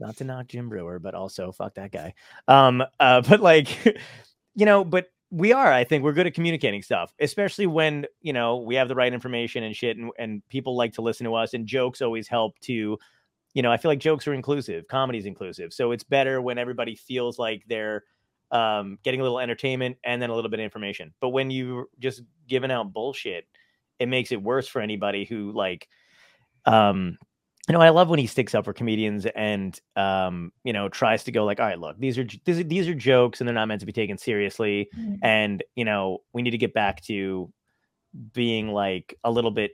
not 0.00 0.16
to 0.16 0.24
knock 0.24 0.48
Jim 0.48 0.68
Breuer, 0.68 0.98
but 0.98 1.14
also 1.14 1.52
fuck 1.52 1.74
that 1.74 1.92
guy. 1.92 2.14
Um, 2.48 2.82
uh, 2.98 3.20
but 3.28 3.40
like, 3.40 3.84
you 4.54 4.66
know, 4.66 4.84
but 4.84 5.10
we 5.30 5.52
are, 5.52 5.72
I 5.72 5.84
think 5.84 6.02
we're 6.02 6.12
good 6.12 6.26
at 6.26 6.34
communicating 6.34 6.82
stuff, 6.82 7.14
especially 7.20 7.66
when, 7.66 8.06
you 8.20 8.32
know, 8.32 8.56
we 8.56 8.74
have 8.74 8.88
the 8.88 8.96
right 8.96 9.12
information 9.12 9.62
and 9.62 9.76
shit 9.76 9.96
and, 9.96 10.10
and 10.18 10.42
people 10.48 10.76
like 10.76 10.94
to 10.94 11.02
listen 11.02 11.24
to 11.24 11.34
us 11.34 11.54
and 11.54 11.66
jokes 11.66 12.02
always 12.02 12.26
help 12.26 12.58
to, 12.60 12.98
you 13.54 13.62
know, 13.62 13.70
I 13.70 13.76
feel 13.76 13.90
like 13.90 14.00
jokes 14.00 14.26
are 14.26 14.34
inclusive, 14.34 14.88
comedy's 14.88 15.26
inclusive. 15.26 15.72
So 15.72 15.92
it's 15.92 16.02
better 16.02 16.42
when 16.42 16.58
everybody 16.58 16.96
feels 16.96 17.38
like 17.38 17.62
they're 17.68 18.04
um, 18.50 18.98
getting 19.04 19.20
a 19.20 19.22
little 19.22 19.38
entertainment 19.38 19.98
and 20.04 20.20
then 20.20 20.30
a 20.30 20.34
little 20.34 20.50
bit 20.50 20.58
of 20.58 20.64
information. 20.64 21.14
But 21.20 21.28
when 21.28 21.50
you 21.50 21.88
just 22.00 22.22
giving 22.48 22.72
out 22.72 22.92
bullshit, 22.92 23.46
it 24.00 24.08
makes 24.08 24.32
it 24.32 24.42
worse 24.42 24.66
for 24.66 24.80
anybody 24.80 25.24
who 25.24 25.52
like, 25.52 25.88
um, 26.66 27.18
you 27.68 27.74
know, 27.74 27.80
I 27.80 27.90
love 27.90 28.08
when 28.08 28.18
he 28.18 28.26
sticks 28.26 28.54
up 28.54 28.64
for 28.64 28.72
comedians 28.72 29.26
and 29.26 29.78
um, 29.96 30.52
you 30.64 30.72
know, 30.72 30.88
tries 30.88 31.24
to 31.24 31.32
go 31.32 31.44
like, 31.44 31.60
all 31.60 31.66
right, 31.66 31.78
look, 31.78 31.98
these 31.98 32.18
are 32.18 32.26
these 32.44 32.60
are, 32.60 32.64
these 32.64 32.88
are 32.88 32.94
jokes 32.94 33.40
and 33.40 33.48
they're 33.48 33.54
not 33.54 33.68
meant 33.68 33.80
to 33.80 33.86
be 33.86 33.92
taken 33.92 34.18
seriously. 34.18 34.88
Mhm. 34.98 35.18
And 35.22 35.62
you 35.74 35.84
know, 35.84 36.22
we 36.32 36.42
need 36.42 36.50
to 36.50 36.58
get 36.58 36.74
back 36.74 37.02
to 37.02 37.52
being 38.32 38.68
like 38.68 39.18
a 39.24 39.30
little 39.30 39.50
bit. 39.50 39.72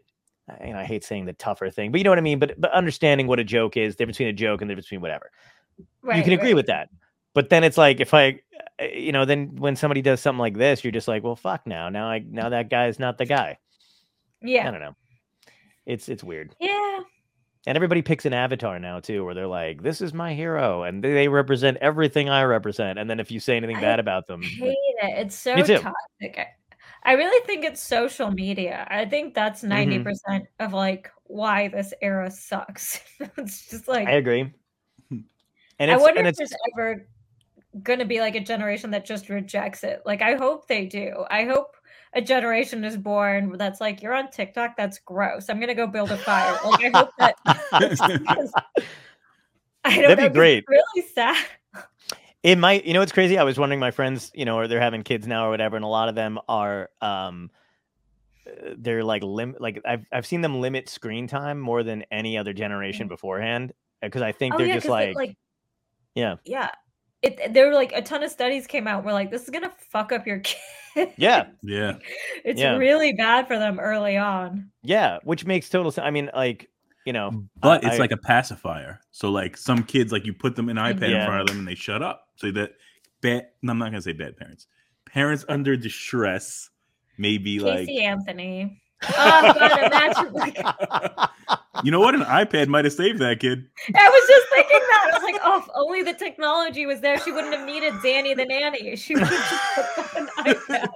You 0.65 0.75
know, 0.75 0.79
I 0.79 0.85
hate 0.85 1.05
saying 1.05 1.25
the 1.25 1.33
tougher 1.33 1.71
thing, 1.71 1.91
but 1.91 1.99
you 1.99 2.05
know 2.05 2.11
what 2.11 2.19
I 2.19 2.23
mean. 2.23 2.39
But 2.39 2.61
but 2.61 2.73
understanding 2.73 3.27
what 3.27 3.41
a 3.41 3.45
joke 3.45 3.77
is, 3.77 3.95
the 3.95 3.99
difference 3.99 4.19
between 4.19 4.29
a 4.29 4.33
joke 4.33 4.61
and 4.61 4.71
the 4.71 4.75
difference 4.75 4.87
between 4.87 5.01
whatever. 5.01 5.31
you 5.79 6.23
can 6.23 6.33
agree 6.33 6.49
right. 6.49 6.55
with 6.55 6.67
that. 6.67 6.89
But 7.35 7.51
then 7.51 7.65
it's 7.65 7.77
like 7.77 8.01
if 8.01 8.15
I, 8.15 8.41
uh, 8.81 8.85
you 8.85 9.13
know, 9.13 9.25
then 9.25 9.57
when 9.57 9.77
somebody 9.77 10.03
does 10.03 10.21
something 10.21 10.39
like 10.39 10.57
this, 10.57 10.85
you're 10.85 10.93
just 10.93 11.09
like, 11.09 11.23
well, 11.23 11.37
fuck 11.37 11.67
now. 11.67 11.89
Now 11.89 12.09
I 12.09 12.25
now 12.27 12.49
that 12.49 12.71
guy's 12.71 12.99
not 12.99 13.19
the 13.19 13.27
guy. 13.27 13.59
Yeah. 14.41 14.69
I 14.69 14.71
don't 14.71 14.81
know. 14.81 14.97
It's 15.85 16.09
it's 16.09 16.25
weird. 16.25 16.55
Yeah. 16.61 17.01
And 17.67 17.75
everybody 17.75 18.01
picks 18.01 18.25
an 18.25 18.33
avatar 18.33 18.79
now 18.79 19.01
too, 19.01 19.25
where 19.25 19.35
they're 19.35 19.47
like, 19.47 19.83
"This 19.83 20.01
is 20.01 20.15
my 20.15 20.35
hero," 20.35 20.85
and 20.85 21.03
they, 21.03 21.27
represent 21.27 21.79
everything 21.79 22.29
I 22.29 22.45
represent. 22.45 22.99
And 22.99 23.11
then 23.11 23.19
if 23.19 23.31
you 23.31 23.41
say 23.41 23.57
anything 23.57 23.77
I 23.77 23.81
bad 23.81 23.99
about 23.99 24.29
them, 24.29 24.43
hate 24.43 24.77
it. 25.03 25.19
It's 25.19 25.35
so 25.35 25.57
toxic. 25.57 25.93
I, 26.23 26.47
I 27.03 27.13
really 27.13 27.45
think 27.47 27.65
it's 27.65 27.83
social 27.83 28.31
media. 28.31 28.87
I 28.91 29.05
think 29.05 29.35
that's 29.35 29.63
Mm-hmm. 29.63 30.09
90% 30.09 30.47
of 30.61 30.73
like 30.73 31.11
why 31.25 31.69
this 31.69 31.93
era 32.03 32.31
sucks. 32.31 33.01
it's 33.37 33.69
just 33.69 33.89
like 33.89 34.09
I 34.09 34.13
agree. 34.13 34.53
And 35.79 35.91
I 35.91 35.95
it's, 35.95 36.03
wonder 36.03 36.21
and 36.21 36.29
if 36.29 36.31
it's 36.31 36.39
there's 36.39 36.55
ever 36.73 37.07
going 37.83 37.99
to 37.99 38.07
be 38.07 38.21
like 38.21 38.35
a 38.35 38.41
generation 38.41 38.91
that 38.93 39.05
just 39.05 39.29
rejects 39.29 39.85
it. 39.85 40.01
Like, 40.07 40.23
I 40.23 40.35
hope 40.35 40.69
they 40.69 40.87
do. 40.87 41.25
I 41.31 41.45
hope 41.45 41.77
a 42.15 42.23
generation 42.23 42.85
is 42.85 42.97
born 42.97 43.57
that's 43.59 43.81
like, 43.81 44.03
you're 44.03 44.15
on 44.15 44.31
TikTok. 44.31 44.77
That's 44.77 44.99
gross. 45.01 45.49
I'm 45.49 45.61
to 45.61 45.75
go 45.75 45.87
build 45.87 46.11
a 46.11 46.17
fire. 46.17 46.59
Like, 46.65 46.95
I 46.95 46.99
hope 46.99 47.11
that. 47.19 47.35
I 49.85 49.95
don't 50.01 50.09
That'd 50.17 50.33
be 50.33 50.37
great. 50.37 50.65
It's 50.69 50.69
really 50.69 51.09
sad. 51.15 51.45
it 52.43 52.57
might 52.59 52.85
you 52.85 52.93
know 52.95 53.03
it's 53.03 53.13
crazy 53.13 53.39
i 53.39 53.43
was 53.45 53.59
wondering 53.59 53.81
my 53.81 53.91
friends 53.91 54.31
you 54.35 54.45
know 54.45 54.57
or 54.59 54.69
they're 54.69 54.81
having 54.81 55.03
kids 55.03 55.27
now 55.27 55.47
or 55.47 55.51
whatever 55.51 55.75
and 55.77 55.85
a 55.85 55.89
lot 55.89 56.09
of 56.09 56.15
them 56.15 56.39
are 56.49 56.91
um 57.01 57.51
uh, 58.47 58.75
they're 58.79 59.03
like 59.03 59.23
lim 59.23 59.57
like 59.59 59.81
i've 59.85 60.05
i've 60.13 60.27
seen 60.27 60.43
them 60.43 60.61
limit 60.61 60.89
screen 60.89 61.27
time 61.27 61.59
more 61.59 61.83
than 61.83 62.05
any 62.11 62.37
other 62.39 62.53
generation 62.53 63.09
beforehand 63.09 63.73
because 64.03 64.23
i 64.23 64.31
think 64.33 64.55
Oh, 64.55 64.59
they're 64.59 64.67
yeah. 64.69 64.75
just 64.75 64.87
like, 64.87 65.17
like, 65.17 65.37
yeah 66.15 66.37
yeah. 66.45 66.71
It, 67.23 67.53
there 67.55 67.67
were 67.67 67.75
like 67.75 67.93
a 67.93 68.03
ton 68.03 68.23
of 68.23 68.31
studies 68.31 68.67
came 68.67 68.87
out 68.87 69.03
where 69.03 69.15
like 69.15 69.31
this 69.31 69.43
is 69.45 69.51
gonna 69.51 69.73
fuck 69.91 70.13
up 70.13 70.27
your 70.27 70.39
kid. 70.41 70.57
Yeah 71.17 71.47
Yeah. 71.63 71.99
it's 72.45 72.61
Yeah. 72.61 72.77
really 72.77 73.13
bad 73.13 73.47
for 73.47 73.59
them 73.59 73.79
early 73.79 74.17
on. 74.17 74.71
yeah 74.83 75.19
which 75.25 75.45
makes 75.45 75.69
total 75.69 75.91
sense 75.91 76.05
i 76.07 76.11
mean 76.11 76.31
like 76.35 76.69
you 77.05 77.13
know 77.13 77.45
But 77.61 77.85
I- 77.85 77.89
it's 77.89 77.97
I- 77.97 78.01
like 78.01 78.11
a 78.13 78.17
pacifier. 78.17 79.01
So 79.13 79.31
like 79.31 79.57
some 79.57 79.83
kids, 79.85 80.11
like 80.13 80.27
you 80.27 80.33
put 80.35 80.57
them 80.57 80.69
an 80.69 80.77
iPad 80.77 81.11
in 81.15 81.25
front 81.27 81.41
of 81.43 81.47
them 81.47 81.59
and 81.61 81.69
they 81.69 81.77
shut 81.77 82.03
up. 82.03 82.27
So 82.37 82.51
that 82.51 82.73
bad. 83.21 83.47
No, 83.63 83.71
I'm 83.73 83.79
not 83.79 83.87
gonna 83.87 84.03
say 84.03 84.13
bad 84.13 84.37
parents. 84.37 84.67
Parents 85.07 85.45
under 85.49 85.77
distress 85.77 86.69
maybe 87.17 87.61
like. 87.61 87.87
Casey 87.87 88.03
Anthony. 88.03 88.83
Oh 89.03 89.53
god, 89.59 89.79
imagine 89.87 90.33
like 90.33 90.57
you 91.85 91.91
know 91.91 92.01
what? 92.01 92.15
An 92.15 92.23
iPad 92.23 92.69
might 92.69 92.85
have 92.85 92.95
saved 92.95 93.19
that 93.21 93.41
kid. 93.41 93.67
I 93.95 94.09
was 94.09 94.29
just 94.29 94.47
thinking 94.55 94.81
that. 94.91 95.11
I 95.11 95.15
was 95.15 95.23
like, 95.23 95.41
oh, 95.45 95.59
if 95.59 95.69
only 95.75 96.03
the 96.03 96.15
technology 96.15 96.87
was 96.87 97.01
there, 97.01 97.19
she 97.21 97.31
wouldn't 97.31 97.55
have 97.55 97.67
needed 97.67 97.93
Zanny 97.95 98.35
the 98.35 98.47
nanny. 98.47 98.97
She 98.97 99.15
would 99.15 99.25
have 99.25 99.31
just 99.77 99.95
put 99.95 100.17
on 100.17 100.29
an 100.47 100.55
iPad. 100.55 100.89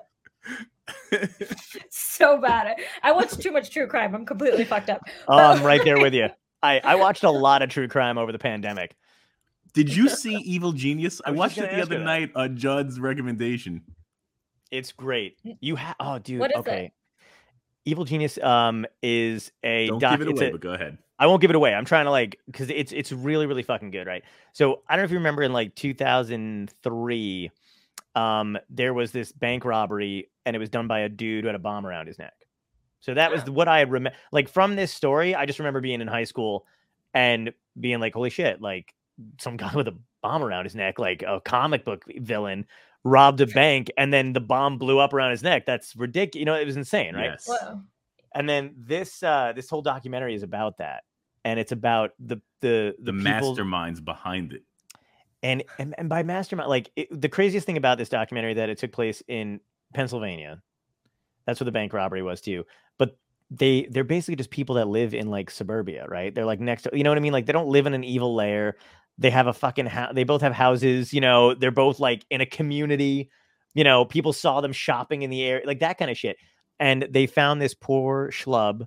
So 1.90 2.40
bad. 2.40 2.76
I 3.02 3.12
watched 3.12 3.40
too 3.40 3.50
much 3.50 3.70
true 3.70 3.86
crime. 3.86 4.14
I'm 4.14 4.24
completely 4.26 4.64
fucked 4.64 4.90
up. 4.90 5.02
oh, 5.28 5.36
i'm 5.38 5.62
right 5.62 5.82
there 5.84 5.98
with 5.98 6.12
you 6.14 6.28
i 6.62 6.80
i 6.84 6.94
watched 6.94 7.24
a 7.24 7.30
lot 7.30 7.62
of 7.62 7.70
true 7.70 7.88
crime 7.88 8.18
over 8.18 8.30
the 8.32 8.38
pandemic 8.38 8.94
Did 9.72 9.94
you 9.94 10.08
see 10.08 10.34
Evil 10.36 10.72
Genius? 10.72 11.20
I 11.24 11.30
I 11.30 11.32
watched 11.32 11.58
it 11.58 11.70
the 11.70 11.80
other 11.82 11.98
night 11.98 12.30
on 12.36 12.56
Judd's 12.56 13.00
recommendation. 13.00 13.82
it's 14.70 14.92
great 14.92 15.38
you 15.60 15.76
have 15.76 15.96
oh 16.00 16.18
dude 16.18 16.40
What 16.40 16.52
is 16.56 16.66
it? 16.66 16.92
Evil 17.90 18.04
genius 18.04 18.38
um 18.38 18.86
is 19.02 19.52
a 19.64 19.88
Don't 19.88 19.98
doc 19.98 20.18
give 20.18 20.28
it 20.28 20.32
away, 20.32 20.48
a- 20.48 20.52
but 20.52 20.60
go 20.60 20.72
ahead. 20.72 20.98
I 21.18 21.26
won't 21.26 21.42
give 21.42 21.50
it 21.50 21.56
away. 21.56 21.74
I'm 21.74 21.84
trying 21.84 22.06
to 22.06 22.10
like 22.10 22.38
because 22.46 22.70
it's 22.70 22.92
it's 22.92 23.12
really 23.12 23.46
really 23.46 23.62
fucking 23.62 23.90
good, 23.90 24.06
right? 24.06 24.22
So 24.52 24.82
I 24.88 24.94
don't 24.96 25.02
know 25.02 25.04
if 25.04 25.10
you 25.10 25.18
remember 25.18 25.42
in 25.42 25.52
like 25.52 25.74
2003, 25.74 27.50
um, 28.14 28.58
there 28.70 28.94
was 28.94 29.12
this 29.12 29.32
bank 29.32 29.64
robbery 29.64 30.30
and 30.46 30.56
it 30.56 30.58
was 30.58 30.68
done 30.70 30.86
by 30.88 31.00
a 31.00 31.08
dude 31.08 31.44
who 31.44 31.48
had 31.48 31.54
a 31.56 31.60
bomb 31.60 31.86
around 31.86 32.06
his 32.06 32.18
neck. 32.18 32.32
So 33.00 33.14
that 33.14 33.30
was 33.30 33.44
what 33.48 33.68
I 33.68 33.82
remember. 33.82 34.16
Like 34.32 34.48
from 34.48 34.76
this 34.76 34.92
story, 34.92 35.34
I 35.34 35.46
just 35.46 35.58
remember 35.58 35.80
being 35.80 36.00
in 36.00 36.08
high 36.08 36.24
school 36.24 36.66
and 37.14 37.52
being 37.78 37.98
like, 38.00 38.14
"Holy 38.14 38.30
shit!" 38.30 38.60
Like 38.60 38.94
some 39.38 39.56
guy 39.56 39.70
with 39.74 39.88
a 39.88 39.96
bomb 40.22 40.42
around 40.42 40.64
his 40.64 40.74
neck, 40.74 40.98
like 40.98 41.22
a 41.22 41.40
comic 41.40 41.84
book 41.84 42.04
villain, 42.16 42.66
robbed 43.04 43.40
a 43.40 43.46
bank 43.46 43.90
and 43.96 44.12
then 44.12 44.32
the 44.32 44.40
bomb 44.40 44.78
blew 44.78 44.98
up 44.98 45.12
around 45.14 45.30
his 45.30 45.42
neck. 45.42 45.64
That's 45.66 45.96
ridiculous. 45.96 46.40
You 46.40 46.44
know, 46.46 46.54
it 46.54 46.66
was 46.66 46.76
insane, 46.76 47.14
right? 47.14 47.30
Yes. 47.30 47.48
And 48.34 48.48
then 48.48 48.74
this 48.76 49.22
uh 49.22 49.52
this 49.56 49.68
whole 49.70 49.82
documentary 49.82 50.34
is 50.34 50.42
about 50.42 50.78
that 50.78 51.04
and 51.44 51.58
it's 51.58 51.72
about 51.72 52.10
the 52.18 52.36
the 52.60 52.94
The, 52.98 53.12
the, 53.12 53.12
people 53.12 53.56
masterminds 53.56 54.04
behind 54.04 54.52
it. 54.52 54.62
and, 55.42 55.64
and 55.78 55.94
and 55.98 56.08
by 56.08 56.22
mastermind 56.22 56.68
like 56.68 56.90
it, 56.96 57.08
the 57.18 57.28
craziest 57.30 57.66
thing 57.66 57.76
about 57.78 57.96
this 57.98 58.08
documentary 58.10 58.54
that 58.54 58.68
it 58.68 58.76
took 58.78 58.92
place 58.92 59.22
in 59.26 59.58
pennsylvania 59.94 60.60
that's 61.46 61.58
where 61.58 61.64
the 61.64 61.72
bank 61.72 61.92
robbery 61.94 62.22
was 62.22 62.40
too 62.42 62.64
but 62.98 63.16
they 63.50 63.86
they're 63.90 64.04
basically 64.04 64.36
just 64.36 64.50
people 64.50 64.74
that 64.74 64.86
live 64.86 65.14
in 65.14 65.28
like 65.30 65.50
suburbia 65.50 66.06
right 66.08 66.34
they're 66.34 66.44
like 66.44 66.60
next 66.60 66.82
to 66.82 66.90
you 66.92 67.02
know 67.02 67.10
what 67.10 67.16
i 67.18 67.22
mean 67.22 67.32
like 67.32 67.46
they 67.46 67.52
don't 67.54 67.68
live 67.68 67.86
in 67.86 67.94
an 67.94 68.04
evil 68.04 68.34
lair 68.34 68.76
they 69.18 69.30
have 69.30 69.46
a 69.46 69.52
fucking 69.52 69.86
house 69.86 70.12
they 70.14 70.24
both 70.24 70.40
have 70.40 70.52
houses 70.52 71.12
you 71.12 71.20
know 71.20 71.54
they're 71.54 71.70
both 71.70 72.00
like 72.00 72.24
in 72.30 72.40
a 72.40 72.46
community 72.46 73.28
you 73.74 73.84
know 73.84 74.04
people 74.04 74.32
saw 74.32 74.60
them 74.60 74.72
shopping 74.72 75.22
in 75.22 75.30
the 75.30 75.42
air 75.42 75.62
like 75.64 75.80
that 75.80 75.98
kind 75.98 76.10
of 76.10 76.16
shit 76.18 76.36
and 76.78 77.06
they 77.10 77.26
found 77.26 77.60
this 77.60 77.74
poor 77.74 78.30
schlub 78.30 78.86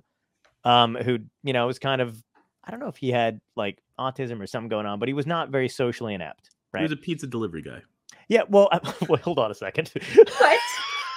um 0.64 0.94
who 0.96 1.18
you 1.42 1.52
know 1.52 1.66
was 1.66 1.78
kind 1.78 2.00
of 2.00 2.16
i 2.64 2.70
don't 2.70 2.80
know 2.80 2.88
if 2.88 2.96
he 2.96 3.10
had 3.10 3.40
like 3.56 3.78
autism 4.00 4.40
or 4.40 4.46
something 4.46 4.68
going 4.68 4.86
on 4.86 4.98
but 4.98 5.08
he 5.08 5.14
was 5.14 5.26
not 5.26 5.50
very 5.50 5.68
socially 5.68 6.14
inept 6.14 6.50
He 6.76 6.82
was 6.82 6.92
a 6.92 6.96
pizza 6.96 7.26
delivery 7.26 7.62
guy. 7.62 7.82
yeah 8.28 8.42
well, 8.48 8.68
well 9.08 9.20
hold 9.22 9.38
on 9.38 9.50
a 9.50 9.54
second 9.54 9.90
What? 10.14 10.58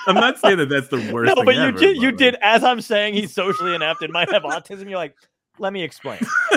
I'm 0.08 0.16
not 0.16 0.38
saying 0.40 0.58
that 0.60 0.70
that's 0.70 0.88
the 0.90 0.98
worst. 1.14 1.28
no 1.28 1.36
thing 1.36 1.46
but 1.46 1.56
you 1.56 1.62
ever, 1.62 1.78
did 1.78 1.98
you 1.98 2.10
like- 2.10 2.18
did 2.18 2.36
as 2.42 2.64
i'm 2.64 2.82
saying 2.82 3.14
he's 3.16 3.34
socially 3.34 3.74
inept 3.74 4.02
and 4.04 4.14
might 4.14 4.32
have 4.32 4.44
autism 4.44 4.90
you're 4.90 5.00
like 5.00 5.16
let 5.60 5.74
me 5.74 5.82
explain 5.82 6.20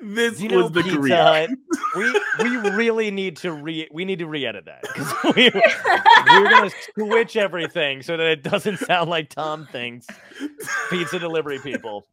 This 0.00 0.36
Do 0.38 0.42
you 0.44 0.48
know 0.50 0.62
was 0.64 0.72
the 0.72 0.82
Pizza 0.82 0.96
career. 0.96 1.16
Hut? 1.16 1.50
We 2.40 2.56
we 2.58 2.70
really 2.70 3.10
need 3.10 3.36
to 3.38 3.52
re 3.52 3.86
we 3.92 4.04
need 4.06 4.18
to 4.20 4.26
re-edit 4.26 4.64
that 4.64 4.82
'cause 4.94 5.12
we, 5.36 5.50
we're 5.52 6.48
gonna 6.50 6.70
switch 6.94 7.36
everything 7.36 8.00
so 8.02 8.16
that 8.16 8.26
it 8.26 8.42
doesn't 8.42 8.78
sound 8.78 9.10
like 9.10 9.28
Tom 9.28 9.66
thinks 9.70 10.06
pizza 10.88 11.18
delivery 11.18 11.58
people. 11.58 12.06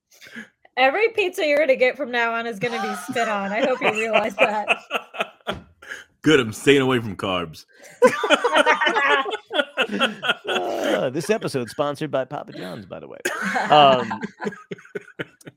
Every 0.75 1.09
pizza 1.09 1.45
you're 1.45 1.59
gonna 1.59 1.77
get 1.77 1.95
from 1.95 2.11
now 2.11 2.33
on 2.33 2.45
is 2.45 2.59
gonna 2.59 2.81
be 2.81 2.93
spit 3.09 3.29
on. 3.29 3.53
I 3.53 3.61
hope 3.61 3.79
you 3.81 3.91
realize 3.91 4.35
that. 4.35 4.79
Good. 6.21 6.41
I'm 6.41 6.51
staying 6.51 6.81
away 6.81 6.99
from 6.99 7.15
carbs. 7.15 7.65
Uh, 10.47 11.09
this 11.09 11.29
episode 11.29 11.69
sponsored 11.69 12.11
by 12.11 12.25
Papa 12.25 12.51
John's, 12.53 12.85
by 12.85 12.99
the 12.99 13.07
way. 13.07 13.19
Um, 13.69 14.11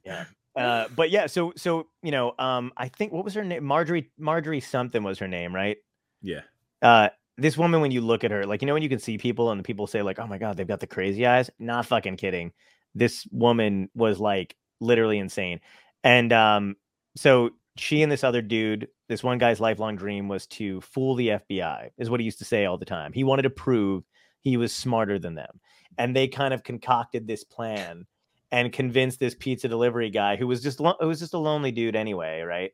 yeah. 0.05 0.25
Uh, 0.55 0.87
but 0.95 1.11
yeah, 1.11 1.27
so 1.27 1.53
so 1.57 1.87
you 2.03 2.11
know, 2.11 2.35
um, 2.39 2.73
I 2.77 2.89
think 2.89 3.13
what 3.13 3.25
was 3.25 3.35
her 3.35 3.45
name? 3.45 3.65
Marjorie 3.65 4.11
Marjorie 4.19 4.61
something 4.61 5.03
was 5.03 5.19
her 5.19 5.29
name, 5.29 5.55
right? 5.55 5.79
yeah. 6.23 6.41
uh 6.81 7.09
this 7.39 7.57
woman 7.57 7.81
when 7.81 7.91
you 7.91 8.01
look 8.01 8.25
at 8.25 8.31
her 8.31 8.47
like 8.47 8.63
you 8.63 8.67
know 8.67 8.75
when 8.75 8.83
you 8.83 8.89
can 8.89 8.99
see 8.99 9.19
people 9.19 9.51
and 9.51 9.59
the 9.59 9.65
people 9.65 9.87
say 9.87 10.03
like 10.03 10.19
oh 10.19 10.27
my 10.27 10.39
god 10.39 10.57
they've 10.57 10.69
got 10.69 10.81
the 10.81 10.87
crazy 10.87 11.27
eyes 11.27 11.51
not 11.59 11.87
fucking 11.87 12.17
kidding 12.17 12.53
this 12.95 13.27
woman 13.33 13.89
was 13.95 14.21
like 14.21 14.55
literally 14.81 15.19
insane 15.19 15.61
and 16.05 16.33
um 16.33 16.77
so 17.17 17.51
she 17.77 18.03
and 18.03 18.13
this 18.13 18.25
other 18.25 18.43
dude 18.43 18.89
this 19.09 19.23
one 19.25 19.39
guy's 19.39 19.61
lifelong 19.61 19.97
dream 19.97 20.29
was 20.29 20.47
to 20.47 20.81
fool 20.83 21.15
the 21.15 21.29
fbi 21.29 21.91
is 21.99 22.11
what 22.11 22.21
he 22.21 22.25
used 22.25 22.39
to 22.39 22.45
say 22.45 22.65
all 22.65 22.79
the 22.79 22.85
time 22.85 23.13
he 23.13 23.25
wanted 23.25 23.43
to 23.43 23.51
prove 23.51 24.05
he 24.41 24.57
was 24.57 24.73
smarter 24.75 25.19
than 25.19 25.35
them 25.35 25.61
and 25.99 26.15
they 26.15 26.29
kind 26.29 26.53
of 26.53 26.63
concocted 26.63 27.27
this 27.27 27.45
plan 27.45 28.07
and 28.53 28.73
convinced 28.73 29.19
this 29.19 29.35
pizza 29.35 29.67
delivery 29.67 30.11
guy 30.11 30.37
who 30.37 30.47
was 30.47 30.63
just 30.63 30.79
lo- 30.79 30.95
who 31.01 31.09
was 31.09 31.19
just 31.19 31.35
a 31.35 31.39
lonely 31.39 31.73
dude 31.73 31.97
anyway 31.97 32.43
right 32.43 32.71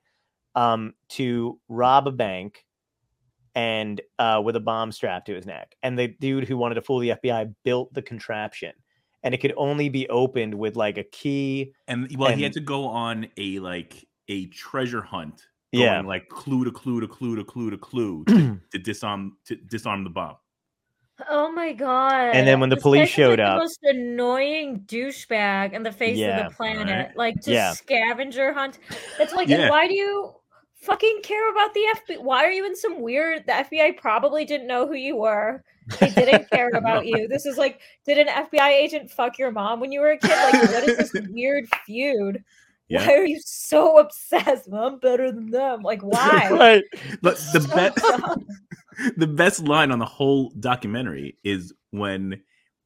um 0.54 0.92
to 1.08 1.58
rob 1.68 2.06
a 2.06 2.12
bank 2.12 2.64
and 3.54 4.00
uh, 4.20 4.40
with 4.44 4.54
a 4.54 4.60
bomb 4.60 4.92
strapped 4.92 5.26
to 5.26 5.34
his 5.34 5.44
neck. 5.44 5.74
And 5.82 5.98
the 5.98 6.06
dude 6.20 6.46
who 6.46 6.56
wanted 6.56 6.76
to 6.76 6.82
fool 6.82 7.00
the 7.00 7.08
FBI 7.10 7.52
built 7.64 7.92
the 7.92 8.02
contraption, 8.02 8.72
and 9.24 9.34
it 9.34 9.38
could 9.38 9.52
only 9.56 9.88
be 9.88 10.08
opened 10.10 10.54
with 10.54 10.76
like 10.76 10.96
a 10.96 11.02
key. 11.02 11.72
And 11.88 12.08
well, 12.16 12.30
he 12.30 12.44
had 12.44 12.52
to 12.52 12.60
go 12.60 12.86
on 12.86 13.26
a 13.36 13.58
like 13.58 14.06
a 14.28 14.46
treasure 14.46 15.02
hunt. 15.02 15.42
Going, 15.74 15.84
Yeah. 15.84 16.00
like 16.02 16.28
clue 16.28 16.64
to 16.64 16.70
clue 16.70 17.00
to 17.00 17.08
clue 17.08 17.34
to 17.34 17.44
clue 17.44 17.70
to 17.70 17.78
clue 17.78 18.24
to, 18.28 18.60
to 18.70 18.78
disarm 18.78 19.36
to 19.46 19.56
disarm 19.56 20.04
the 20.04 20.10
bomb. 20.10 20.36
Oh 21.28 21.50
my 21.50 21.72
god! 21.72 22.34
And 22.34 22.46
then 22.46 22.60
when 22.60 22.68
the 22.70 22.76
This 22.76 22.82
police 22.82 23.08
showed 23.08 23.38
like, 23.38 23.48
up- 23.48 23.56
the 23.56 23.60
most 23.64 23.78
annoying 23.82 24.80
douchebag 24.86 25.72
in 25.72 25.82
the 25.82 25.90
face 25.92 26.16
Yeah, 26.16 26.46
of 26.46 26.50
the 26.52 26.56
planet, 26.56 26.86
right? 27.08 27.16
like 27.16 27.34
just 27.36 27.48
Yeah. 27.48 27.72
scavenger 27.72 28.52
hunt. 28.52 28.78
It's 29.18 29.32
like, 29.34 29.48
Yeah. 29.48 29.68
why 29.70 29.88
do 29.88 29.94
you 29.94 30.34
fucking 30.82 31.20
care 31.24 31.50
about 31.50 31.74
the 31.74 31.80
FBI? 31.96 32.22
Why 32.22 32.44
are 32.44 32.52
you 32.52 32.64
in 32.66 32.76
some 32.76 33.00
weird? 33.00 33.44
The 33.46 33.52
FBI 33.52 33.96
probably 33.96 34.44
didn't 34.44 34.68
know 34.68 34.86
who 34.86 34.94
you 34.94 35.16
were. 35.16 35.64
They 35.98 36.10
didn't 36.10 36.48
care 36.52 36.70
about 36.74 37.06
you. 37.06 37.26
This 37.26 37.46
is 37.46 37.58
like, 37.58 37.80
did 38.06 38.18
an 38.18 38.28
FBI 38.28 38.68
agent 38.70 39.10
fuck 39.10 39.38
your 39.38 39.50
mom 39.50 39.80
when 39.80 39.90
you 39.90 40.00
were 40.00 40.10
a 40.12 40.18
kid? 40.18 40.30
Like, 40.30 40.62
what 40.70 40.88
is 40.88 41.10
this 41.10 41.26
weird 41.30 41.64
feud? 41.84 42.44
Yeah. 42.88 43.06
Why 43.06 43.14
are 43.14 43.26
you 43.26 43.40
so 43.44 43.98
obsessed? 43.98 44.68
Well, 44.68 44.86
I'm 44.86 44.98
better 44.98 45.30
than 45.32 45.50
them. 45.50 45.82
Like, 45.82 46.00
why? 46.02 46.48
right. 46.52 46.84
But 47.22 47.36
the 47.52 47.60
So 47.60 47.74
best. 47.74 47.98
the 49.16 49.26
best 49.26 49.60
line 49.62 49.90
on 49.90 49.98
the 49.98 50.04
whole 50.06 50.50
documentary 50.60 51.36
is 51.44 51.72
when 51.90 52.42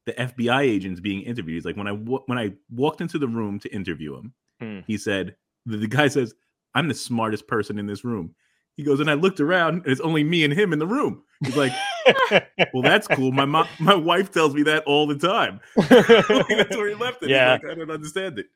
the 0.06 0.12
FBI 0.12 0.62
agent's 0.62 1.00
being 1.00 1.22
interviewed. 1.22 1.54
He's 1.56 1.64
like, 1.64 1.76
when 1.76 1.86
I 1.86 1.92
wa- 1.92 2.22
when 2.26 2.38
I 2.38 2.52
walked 2.70 3.00
into 3.00 3.18
the 3.18 3.28
room 3.28 3.58
to 3.60 3.72
interview 3.74 4.16
him, 4.16 4.34
Hmm. 4.60 4.80
he 4.86 4.96
said, 4.96 5.36
the, 5.66 5.76
the 5.76 5.86
guy 5.88 6.08
says, 6.08 6.34
"I'm 6.74 6.88
the 6.88 6.94
smartest 6.94 7.46
person 7.48 7.78
in 7.78 7.86
this 7.86 8.04
room." 8.04 8.34
He 8.76 8.84
goes, 8.84 9.00
and 9.00 9.10
I 9.10 9.14
looked 9.14 9.38
around, 9.40 9.82
and 9.82 9.86
it's 9.86 10.00
only 10.00 10.24
me 10.24 10.44
and 10.44 10.52
him 10.52 10.72
in 10.72 10.78
the 10.78 10.86
room. 10.86 11.22
He's 11.44 11.56
like, 11.56 11.72
"Well, 12.72 12.82
that's 12.82 13.06
cool. 13.06 13.30
My 13.32 13.44
mom, 13.44 13.66
my 13.78 13.94
wife 13.94 14.30
tells 14.32 14.54
me 14.54 14.62
that 14.64 14.82
all 14.84 15.06
the 15.06 15.16
time." 15.18 15.60
that's 15.76 16.76
where 16.76 16.88
he 16.88 16.94
left 16.94 17.22
it. 17.22 17.28
Yeah. 17.30 17.52
like, 17.52 17.64
I 17.70 17.74
don't 17.74 17.90
understand 17.90 18.38
it. 18.38 18.46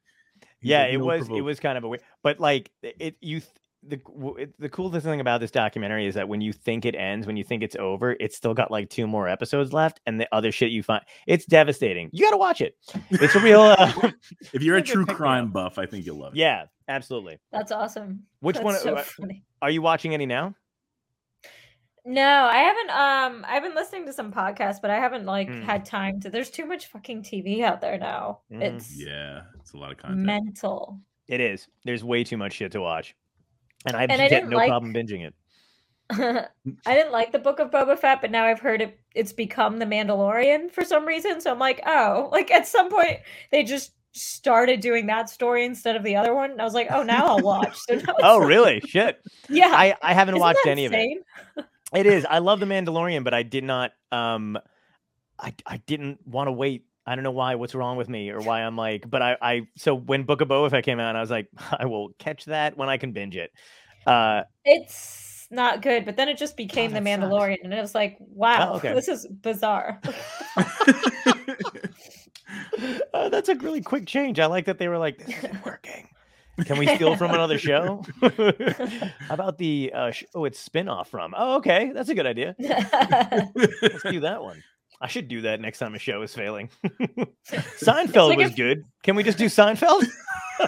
He's 0.61 0.71
yeah, 0.71 0.83
like, 0.83 0.93
it 0.95 0.99
"No 0.99 1.05
was 1.05 1.29
it 1.29 1.41
was 1.43 1.61
kind 1.61 1.77
of 1.79 1.85
a 1.85 1.89
weird, 1.89 2.03
but 2.23 2.41
like 2.41 2.71
it 2.83 3.17
you. 3.21 3.41
Th- 3.89 4.03
The, 4.17 4.49
the 4.59 4.69
coolest 4.69 5.05
thing 5.07 5.21
about 5.21 5.41
this 5.41 5.51
documentary 5.51 6.07
is 6.07 6.15
that 6.15 6.29
when 6.29 6.41
you 6.41 6.53
think 6.53 6.85
it 6.85 6.95
ends, 6.95 7.27
when 7.27 7.37
you 7.37 7.45
think 7.45 7.63
it's 7.63 7.77
over, 7.77 8.17
it's 8.21 8.37
still 8.37 8.55
got 8.55 8.71
like 8.71 8.91
two 8.91 9.07
more 9.07 9.29
episodes 9.29 9.73
left, 9.73 10.01
and 10.07 10.21
the 10.21 10.29
other 10.33 10.53
shit 10.53 10.71
you 10.71 10.83
find, 10.83 11.03
it's 11.27 11.45
devastating. 11.47 12.11
You 12.13 12.25
got 12.25 12.31
to 12.33 12.37
watch 12.37 12.61
it. 12.61 12.77
It's 13.11 13.35
a 13.35 13.41
real, 13.41 13.61
uh, 13.61 13.93
If 14.53 14.63
you're 14.63 14.77
a 14.77 14.83
true 14.83 15.07
crime 15.07 15.51
buff, 15.53 15.79
I 15.79 15.87
think 15.87 16.07
you'll 16.07 16.19
love 16.19 16.35
it. 16.35 16.39
yeah, 16.39 16.65
absolutely. 16.89 17.39
That's 17.53 17.73
awesome. 17.73 18.25
Which 18.41 18.57
That's 18.57 18.65
one 18.65 18.75
So 18.77 18.95
uh, 18.97 19.03
funny. 19.03 19.45
are 19.63 19.71
you 19.71 19.83
watching 19.83 20.15
any 20.15 20.27
now? 20.27 20.55
No, 22.09 22.23
I 22.45 22.59
haven't. 22.59 22.91
Um, 22.91 23.45
I've 23.49 23.65
been 23.65 23.75
listening 23.75 24.07
to 24.07 24.13
some 24.13 24.33
podcasts, 24.33 24.81
but 24.81 24.93
I 24.93 24.97
haven't 24.97 25.25
like 25.27 25.49
Hmm. 25.49 25.63
had 25.63 25.85
time 25.85 26.21
to. 26.21 26.31
There's 26.31 26.51
too 26.51 26.65
much 26.65 26.87
fucking 26.87 27.25
TV 27.25 27.63
out 27.63 27.81
there 27.81 27.99
now. 27.99 28.43
Mhm. 28.53 28.63
It's 28.63 28.97
Yeah, 28.97 29.43
it's 29.59 29.73
a 29.73 29.77
lot 29.77 29.91
of 29.91 29.99
content. 29.99 30.21
mental. 30.21 31.01
It 31.27 31.41
is. 31.41 31.67
There's 31.85 32.05
way 32.05 32.23
too 32.23 32.37
much 32.37 32.53
shit 32.53 32.71
to 32.73 32.81
watch, 32.81 33.17
and 33.87 33.97
I 33.97 34.03
And 34.05 34.13
I 34.13 34.29
get 34.29 34.31
didn't 34.31 34.51
no 34.51 34.57
like- 34.57 34.69
problem 34.69 34.93
binging 34.93 35.27
it. 35.27 35.35
I 36.87 36.95
didn't 36.95 37.11
like 37.11 37.33
the 37.33 37.39
Book 37.41 37.59
of 37.59 37.71
Boba 37.73 37.99
Fett, 37.99 38.21
but 38.21 38.31
now 38.31 38.45
I've 38.45 38.61
heard 38.61 38.81
it. 38.81 38.99
It's 39.15 39.33
become 39.33 39.79
the 39.81 39.87
Mandalorian 39.87 40.71
for 40.71 40.85
some 40.85 41.05
reason. 41.05 41.41
So 41.41 41.51
I'm 41.51 41.59
like, 41.59 41.81
oh, 41.85 42.29
like 42.33 42.51
at 42.53 42.67
some 42.69 42.91
point 42.91 43.19
they 43.51 43.65
just 43.65 43.93
started 44.13 44.81
doing 44.81 45.07
that 45.07 45.29
story 45.29 45.65
instead 45.65 45.97
of 45.97 46.03
the 46.05 46.15
other 46.17 46.33
one. 46.35 46.53
And 46.53 46.61
I 46.61 46.65
was 46.65 46.75
like, 46.75 46.87
oh, 46.91 47.03
now 47.03 47.27
I'll 47.27 47.39
watch. 47.43 47.77
So 47.89 47.97
now 47.97 48.15
Oh, 48.23 48.39
like- 48.39 48.49
really? 48.49 48.81
Shit. 48.87 49.21
Yeah. 49.49 49.71
I, 49.73 49.95
I 50.01 50.15
haven't 50.15 50.35
Isn't 50.37 50.41
watched 50.43 50.67
any 50.67 50.87
of 50.87 50.93
it. 50.93 51.19
It 51.93 52.07
is. 52.07 52.25
I 52.25 52.39
love 52.39 52.61
the 52.61 52.67
Mandalorian, 52.67 53.23
but 53.25 53.35
I 53.35 53.43
did 53.43 53.65
not. 53.65 53.93
Um, 54.13 54.59
I 55.39 55.55
I 55.67 55.77
didn't 55.87 56.27
want 56.27 56.49
to 56.49 56.53
wait. 56.53 56.86
I 57.07 57.15
don't 57.15 57.23
know 57.25 57.31
why. 57.31 57.55
What's 57.55 57.75
wrong 57.75 57.97
with 57.97 58.09
me, 58.09 58.31
or 58.31 58.41
why 58.41 58.63
I'm 58.63 58.77
like. 58.77 59.09
But 59.09 59.23
I 59.23 59.37
I 59.41 59.63
so 59.77 59.95
when 59.95 60.25
Book 60.25 60.41
of 60.41 60.49
Boba 60.49 60.71
Fett 60.71 60.85
came 60.85 60.99
out, 61.01 61.15
I 61.17 61.21
was 61.21 61.31
like, 61.31 61.49
I 61.79 61.87
will 61.87 62.11
catch 62.19 62.47
that 62.47 62.77
when 62.77 62.89
I 62.89 62.97
can 62.97 63.13
binge 63.13 63.37
it. 63.37 63.53
Uh, 64.07 64.43
It's 64.65 65.47
not 65.51 65.83
good, 65.83 66.05
but 66.05 66.17
then 66.17 66.29
it 66.29 66.37
just 66.39 66.57
became 66.57 66.91
the 66.93 66.99
Oh, 66.99 67.05
that 67.05 67.21
sucks. 67.21 67.33
Mandalorian, 67.33 67.57
and 67.63 67.73
it 67.73 67.81
was 67.81 67.95
like, 67.95 68.17
wow, 68.21 68.75
okay. 68.75 68.93
this 68.95 69.07
is 69.09 69.27
bizarre. 69.27 70.01
uh, 73.15 73.29
that's 73.29 73.49
a 73.49 73.55
really 73.57 73.81
quick 73.81 74.07
change. 74.07 74.39
I 74.41 74.47
like 74.47 74.65
that 74.67 74.79
they 74.79 74.89
were 74.89 74.99
like, 74.99 75.19
this 75.19 75.37
isn't 75.39 75.65
working. 75.65 76.09
Can 76.65 76.79
we 76.79 76.87
steal 76.87 77.17
from 77.17 77.33
another 77.33 77.59
show? 77.59 78.03
How 78.23 79.35
about 79.35 79.59
the 79.59 79.93
uh, 79.95 80.11
sh- 80.11 80.25
oh, 80.35 80.47
it's 80.47 80.59
spin-off 80.59 81.11
from? 81.11 81.35
Oh, 81.37 81.57
okay, 81.57 81.93
that's 81.95 82.09
a 82.09 82.15
good 82.15 82.27
idea. 82.27 82.55
Let's 82.59 84.03
do 84.11 84.21
that 84.21 84.43
one. 84.43 84.63
I 85.01 85.09
should 85.09 85.29
do 85.29 85.43
that 85.43 85.61
next 85.61 85.79
time 85.79 85.95
a 85.95 85.99
show 85.99 86.23
is 86.23 86.35
failing. 86.35 86.71
Seinfeld 87.49 88.31
like 88.31 88.39
was 88.39 88.51
if- 88.51 88.57
good. 88.57 88.85
Can 89.03 89.17
we 89.17 89.23
just 89.23 89.39
do 89.39 89.47
Seinfeld? 89.47 90.07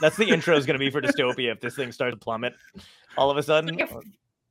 That's 0.00 0.16
the 0.16 0.26
intro 0.28 0.56
is 0.56 0.66
going 0.66 0.74
to 0.74 0.78
be 0.78 0.90
for 0.90 1.00
Dystopia 1.00 1.50
if 1.52 1.60
this 1.60 1.74
thing 1.74 1.90
starts 1.90 2.14
to 2.14 2.18
plummet 2.18 2.54
all 3.16 3.30
of 3.30 3.36
a 3.36 3.42
sudden. 3.42 3.76
like 3.76 3.90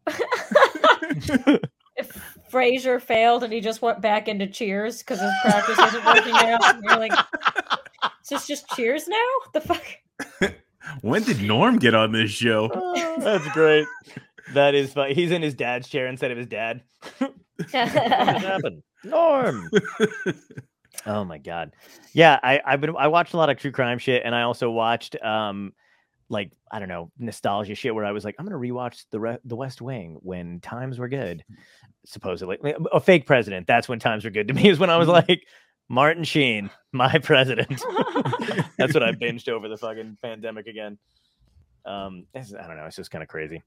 if 1.96 2.22
Frasier 2.52 3.02
failed 3.02 3.44
and 3.44 3.54
he 3.54 3.62
just 3.62 3.82
went 3.82 4.02
back 4.02 4.28
into 4.28 4.48
Cheers 4.48 5.00
because 5.00 5.22
his 5.22 5.32
practice 5.44 5.78
wasn't 5.78 6.06
working 6.06 6.34
out, 6.36 6.76
and 6.76 6.84
you're 6.84 6.98
like, 6.98 7.14
is 8.22 8.30
this 8.30 8.48
just 8.48 8.68
Cheers 8.72 9.08
now? 9.08 9.28
The 9.54 9.62
fuck? 9.62 9.84
when 11.02 11.24
did 11.24 11.42
Norm 11.42 11.80
get 11.80 11.96
on 11.96 12.12
this 12.12 12.32
show? 12.32 12.70
Oh, 12.74 13.16
that's 13.20 13.48
great. 13.54 13.88
That 14.54 14.76
is 14.76 14.92
fun. 14.94 15.12
He's 15.12 15.32
in 15.32 15.42
his 15.42 15.54
dad's 15.54 15.88
chair 15.88 16.08
instead 16.08 16.32
of 16.32 16.38
his 16.38 16.48
dad. 16.48 16.82
Happened? 17.72 18.84
Norm. 19.04 19.70
Oh 21.06 21.24
my 21.24 21.38
god. 21.38 21.74
Yeah, 22.14 22.40
I 22.44 22.62
I've 22.66 22.82
been 22.82 22.96
I 22.98 23.08
watched 23.08 23.34
a 23.34 23.38
lot 23.38 23.50
of 23.50 23.58
true 23.58 23.72
crime 23.72 23.98
shit 23.98 24.24
and 24.26 24.36
I 24.36 24.44
also 24.44 24.70
watched 24.70 25.22
um 25.24 25.74
like 26.30 26.52
I 26.72 26.80
don't 26.80 26.90
know, 26.90 27.12
nostalgia 27.18 27.76
shit 27.76 27.96
where 27.96 28.06
I 28.06 28.12
was 28.12 28.24
like 28.24 28.36
I'm 28.38 28.46
to 28.48 28.56
rewatch 28.56 29.06
the 29.12 29.20
Re- 29.20 29.40
the 29.44 29.56
West 29.56 29.82
Wing 29.82 30.18
when 30.22 30.60
times 30.60 31.00
were 31.00 31.10
good. 31.10 31.44
Supposedly. 32.06 32.58
A 32.92 33.00
fake 33.00 33.26
president. 33.26 33.68
That's 33.68 33.88
when 33.88 34.00
times 34.00 34.26
were 34.26 34.32
good 34.32 34.48
to 34.48 34.54
me 34.54 34.70
is 34.70 34.80
when 34.80 34.90
I 34.90 34.98
was 34.98 35.08
like 35.08 35.44
Martin 35.90 36.24
Sheen, 36.24 36.70
my 36.92 37.18
president. 37.20 37.70
That's 38.78 38.94
what 38.94 39.04
I 39.04 39.12
binged 39.12 39.50
over 39.50 39.68
the 39.68 39.78
fucking 39.78 40.18
pandemic 40.22 40.68
again. 40.68 40.98
Um, 41.86 42.26
I 42.36 42.42
don't 42.42 42.78
know. 42.78 42.86
It's 42.86 42.96
just 42.96 43.12
kind 43.12 43.24
of 43.24 43.28
crazy. 43.28 43.62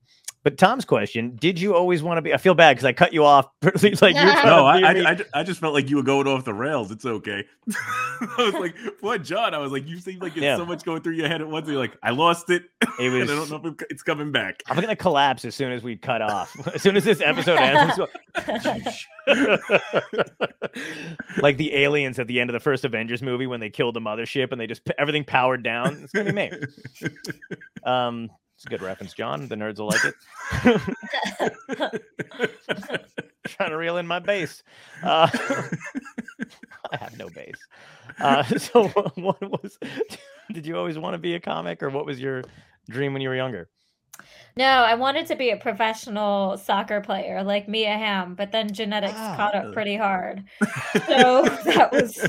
But 0.44 0.58
Tom's 0.58 0.84
question: 0.84 1.36
Did 1.36 1.58
you 1.58 1.74
always 1.74 2.02
want 2.02 2.18
to 2.18 2.22
be? 2.22 2.32
I 2.34 2.36
feel 2.36 2.54
bad 2.54 2.74
because 2.76 2.84
I 2.84 2.92
cut 2.92 3.12
you 3.14 3.24
off. 3.24 3.46
like 3.62 3.82
you're 3.82 4.12
No, 4.12 4.66
I, 4.66 4.78
I. 4.80 5.10
I, 5.12 5.18
I 5.32 5.42
just 5.42 5.58
felt 5.58 5.72
like 5.72 5.88
you 5.88 5.96
were 5.96 6.02
going 6.02 6.26
off 6.28 6.44
the 6.44 6.52
rails. 6.54 6.90
It's 6.90 7.06
okay. 7.06 7.44
I 7.74 8.34
was 8.38 8.54
like, 8.54 8.76
what, 9.00 9.22
John? 9.24 9.54
I 9.54 9.58
was 9.58 9.72
like, 9.72 9.88
you 9.88 9.98
seem 9.98 10.18
like 10.20 10.32
it's 10.36 10.42
Yeah. 10.42 10.58
so 10.58 10.66
much 10.66 10.84
going 10.84 11.00
through 11.00 11.14
your 11.14 11.28
head 11.28 11.40
at 11.40 11.48
once. 11.48 11.66
You're 11.66 11.78
like, 11.78 11.96
I 12.02 12.10
lost 12.10 12.50
it. 12.50 12.64
It 12.82 12.90
and 13.00 13.14
was. 13.14 13.30
I 13.30 13.34
don't 13.34 13.64
know 13.64 13.70
if 13.70 13.86
it's 13.90 14.02
coming 14.02 14.32
back. 14.32 14.62
I'm 14.68 14.78
gonna 14.78 14.94
collapse 14.94 15.46
as 15.46 15.54
soon 15.54 15.72
as 15.72 15.82
we 15.82 15.96
cut 15.96 16.20
off. 16.20 16.54
As 16.74 16.82
soon 16.82 16.96
as 16.96 17.04
this 17.04 17.22
episode 17.22 17.58
ends, 17.58 17.98
I'm 17.98 18.90
so- 18.90 18.98
like 21.40 21.56
the 21.56 21.74
aliens 21.74 22.18
at 22.18 22.26
the 22.26 22.40
end 22.40 22.50
of 22.50 22.54
the 22.54 22.60
first 22.60 22.84
Avengers 22.84 23.22
movie 23.22 23.46
when 23.46 23.60
they 23.60 23.70
killed 23.70 23.94
the 23.94 24.00
mothership 24.00 24.52
and 24.52 24.60
they 24.60 24.66
just 24.66 24.82
everything 24.98 25.24
powered 25.24 25.62
down. 25.62 26.02
It's 26.02 26.12
gonna 26.12 26.32
be 26.32 26.50
me. 26.50 26.52
Um, 27.84 28.30
it's 28.64 28.72
a 28.72 28.78
good 28.78 28.84
reference, 28.84 29.12
John. 29.12 29.46
The 29.46 29.56
nerds 29.56 29.78
will 29.78 29.88
like 29.88 30.04
it. 30.06 30.14
Trying 33.46 33.70
to 33.70 33.76
reel 33.76 33.98
in 33.98 34.06
my 34.06 34.20
bass. 34.20 34.62
Uh, 35.02 35.28
I 36.92 36.96
have 36.96 37.18
no 37.18 37.28
bass. 37.28 37.58
Uh, 38.18 38.42
so, 38.58 38.88
what, 38.88 39.40
was? 39.42 39.78
Did 40.50 40.64
you 40.66 40.78
always 40.78 40.96
want 40.98 41.12
to 41.12 41.18
be 41.18 41.34
a 41.34 41.40
comic, 41.40 41.82
or 41.82 41.90
what 41.90 42.06
was 42.06 42.18
your 42.18 42.42
dream 42.88 43.12
when 43.12 43.20
you 43.20 43.28
were 43.28 43.36
younger? 43.36 43.68
No, 44.56 44.64
I 44.64 44.94
wanted 44.94 45.26
to 45.26 45.36
be 45.36 45.50
a 45.50 45.56
professional 45.56 46.56
soccer 46.56 47.02
player 47.02 47.42
like 47.42 47.68
Mia 47.68 47.98
Hamm, 47.98 48.34
but 48.34 48.50
then 48.50 48.72
genetics 48.72 49.12
Ah, 49.16 49.36
caught 49.36 49.54
up 49.54 49.64
really? 49.64 49.74
pretty 49.74 49.96
hard. 49.96 50.44
So 51.06 51.42
that 51.64 51.90
was 51.92 52.26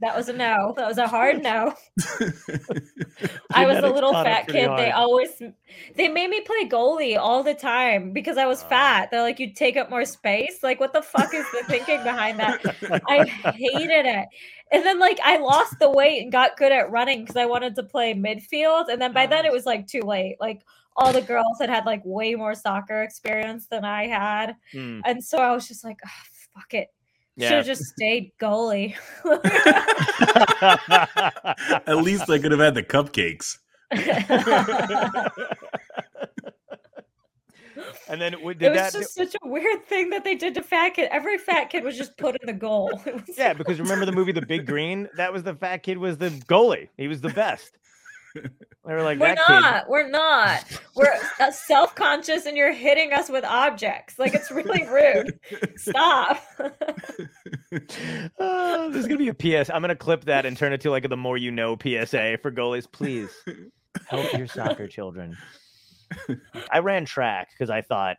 that 0.00 0.16
was 0.16 0.28
a 0.28 0.32
no. 0.32 0.74
That 0.76 0.86
was 0.88 0.98
a 0.98 1.06
hard 1.08 1.42
no. 1.42 1.74
I 3.52 3.66
was 3.66 3.82
a 3.82 3.88
little 3.88 4.12
fat 4.12 4.48
kid. 4.48 4.70
They 4.76 4.90
always 4.90 5.30
they 5.96 6.08
made 6.08 6.30
me 6.30 6.40
play 6.40 6.68
goalie 6.68 7.18
all 7.18 7.42
the 7.42 7.54
time 7.54 8.12
because 8.12 8.38
I 8.38 8.46
was 8.46 8.62
Wow. 8.62 8.68
fat. 8.70 9.10
They're 9.10 9.22
like, 9.22 9.38
you 9.40 9.52
take 9.52 9.76
up 9.76 9.90
more 9.90 10.04
space. 10.04 10.62
Like, 10.62 10.80
what 10.80 10.92
the 10.92 11.02
fuck 11.02 11.34
is 11.34 11.44
the 11.52 11.64
thinking 11.68 12.02
behind 12.04 12.38
that? 12.40 12.60
I 13.08 13.24
hated 13.24 14.06
it. 14.06 14.28
And 14.72 14.84
then 14.84 14.98
like 14.98 15.18
I 15.22 15.38
lost 15.38 15.78
the 15.80 15.90
weight 15.90 16.22
and 16.22 16.32
got 16.32 16.56
good 16.56 16.72
at 16.72 16.90
running 16.90 17.20
because 17.22 17.36
I 17.36 17.46
wanted 17.46 17.74
to 17.76 17.82
play 17.82 18.14
midfield. 18.14 18.88
And 18.88 19.00
then 19.00 19.12
by 19.12 19.26
then 19.26 19.44
it 19.44 19.52
was 19.52 19.66
like 19.66 19.86
too 19.86 20.02
late. 20.02 20.36
Like 20.40 20.62
all 20.96 21.12
the 21.12 21.22
girls 21.22 21.58
had 21.60 21.70
had 21.70 21.86
like 21.86 22.02
way 22.04 22.34
more 22.34 22.54
soccer 22.54 23.02
experience 23.02 23.66
than 23.66 23.84
I 23.84 24.06
had. 24.06 24.56
Hmm, 24.72 25.00
And 25.04 25.22
so 25.24 25.38
I 25.38 25.52
was 25.52 25.66
just 25.68 25.84
like, 25.84 25.98
oh, 26.06 26.10
fuck 26.54 26.74
it. 26.74 26.88
Should 27.38 27.52
have 27.52 27.66
just 27.66 27.84
stayed 27.84 28.32
goalie. 28.40 28.94
At 31.86 31.98
least 31.98 32.28
I 32.28 32.38
could 32.38 32.50
have 32.52 32.60
had 32.60 32.74
the 32.74 32.82
cupcakes. 32.82 33.56
and 38.08 38.20
then 38.20 38.32
w- 38.32 38.50
it 38.50 38.58
did 38.58 38.72
was 38.72 38.80
that? 38.80 38.92
just 38.92 39.14
such 39.14 39.34
a 39.42 39.48
weird 39.48 39.84
thing 39.86 40.10
that 40.10 40.24
they 40.24 40.34
did 40.34 40.54
to 40.54 40.62
fat 40.62 40.90
kid. 40.90 41.08
Every 41.10 41.38
fat 41.38 41.70
kid 41.70 41.84
was 41.84 41.96
just 41.96 42.16
put 42.18 42.36
in 42.40 42.46
the 42.46 42.52
goal. 42.52 43.00
Yeah, 43.36 43.52
because 43.54 43.80
remember 43.80 44.04
the 44.04 44.12
movie 44.12 44.32
The 44.32 44.44
Big 44.44 44.66
Green? 44.66 45.08
That 45.16 45.32
was 45.32 45.42
the 45.42 45.54
fat 45.54 45.78
kid 45.82 45.98
was 45.98 46.18
the 46.18 46.30
goalie. 46.30 46.88
He 46.96 47.08
was 47.08 47.20
the 47.20 47.28
best. 47.30 47.78
They 48.86 48.94
were 48.94 49.02
like 49.02 49.20
We're 49.20 49.34
that 49.34 49.48
not. 49.48 49.88
We're 49.90 50.08
not. 50.08 50.64
We're 50.96 51.14
uh, 51.38 51.50
self 51.50 51.94
conscious 51.94 52.46
and 52.46 52.56
you're 52.56 52.72
hitting 52.72 53.12
us 53.12 53.28
with 53.28 53.44
objects. 53.44 54.18
Like, 54.18 54.34
it's 54.34 54.50
really 54.50 54.84
rude. 54.88 55.38
Stop. 55.76 56.42
kid. 57.78 58.30
Oh, 58.38 58.90
there's 58.90 59.06
gonna 59.06 59.18
be 59.18 59.28
a 59.28 59.34
PS. 59.34 59.70
I'm 59.70 59.82
gonna 59.82 59.94
clip 59.94 60.24
that 60.24 60.46
and 60.46 60.56
turn 60.56 60.72
it 60.72 60.80
to 60.80 60.90
like 60.90 61.08
the 61.08 61.16
more 61.16 61.36
you 61.36 61.50
know 61.50 61.76
PSA 61.80 62.38
for 62.42 62.50
goalies. 62.50 62.90
Please 62.90 63.30
help 64.08 64.32
your 64.32 64.46
soccer 64.46 64.88
children. 64.88 65.36
I 66.72 66.78
ran 66.78 67.04
track 67.04 67.48
because 67.52 67.70
I 67.70 67.82
thought 67.82 68.16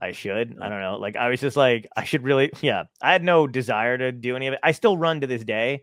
I 0.00 0.12
should. 0.12 0.58
I 0.60 0.68
don't 0.68 0.80
know. 0.80 0.96
Like 0.96 1.16
I 1.16 1.28
was 1.28 1.40
just 1.40 1.56
like 1.56 1.88
I 1.96 2.04
should 2.04 2.24
really. 2.24 2.50
Yeah, 2.60 2.84
I 3.00 3.12
had 3.12 3.22
no 3.22 3.46
desire 3.46 3.96
to 3.96 4.12
do 4.12 4.36
any 4.36 4.48
of 4.48 4.54
it. 4.54 4.60
I 4.62 4.72
still 4.72 4.98
run 4.98 5.20
to 5.20 5.26
this 5.26 5.44
day, 5.44 5.82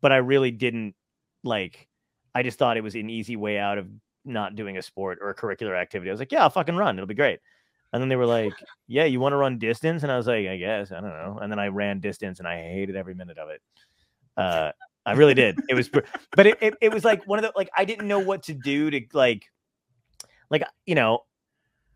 but 0.00 0.12
I 0.12 0.16
really 0.16 0.50
didn't 0.50 0.94
like. 1.42 1.88
I 2.34 2.42
just 2.42 2.58
thought 2.58 2.76
it 2.76 2.82
was 2.82 2.94
an 2.94 3.10
easy 3.10 3.36
way 3.36 3.58
out 3.58 3.78
of 3.78 3.88
not 4.24 4.56
doing 4.56 4.76
a 4.76 4.82
sport 4.82 5.18
or 5.20 5.30
a 5.30 5.34
curricular 5.34 5.78
activity. 5.78 6.10
I 6.10 6.12
was 6.12 6.20
like, 6.20 6.32
yeah, 6.32 6.42
I'll 6.42 6.50
fucking 6.50 6.76
run. 6.76 6.96
It'll 6.96 7.06
be 7.06 7.14
great. 7.14 7.40
And 7.92 8.02
then 8.02 8.08
they 8.08 8.16
were 8.16 8.26
like, 8.26 8.52
yeah, 8.88 9.04
you 9.04 9.20
want 9.20 9.32
to 9.32 9.36
run 9.36 9.58
distance? 9.58 10.02
And 10.02 10.10
I 10.10 10.16
was 10.16 10.26
like, 10.26 10.46
I 10.46 10.56
guess. 10.56 10.90
I 10.90 11.00
don't 11.00 11.10
know. 11.10 11.38
And 11.40 11.50
then 11.50 11.58
I 11.58 11.68
ran 11.68 12.00
distance 12.00 12.38
and 12.38 12.48
I 12.48 12.56
hated 12.62 12.96
every 12.96 13.14
minute 13.14 13.38
of 13.38 13.50
it. 13.50 13.62
Uh, 14.36 14.72
I 15.06 15.12
really 15.12 15.34
did. 15.34 15.58
It 15.68 15.74
was, 15.74 15.88
but 15.88 16.46
it, 16.46 16.58
it, 16.60 16.74
it 16.80 16.92
was 16.92 17.04
like 17.04 17.26
one 17.26 17.38
of 17.38 17.44
the, 17.44 17.52
like, 17.54 17.68
I 17.76 17.84
didn't 17.84 18.08
know 18.08 18.18
what 18.18 18.44
to 18.44 18.54
do 18.54 18.90
to 18.90 19.00
like, 19.12 19.44
like, 20.50 20.64
you 20.86 20.94
know, 20.94 21.20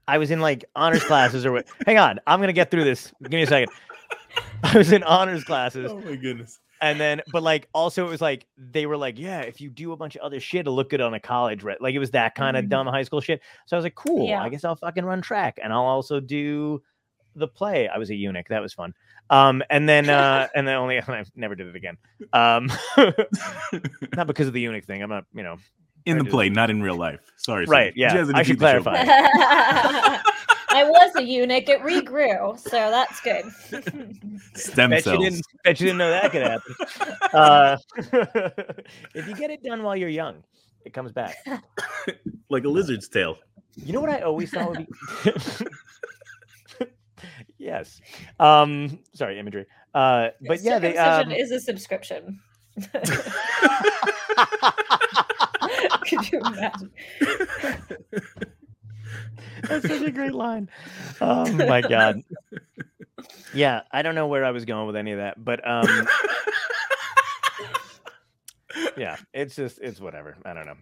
I 0.06 0.18
was 0.18 0.30
in 0.30 0.40
like 0.40 0.64
honors 0.76 1.04
classes 1.04 1.44
or 1.44 1.52
what. 1.52 1.66
Hang 1.86 1.98
on. 1.98 2.20
I'm 2.26 2.38
going 2.38 2.48
to 2.48 2.54
get 2.54 2.70
through 2.70 2.84
this. 2.84 3.12
Give 3.22 3.32
me 3.32 3.42
a 3.42 3.46
second. 3.46 3.72
I 4.62 4.76
was 4.76 4.92
in 4.92 5.02
honors 5.02 5.44
classes 5.44 5.90
Oh 5.90 6.00
my 6.00 6.16
goodness. 6.16 6.60
And 6.80 7.00
then 7.00 7.20
but 7.32 7.42
like 7.42 7.68
also 7.72 8.06
it 8.06 8.10
was 8.10 8.20
like 8.20 8.46
they 8.56 8.86
were 8.86 8.96
like 8.96 9.18
yeah 9.18 9.40
if 9.40 9.60
you 9.60 9.68
do 9.70 9.92
a 9.92 9.96
bunch 9.96 10.14
of 10.16 10.22
other 10.22 10.40
shit 10.40 10.60
it'll 10.60 10.74
look 10.74 10.90
good 10.90 11.00
on 11.00 11.14
a 11.14 11.20
college 11.20 11.62
right 11.62 11.80
like 11.80 11.94
it 11.94 11.98
was 11.98 12.10
that 12.12 12.34
kind 12.34 12.56
of 12.56 12.64
Mhm. 12.64 12.68
dumb 12.68 12.86
high 12.86 13.02
school 13.02 13.20
shit 13.20 13.40
so 13.66 13.76
i 13.76 13.78
was 13.78 13.84
like 13.84 13.94
cool 13.94 14.28
Yeah. 14.28 14.42
i 14.42 14.48
guess 14.48 14.64
i'll 14.64 14.76
fucking 14.76 15.04
run 15.04 15.20
track 15.22 15.58
and 15.62 15.72
i'll 15.72 15.80
also 15.82 16.20
do 16.20 16.82
the 17.34 17.48
play 17.48 17.88
i 17.88 17.98
was 17.98 18.10
a 18.10 18.14
eunuch 18.14 18.48
that 18.48 18.62
was 18.62 18.72
fun 18.72 18.94
um 19.30 19.62
and 19.70 19.88
then 19.88 20.08
uh 20.08 20.46
and 20.54 20.66
then 20.66 20.74
only 20.76 20.98
i 21.08 21.24
never 21.36 21.54
did 21.54 21.66
it 21.68 21.76
again 21.76 21.96
um 22.32 22.70
not 24.16 24.26
because 24.26 24.46
of 24.46 24.52
the 24.52 24.60
eunuch 24.60 24.84
thing 24.84 25.02
i'm 25.02 25.10
not 25.10 25.24
you 25.34 25.42
know 25.42 25.56
In 26.06 26.16
the 26.18 26.24
Right, 26.24 26.30
play, 26.30 26.48
not 26.48 26.70
in 26.70 26.80
real 26.80 26.96
life. 26.96 27.20
Sorry. 27.36 27.66
Sam. 27.66 27.72
Right, 27.72 27.92
yeah, 27.96 28.24
I 28.34 28.42
should 28.42 28.58
keep 28.58 28.60
the 28.60 28.72
show 28.72 28.82
clarify. 28.82 30.18
Going? 30.70 30.86
I 30.86 30.88
was 30.88 31.16
a 31.16 31.22
eunuch. 31.22 31.68
It 31.68 31.80
regrew. 31.80 32.58
So 32.58 32.90
that's 32.90 33.20
good. 33.20 33.44
Stem 34.54 34.90
bet 34.90 35.06
you 35.06 35.18
didn't 35.18 35.46
bet 35.64 35.80
you 35.80 35.86
didn't 35.86 35.98
know 35.98 36.10
that 36.10 36.30
could 36.30 36.42
happen 36.42 36.74
uh 37.32 37.76
if 39.14 39.28
you 39.28 39.34
get 39.34 39.50
it 39.50 39.62
done 39.62 39.82
while 39.82 39.96
you're 39.96 40.08
young 40.08 40.42
it 40.84 40.92
comes 40.92 41.12
back 41.12 41.36
Like 42.50 42.64
a 42.64 42.68
lizard's 42.68 43.08
tail. 43.08 43.38
You 43.76 43.92
know 43.92 44.00
what 44.00 44.10
I 44.10 44.20
always 44.22 44.50
thought 44.50 44.70
would 44.70 44.86
be. 46.78 46.86
yes. 47.58 48.00
Um. 48.40 48.98
Sorry, 49.14 49.38
imagery. 49.38 49.66
Uh. 49.94 50.28
But 50.46 50.62
yeah, 50.62 50.78
they. 50.78 50.96
Um, 50.96 51.30
is 51.30 51.50
a 51.50 51.60
subscription. 51.60 52.40
Could 56.08 56.32
you 56.32 56.40
imagine? 56.40 56.90
That's 59.62 59.88
such 59.88 60.02
a 60.02 60.10
great 60.10 60.34
line. 60.34 60.68
Oh 61.20 61.50
my 61.52 61.80
god. 61.80 62.22
Yeah, 63.52 63.82
I 63.90 64.02
don't 64.02 64.14
know 64.14 64.28
where 64.28 64.44
I 64.44 64.52
was 64.52 64.64
going 64.64 64.86
with 64.86 64.96
any 64.96 65.12
of 65.12 65.18
that, 65.18 65.42
but 65.42 65.66
um. 65.68 66.06
yeah, 68.96 69.16
it's 69.32 69.56
just 69.56 69.78
it's 69.80 70.00
whatever. 70.00 70.36
I 70.44 70.54
don't 70.54 70.66
know. 70.66 70.76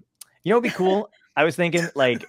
You 0.44 0.50
know, 0.50 0.56
what'd 0.58 0.70
be 0.72 0.76
cool. 0.76 1.10
I 1.36 1.44
was 1.44 1.56
thinking 1.56 1.86
like 1.94 2.24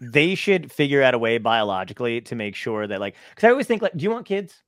they 0.00 0.34
should 0.34 0.72
figure 0.72 1.02
out 1.02 1.14
a 1.14 1.18
way 1.18 1.38
biologically 1.38 2.20
to 2.22 2.34
make 2.34 2.54
sure 2.54 2.86
that 2.86 3.00
like 3.00 3.16
because 3.30 3.46
I 3.46 3.50
always 3.50 3.66
think 3.66 3.82
like, 3.82 3.96
do 3.96 4.02
you 4.02 4.10
want 4.10 4.26
kids? 4.26 4.62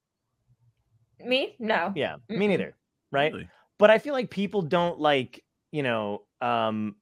Me? 1.24 1.54
No. 1.58 1.92
Yeah, 1.96 2.16
me 2.28 2.48
neither. 2.48 2.74
Right. 3.10 3.32
Really? 3.32 3.48
but 3.82 3.90
I 3.90 3.98
feel 3.98 4.12
like 4.14 4.30
people 4.30 4.62
don't 4.62 5.00
like, 5.00 5.42
you 5.72 5.82
know, 5.82 6.22
um, 6.40 6.94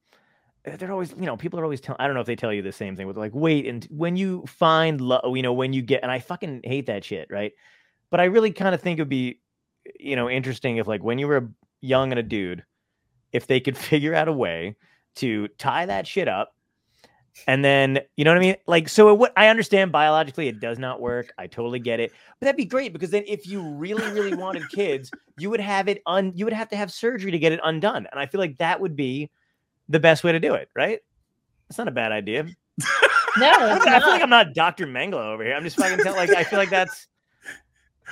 Uh, 0.66 0.76
they're 0.76 0.92
always, 0.92 1.12
you 1.12 1.26
know, 1.26 1.36
people 1.36 1.58
are 1.58 1.64
always 1.64 1.80
telling. 1.80 2.00
I 2.00 2.06
don't 2.06 2.14
know 2.14 2.20
if 2.20 2.26
they 2.26 2.36
tell 2.36 2.52
you 2.52 2.62
the 2.62 2.72
same 2.72 2.96
thing, 2.96 3.06
but 3.06 3.16
like, 3.16 3.34
wait, 3.34 3.66
and 3.66 3.84
when 3.90 4.16
you 4.16 4.44
find 4.46 5.00
love, 5.00 5.22
oh, 5.24 5.34
you 5.34 5.42
know, 5.42 5.52
when 5.52 5.72
you 5.72 5.82
get, 5.82 6.02
and 6.02 6.12
I 6.12 6.18
fucking 6.18 6.62
hate 6.64 6.86
that 6.86 7.04
shit, 7.04 7.28
right? 7.30 7.52
But 8.11 8.20
I 8.20 8.24
really 8.24 8.52
kind 8.52 8.74
of 8.74 8.80
think 8.80 8.98
it'd 8.98 9.08
be, 9.08 9.40
you 9.98 10.16
know, 10.16 10.28
interesting 10.28 10.76
if 10.76 10.86
like 10.86 11.02
when 11.02 11.18
you 11.18 11.28
were 11.28 11.50
young 11.80 12.12
and 12.12 12.18
a 12.18 12.22
dude, 12.22 12.64
if 13.32 13.46
they 13.46 13.61
could 13.61 13.76
figure 13.78 14.14
out 14.14 14.28
a 14.28 14.32
way 14.32 14.76
to 15.16 15.48
tie 15.58 15.86
that 15.86 16.06
shit 16.06 16.28
up. 16.28 16.52
And 17.46 17.64
then, 17.64 18.00
you 18.16 18.24
know 18.24 18.32
what 18.32 18.38
I 18.38 18.40
mean? 18.40 18.56
Like, 18.66 18.88
so 18.88 19.14
what 19.14 19.32
I 19.36 19.48
understand 19.48 19.92
biologically, 19.92 20.48
it 20.48 20.61
does 20.61 20.78
not 20.78 21.00
work. 21.00 21.32
I 21.38 21.46
totally 21.46 21.78
get 21.78 22.00
it. 22.00 22.11
But 22.38 22.46
that'd 22.46 22.56
be 22.56 22.64
great 22.64 22.92
because 22.92 23.11
then 23.11 23.22
if 23.26 23.46
you 23.46 23.62
really, 23.62 24.11
really 24.11 24.34
wanted 24.34 24.68
kids, 24.68 25.11
you 25.38 25.48
would 25.48 25.61
have 25.61 25.88
it 25.88 26.02
un 26.06 26.32
you 26.34 26.44
would 26.44 26.52
have 26.52 26.68
to 26.70 26.76
have 26.76 26.92
surgery 26.92 27.30
to 27.30 27.38
get 27.38 27.52
it 27.52 27.61
undone. 27.62 28.08
And 28.11 28.20
I 28.20 28.26
feel 28.26 28.40
like 28.40 28.58
that 28.58 28.80
would 28.80 28.96
be 28.96 29.30
the 29.91 30.01
best 30.01 30.24
way 30.24 30.32
to 30.32 30.41
do 30.41 30.55
it, 30.55 30.70
right? 30.74 31.01
It's 31.68 31.76
not 31.78 31.88
a 31.88 31.93
bad 31.93 32.12
idea. 32.12 32.47
No, 33.38 33.47
I, 33.49 33.76
it's 33.76 33.84
feel- 33.84 33.95
I 33.95 34.01
feel 34.01 34.09
like. 34.09 34.22
I'm 34.22 34.28
not 34.30 34.55
Dr. 34.55 34.88
Mengele 34.88 35.14
over 35.32 35.45
here. 35.45 35.55
I'm 35.55 35.62
just 35.62 35.76
fucking 35.76 35.99
tell, 36.03 36.16
like 36.16 36.30
I 36.30 36.43
feel 36.43 36.59
like 36.59 36.68
that's 36.68 37.07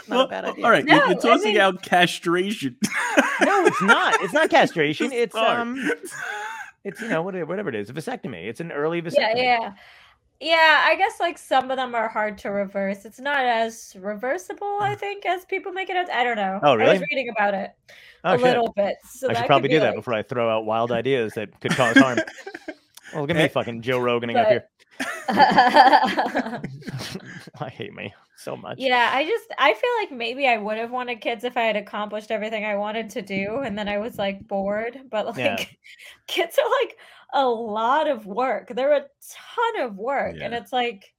not 0.07 0.17
Well, 0.17 0.21
a 0.27 0.29
bad 0.29 0.45
idea. 0.45 0.65
all 0.65 0.71
right, 0.71 0.85
No, 0.85 0.95
you're, 0.95 1.05
I 1.05 1.09
you're 1.11 1.19
tossing 1.21 1.53
mean- 1.55 1.61
out 1.61 1.83
castration. 1.83 2.77
No, 3.41 3.67
it's 3.67 3.83
not. 3.83 4.15
It's 4.23 4.33
not 4.33 4.49
castration. 4.59 5.11
It's 5.11 5.33
Sorry. 5.35 5.61
um 5.61 5.91
it's 6.85 7.01
you 7.01 7.09
know 7.09 7.23
whatever, 7.23 7.47
whatever 7.47 7.69
it 7.69 7.75
is, 7.75 7.91
a 7.91 7.93
vasectomy. 7.93 8.47
It's 8.47 8.61
an 8.61 8.71
early 8.71 9.03
vasectomy. 9.03 9.17
Yeah, 9.17 9.35
yeah. 9.37 9.73
Yeah, 10.41 10.85
I 10.87 10.95
guess 10.97 11.19
like 11.19 11.37
some 11.37 11.71
of 11.71 11.77
them 11.77 11.95
are 11.97 12.09
hard 12.09 12.39
to 12.39 12.51
reverse. 12.51 13.05
It's 13.05 13.19
not 13.19 13.45
as 13.45 13.97
reversible, 13.99 14.79
I 14.81 14.95
think, 14.95 15.27
as 15.27 15.45
people 15.45 15.73
make 15.73 15.91
it 15.91 15.97
out. 15.97 16.09
I 16.11 16.23
don't 16.23 16.37
know. 16.37 16.61
Oh, 16.63 16.75
really? 16.77 16.91
I 16.91 16.93
was 16.95 17.03
reading 17.11 17.29
about 17.31 17.55
it 17.55 17.73
Oh, 18.23 18.35
a 18.35 18.39
shit. 18.39 18.43
little 18.47 18.73
bit. 18.77 18.97
So 19.09 19.29
I 19.29 19.33
should 19.33 19.39
could 19.43 19.47
probably 19.49 19.69
be, 19.69 19.75
do 19.75 19.81
that 19.81 19.87
like- 19.89 19.97
before 19.97 20.15
I 20.15 20.23
throw 20.23 20.49
out 20.49 20.65
wild 20.65 20.93
ideas 21.03 21.33
that 21.35 21.59
could 21.61 21.73
cause 21.73 21.97
harm. 21.97 22.19
well, 23.13 23.23
look 23.23 23.31
at 23.31 23.37
me 23.37 23.43
Eh, 23.43 23.49
fucking 23.49 23.83
Joe 23.83 23.99
Roganing 23.99 24.37
up 24.37 24.47
But- 24.47 24.51
here. 24.53 24.69
I 27.61 27.69
hate 27.69 27.95
me 27.95 28.13
so 28.37 28.57
much. 28.57 28.79
yeah, 28.79 29.11
I 29.13 29.25
just 29.25 29.47
I 29.59 29.75
feel 29.75 29.91
like 30.01 30.11
maybe 30.13 30.47
I 30.47 30.57
would 30.57 30.77
have 30.79 30.91
wanted 30.91 31.21
kids 31.21 31.45
if 31.45 31.57
I 31.57 31.63
had 31.63 31.77
accomplished 31.77 32.31
everything 32.31 32.65
I 32.65 32.77
wanted 32.77 33.11
to 33.11 33.23
do 33.23 33.59
and 33.65 33.77
then 33.79 33.89
I 33.89 33.99
was 33.99 34.19
like 34.19 34.47
bored. 34.47 34.99
But 35.11 35.27
like 35.27 35.37
Yeah. 35.39 35.65
kids 36.27 36.59
are 36.59 36.71
like 36.83 36.97
a 37.35 37.47
lot 37.47 38.09
of 38.09 38.27
work. 38.27 38.73
They're 38.75 38.93
a 38.95 39.01
ton 39.01 39.83
of 39.83 39.97
work. 39.97 40.37
And 40.41 40.55
it's 40.55 40.73
like 40.73 41.13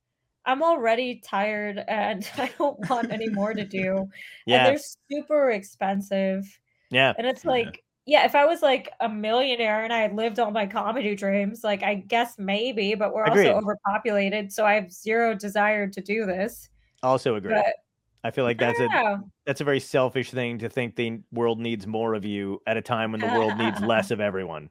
I'm 0.45 0.64
already 0.64 1.22
tired 1.24 1.84
and 1.88 2.28
I 2.38 2.51
don't 2.57 2.89
want 2.89 3.12
any 3.12 3.30
more 3.30 3.53
to 3.53 3.66
do. 3.66 3.97
And 3.97 4.12
Yeah. 4.45 4.64
they're 4.70 4.80
super 5.12 5.51
expensive. 5.51 6.45
Yeah. 6.89 7.14
And 7.18 7.28
it's 7.28 7.45
like, 7.45 7.84
yeah, 8.05 8.26
if 8.26 8.34
I 8.34 8.45
was 8.45 8.64
like 8.64 8.91
a 8.99 9.07
millionaire 9.07 9.84
and 9.84 9.93
I 9.93 9.99
had 9.99 10.16
lived 10.16 10.39
all 10.39 10.49
my 10.49 10.66
comedy 10.66 11.14
dreams, 11.16 11.64
like 11.64 11.84
I 11.84 11.95
guess 11.95 12.39
maybe, 12.39 12.95
but 12.95 13.14
we're 13.14 13.26
Agreed. 13.26 13.49
also 13.49 13.60
overpopulated, 13.60 14.51
so 14.51 14.66
I 14.66 14.74
have 14.74 14.91
zero 14.91 15.36
desire 15.36 15.88
to 15.88 16.01
do 16.01 16.26
this. 16.26 16.70
Also 17.03 17.36
agree. 17.36 17.53
But 17.53 17.76
I 18.24 18.32
feel 18.32 18.43
like 18.45 18.57
that's 18.57 18.80
a 18.80 19.22
that's 19.45 19.62
a 19.62 19.64
very 19.64 19.80
selfish 19.80 20.32
thing 20.32 20.57
to 20.60 20.70
think 20.70 20.95
the 20.95 21.20
world 21.32 21.60
needs 21.60 21.86
more 21.86 22.16
of 22.16 22.26
you 22.26 22.62
at 22.66 22.76
a 22.76 22.82
time 22.82 23.12
when 23.12 23.22
the 23.22 23.28
world 23.28 23.57
needs 23.57 23.80
less 23.82 24.10
of 24.10 24.20
everyone. 24.20 24.70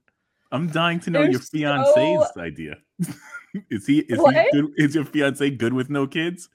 I'm 0.53 0.69
dying 0.69 1.01
to 1.01 1.11
know 1.11 1.23
They're 1.23 1.33
your 1.33 1.41
fiance's 1.41 1.95
so- 1.95 2.41
idea. 2.41 2.77
is 3.71 3.87
he 3.87 4.01
is 4.01 4.19
What? 4.19 4.35
he 4.35 4.47
good, 4.53 4.71
is 4.77 4.95
your 4.95 5.05
fiance 5.05 5.49
good 5.51 5.73
with 5.73 5.91
no 5.91 6.07
kids? 6.07 6.49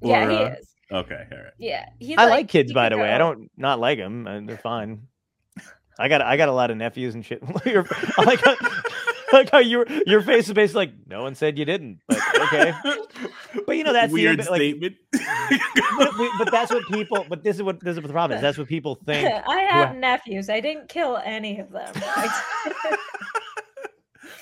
yeah, 0.00 0.24
Or, 0.26 0.30
he 0.30 0.36
uh, 0.36 0.48
is. 0.54 0.68
Okay, 0.92 1.26
all 1.32 1.38
right. 1.38 1.52
Yeah, 1.58 1.86
he's 1.98 2.18
I 2.18 2.26
like 2.26 2.48
kids, 2.48 2.70
he 2.70 2.74
by 2.74 2.88
can 2.88 2.98
the 2.98 3.02
way. 3.02 3.12
I 3.12 3.18
don't 3.18 3.50
not 3.56 3.80
like 3.80 3.98
them, 3.98 4.46
they're 4.46 4.58
fine. 4.58 5.02
I 5.98 6.08
got 6.08 6.20
I 6.22 6.36
got 6.36 6.48
a 6.48 6.52
lot 6.52 6.70
of 6.70 6.76
nephews 6.76 7.14
and 7.14 7.24
shit. 7.24 7.42
I 7.66 8.22
like 8.24 8.40
how, 8.44 8.56
I 8.60 9.30
like 9.32 9.50
how 9.50 9.58
your 9.58 9.86
your 10.06 10.20
face 10.22 10.46
is 10.48 10.52
basically 10.54 10.86
like 10.86 10.94
no 11.06 11.22
one 11.22 11.34
said 11.34 11.58
you 11.58 11.64
didn't, 11.64 12.00
but 12.08 12.18
okay. 12.42 12.72
But 13.66 13.76
you 13.76 13.84
know 13.84 13.92
that's 13.92 14.08
the 14.12 14.14
weird 14.14 14.34
image, 14.40 14.48
like- 14.50 14.58
statement. 14.60 14.96
But, 15.96 16.10
but 16.38 16.50
that's 16.50 16.72
what 16.72 16.84
people. 16.88 17.24
But 17.28 17.44
this 17.44 17.56
is 17.56 17.62
what 17.62 17.78
this 17.80 17.92
is 17.92 17.96
what 18.00 18.08
the 18.08 18.12
problem 18.12 18.36
is. 18.36 18.42
That's 18.42 18.58
what 18.58 18.66
people 18.68 18.96
think. 19.06 19.32
I 19.48 19.60
have 19.70 19.94
nephews. 19.96 20.48
I 20.50 20.60
didn't 20.60 20.88
kill 20.88 21.18
any 21.24 21.60
of 21.60 21.70
them. 21.70 21.92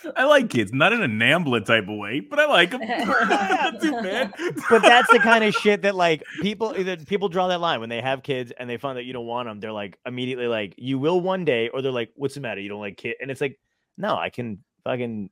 I- 0.05 0.23
I 0.23 0.25
like 0.25 0.51
kids, 0.51 0.73
not 0.73 0.93
in 0.93 1.03
a 1.03 1.09
Nambla 1.09 1.65
type 1.65 1.89
of 1.89 1.97
way, 1.97 2.21
but 2.21 2.39
I 2.39 2.47
like 2.47 2.71
them. 2.71 2.81
not 2.89 3.81
too 3.81 3.93
bad. 3.93 4.33
But 4.71 4.83
that's 4.83 5.11
the 5.11 5.19
kind 5.19 5.45
of 5.45 5.55
shit 5.55 5.83
that 5.83 5.95
like 5.95 6.23
people 6.41 6.73
eh, 6.75 6.81
either 6.81 6.97
people 6.99 7.29
draw 7.29 7.49
that 7.49 7.61
line 7.61 7.81
when 7.81 7.89
they 7.89 8.01
have 8.01 8.23
kids 8.23 8.53
and 8.59 8.69
they 8.69 8.77
find 8.77 8.99
that 8.99 9.05
you 9.05 9.13
don't 9.13 9.27
want 9.27 9.49
them. 9.49 9.61
They're 9.61 9.73
like 9.73 9.99
immediately 10.07 10.47
like 10.47 10.75
you 10.77 10.99
will 10.99 11.21
one 11.21 11.45
day, 11.45 11.69
or 11.69 11.83
they're 11.83 11.93
like, 11.93 12.11
"What's 12.17 12.35
the 12.35 12.41
matter? 12.41 12.61
You 12.61 12.69
don't 12.69 12.81
like 12.81 12.97
kid?" 12.97 13.17
And 13.21 13.31
it's 13.31 13.41
like, 13.41 13.59
no, 13.97 14.17
I 14.17 14.31
can 14.31 14.59
fucking, 14.85 15.31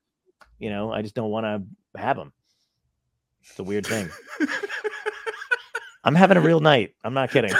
you 0.59 0.71
know, 0.71 0.93
I 0.93 1.03
just 1.03 1.14
don't 1.14 1.31
want 1.31 1.47
to 1.47 2.01
have 2.01 2.16
them. 2.16 2.33
It's 3.43 3.59
a 3.59 3.62
weird 3.64 3.87
thing. 3.87 4.09
I'm 6.05 6.14
having 6.14 6.37
a 6.37 6.41
real 6.41 6.61
night. 6.61 6.95
I'm 7.05 7.14
not 7.14 7.31
kidding. 7.31 7.53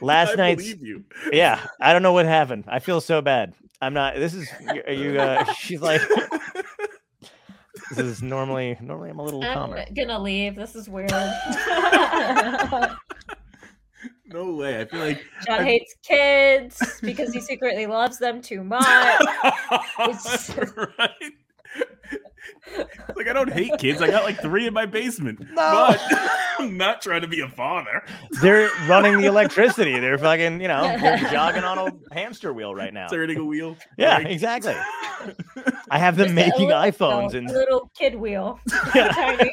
Last 0.06 0.32
I 0.32 0.34
night's- 0.36 0.74
you. 0.80 1.04
Yeah, 1.32 1.64
I 1.80 1.92
don't 1.92 2.02
know 2.02 2.12
what 2.12 2.26
happened. 2.26 2.64
I 2.68 2.78
feel 2.78 3.00
so 3.00 3.20
bad. 3.20 3.54
I'm 3.82 3.94
not. 3.94 4.14
This 4.16 4.34
is 4.34 4.48
you. 4.74 4.82
Are 4.86 4.92
you 4.92 5.20
uh, 5.20 5.44
she's 5.54 5.80
like, 5.80 6.02
this 7.90 7.98
is 7.98 8.22
normally 8.22 8.76
normally 8.80 9.10
I'm 9.10 9.18
a 9.18 9.22
little 9.22 9.40
calmer. 9.42 9.78
I'm 9.78 9.94
gonna 9.94 10.18
leave. 10.18 10.54
This 10.56 10.74
is 10.74 10.88
weird. 10.88 11.10
no 14.26 14.54
way. 14.54 14.80
I 14.80 14.84
feel 14.84 15.00
like 15.00 15.24
John 15.46 15.60
I- 15.60 15.64
hates 15.64 15.94
kids 16.02 17.00
because 17.00 17.32
he 17.32 17.40
secretly 17.40 17.86
loves 17.86 18.18
them 18.18 18.40
too 18.42 18.62
much. 18.62 18.84
It's- 20.00 20.56
right. 20.98 21.10
It's 21.76 21.86
like 23.16 23.28
I 23.28 23.32
don't 23.32 23.52
hate 23.52 23.72
kids. 23.78 24.00
I 24.02 24.08
got 24.10 24.24
like 24.24 24.40
three 24.40 24.66
in 24.66 24.74
my 24.74 24.86
basement. 24.86 25.40
No. 25.40 25.54
But 25.56 26.00
I'm 26.58 26.76
not 26.76 27.00
trying 27.02 27.22
to 27.22 27.28
be 27.28 27.40
a 27.40 27.48
father. 27.48 28.02
They're 28.42 28.68
running 28.88 29.18
the 29.18 29.26
electricity. 29.26 29.98
They're 29.98 30.18
fucking, 30.18 30.60
you 30.60 30.68
know, 30.68 30.82
they're 31.00 31.16
jogging 31.30 31.64
on 31.64 31.78
a 31.78 32.14
hamster 32.14 32.52
wheel 32.52 32.74
right 32.74 32.92
now. 32.92 33.08
Turning 33.08 33.38
a 33.38 33.44
wheel. 33.44 33.76
Yeah, 33.96 34.16
Right. 34.16 34.30
exactly. 34.30 34.74
I 35.90 35.98
have 35.98 36.16
them 36.16 36.26
Just 36.28 36.34
making 36.34 36.68
little- 36.68 36.82
iPhones 36.82 37.32
no, 37.32 37.38
and 37.38 37.46
little 37.48 37.90
kid 37.98 38.14
wheel. 38.14 38.58
Yeah. 38.94 39.50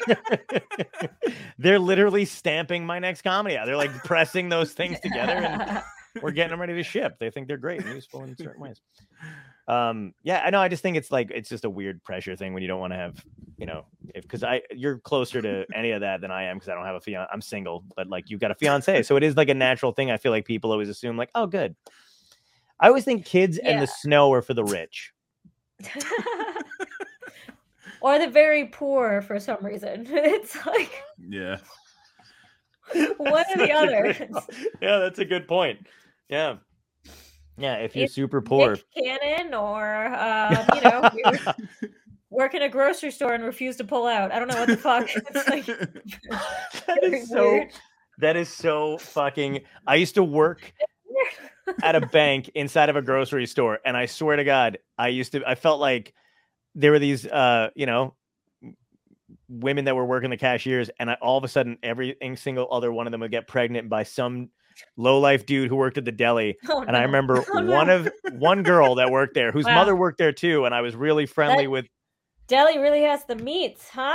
They're 1.58 1.78
literally 1.78 2.24
stamping 2.24 2.84
my 2.86 2.98
next 2.98 3.22
comedy 3.22 3.56
out. 3.56 3.66
They're 3.66 3.76
like 3.76 3.92
pressing 4.04 4.48
those 4.48 4.72
things 4.72 4.98
together 5.00 5.32
and 5.32 5.82
we're 6.22 6.30
getting 6.30 6.50
them 6.50 6.60
ready 6.60 6.74
to 6.74 6.82
ship. 6.82 7.16
They 7.18 7.30
think 7.30 7.48
they're 7.48 7.56
great 7.56 7.82
and 7.84 7.94
useful 7.94 8.22
in 8.24 8.36
certain 8.36 8.60
ways. 8.62 8.80
Um, 9.68 10.14
yeah, 10.22 10.42
I 10.44 10.50
know. 10.50 10.60
I 10.60 10.68
just 10.68 10.82
think 10.82 10.96
it's 10.96 11.12
like 11.12 11.30
it's 11.30 11.48
just 11.48 11.64
a 11.66 11.70
weird 11.70 12.02
pressure 12.02 12.34
thing 12.34 12.54
when 12.54 12.62
you 12.62 12.68
don't 12.68 12.80
want 12.80 12.94
to 12.94 12.96
have, 12.98 13.22
you 13.58 13.66
know, 13.66 13.84
if 14.14 14.22
because 14.22 14.42
I 14.42 14.62
you're 14.74 14.98
closer 14.98 15.42
to 15.42 15.66
any 15.74 15.90
of 15.90 16.00
that 16.00 16.22
than 16.22 16.30
I 16.30 16.44
am 16.44 16.56
because 16.56 16.70
I 16.70 16.74
don't 16.74 16.86
have 16.86 16.94
a 16.96 17.00
fiance. 17.00 17.28
I'm 17.32 17.42
single, 17.42 17.84
but 17.94 18.08
like 18.08 18.30
you've 18.30 18.40
got 18.40 18.50
a 18.50 18.54
fiance, 18.54 19.02
so 19.02 19.16
it 19.16 19.22
is 19.22 19.36
like 19.36 19.50
a 19.50 19.54
natural 19.54 19.92
thing. 19.92 20.10
I 20.10 20.16
feel 20.16 20.32
like 20.32 20.46
people 20.46 20.72
always 20.72 20.88
assume 20.88 21.16
like, 21.18 21.30
oh, 21.34 21.46
good. 21.46 21.76
I 22.80 22.88
always 22.88 23.04
think 23.04 23.26
kids 23.26 23.58
and 23.58 23.82
the 23.82 23.86
snow 23.86 24.32
are 24.32 24.40
for 24.40 24.54
the 24.54 24.64
rich. 24.64 25.12
or 28.00 28.18
the 28.18 28.28
very 28.28 28.66
poor 28.66 29.20
for 29.22 29.38
some 29.40 29.64
reason. 29.64 30.06
It's 30.10 30.56
like 30.66 31.02
Yeah. 31.18 31.58
one 33.16 33.44
or 33.54 33.66
the 33.66 33.66
That's 33.66 33.74
other. 33.74 34.28
yeah, 34.80 34.98
that's 34.98 35.18
a 35.18 35.24
good 35.24 35.46
point. 35.48 35.86
Yeah. 36.28 36.56
Yeah, 37.58 37.74
if 37.76 37.96
you're 37.96 38.04
It's 38.04 38.14
super 38.14 38.40
poor. 38.40 38.76
Nick 38.76 38.84
Cannon 38.96 39.54
or 39.54 40.06
um, 40.14 40.56
you 40.74 40.80
know, 40.80 41.10
we 41.14 41.88
work 42.30 42.54
in 42.54 42.62
a 42.62 42.68
grocery 42.68 43.10
store 43.10 43.34
and 43.34 43.44
refuse 43.44 43.76
to 43.76 43.84
pull 43.84 44.06
out. 44.06 44.30
I 44.32 44.38
don't 44.38 44.48
know 44.48 44.58
what 44.60 44.68
the 44.68 44.76
fuck. 44.76 45.08
It's 45.16 45.48
like 45.48 45.66
that 46.86 47.02
is 47.02 47.28
so 47.28 47.42
weird. 47.52 47.68
that 48.18 48.36
is 48.36 48.48
so 48.48 48.98
fucking 48.98 49.60
I 49.86 49.96
used 49.96 50.14
to 50.14 50.22
work 50.24 50.72
at 51.82 51.96
a 51.96 52.06
bank 52.06 52.50
inside 52.54 52.88
of 52.88 52.96
a 52.96 53.02
grocery 53.02 53.46
store 53.46 53.78
and 53.84 53.96
I 53.96 54.06
swear 54.06 54.36
to 54.36 54.44
god 54.44 54.78
I 54.96 55.08
used 55.08 55.32
to 55.32 55.42
I 55.46 55.54
felt 55.54 55.80
like 55.80 56.14
there 56.74 56.92
were 56.92 56.98
these 56.98 57.26
uh 57.26 57.68
you 57.74 57.84
know 57.86 58.14
women 59.48 59.84
that 59.84 59.96
were 59.96 60.06
working 60.06 60.30
the 60.30 60.36
cashiers 60.38 60.90
and 60.98 61.10
I, 61.10 61.14
all 61.20 61.36
of 61.36 61.44
a 61.44 61.48
sudden 61.48 61.76
every 61.82 62.16
single 62.36 62.68
other 62.70 62.90
one 62.92 63.06
of 63.06 63.10
them 63.10 63.20
would 63.20 63.30
get 63.30 63.48
pregnant 63.48 63.88
by 63.88 64.04
some 64.04 64.48
low 64.96 65.18
life 65.18 65.46
dude 65.46 65.68
who 65.68 65.76
worked 65.76 65.98
at 65.98 66.04
the 66.04 66.12
deli 66.12 66.56
Oh, 66.68 66.82
and 66.82 66.96
I 66.96 67.02
remember 67.02 67.44
Oh, 67.52 67.64
one 67.64 67.86
no. 67.88 67.96
of 67.96 68.10
one 68.32 68.62
girl 68.62 68.94
that 68.96 69.10
worked 69.10 69.34
there 69.34 69.52
whose 69.52 69.64
Wow. 69.66 69.74
mother 69.76 69.96
worked 69.96 70.18
there 70.18 70.32
too 70.32 70.64
and 70.64 70.74
I 70.74 70.80
was 70.80 70.94
really 70.96 71.26
friendly 71.26 71.64
That- 71.64 71.70
with 71.70 71.86
Deli 72.48 72.78
really 72.78 73.02
has 73.02 73.26
the 73.26 73.36
meats, 73.36 73.90
huh? 73.90 74.14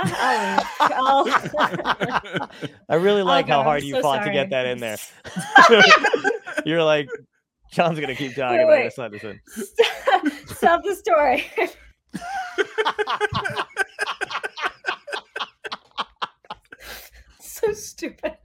I'll- 0.80 1.24
oh, 1.28 2.48
I 2.88 2.96
really 2.96 3.22
like 3.22 3.44
oh, 3.46 3.48
how 3.48 3.54
God, 3.54 3.60
I'm 3.60 3.64
hard 3.64 3.82
you 3.84 3.94
so 3.94 4.02
fought 4.02 4.24
to 4.24 4.32
get 4.32 4.50
that 4.50 4.66
in 4.66 4.78
there. 4.80 4.96
You're 6.66 6.82
like, 6.82 7.08
John's 7.70 8.00
gonna 8.00 8.16
keep 8.16 8.34
talking, 8.34 8.66
Wait, 8.66 8.66
wait. 8.66 8.98
let 8.98 9.12
this 9.12 9.22
in. 9.22 9.40
Stop, 9.46 10.26
stop 10.48 10.82
the 10.82 10.96
story. 10.96 11.44
so 17.40 17.72
stupid. 17.72 18.36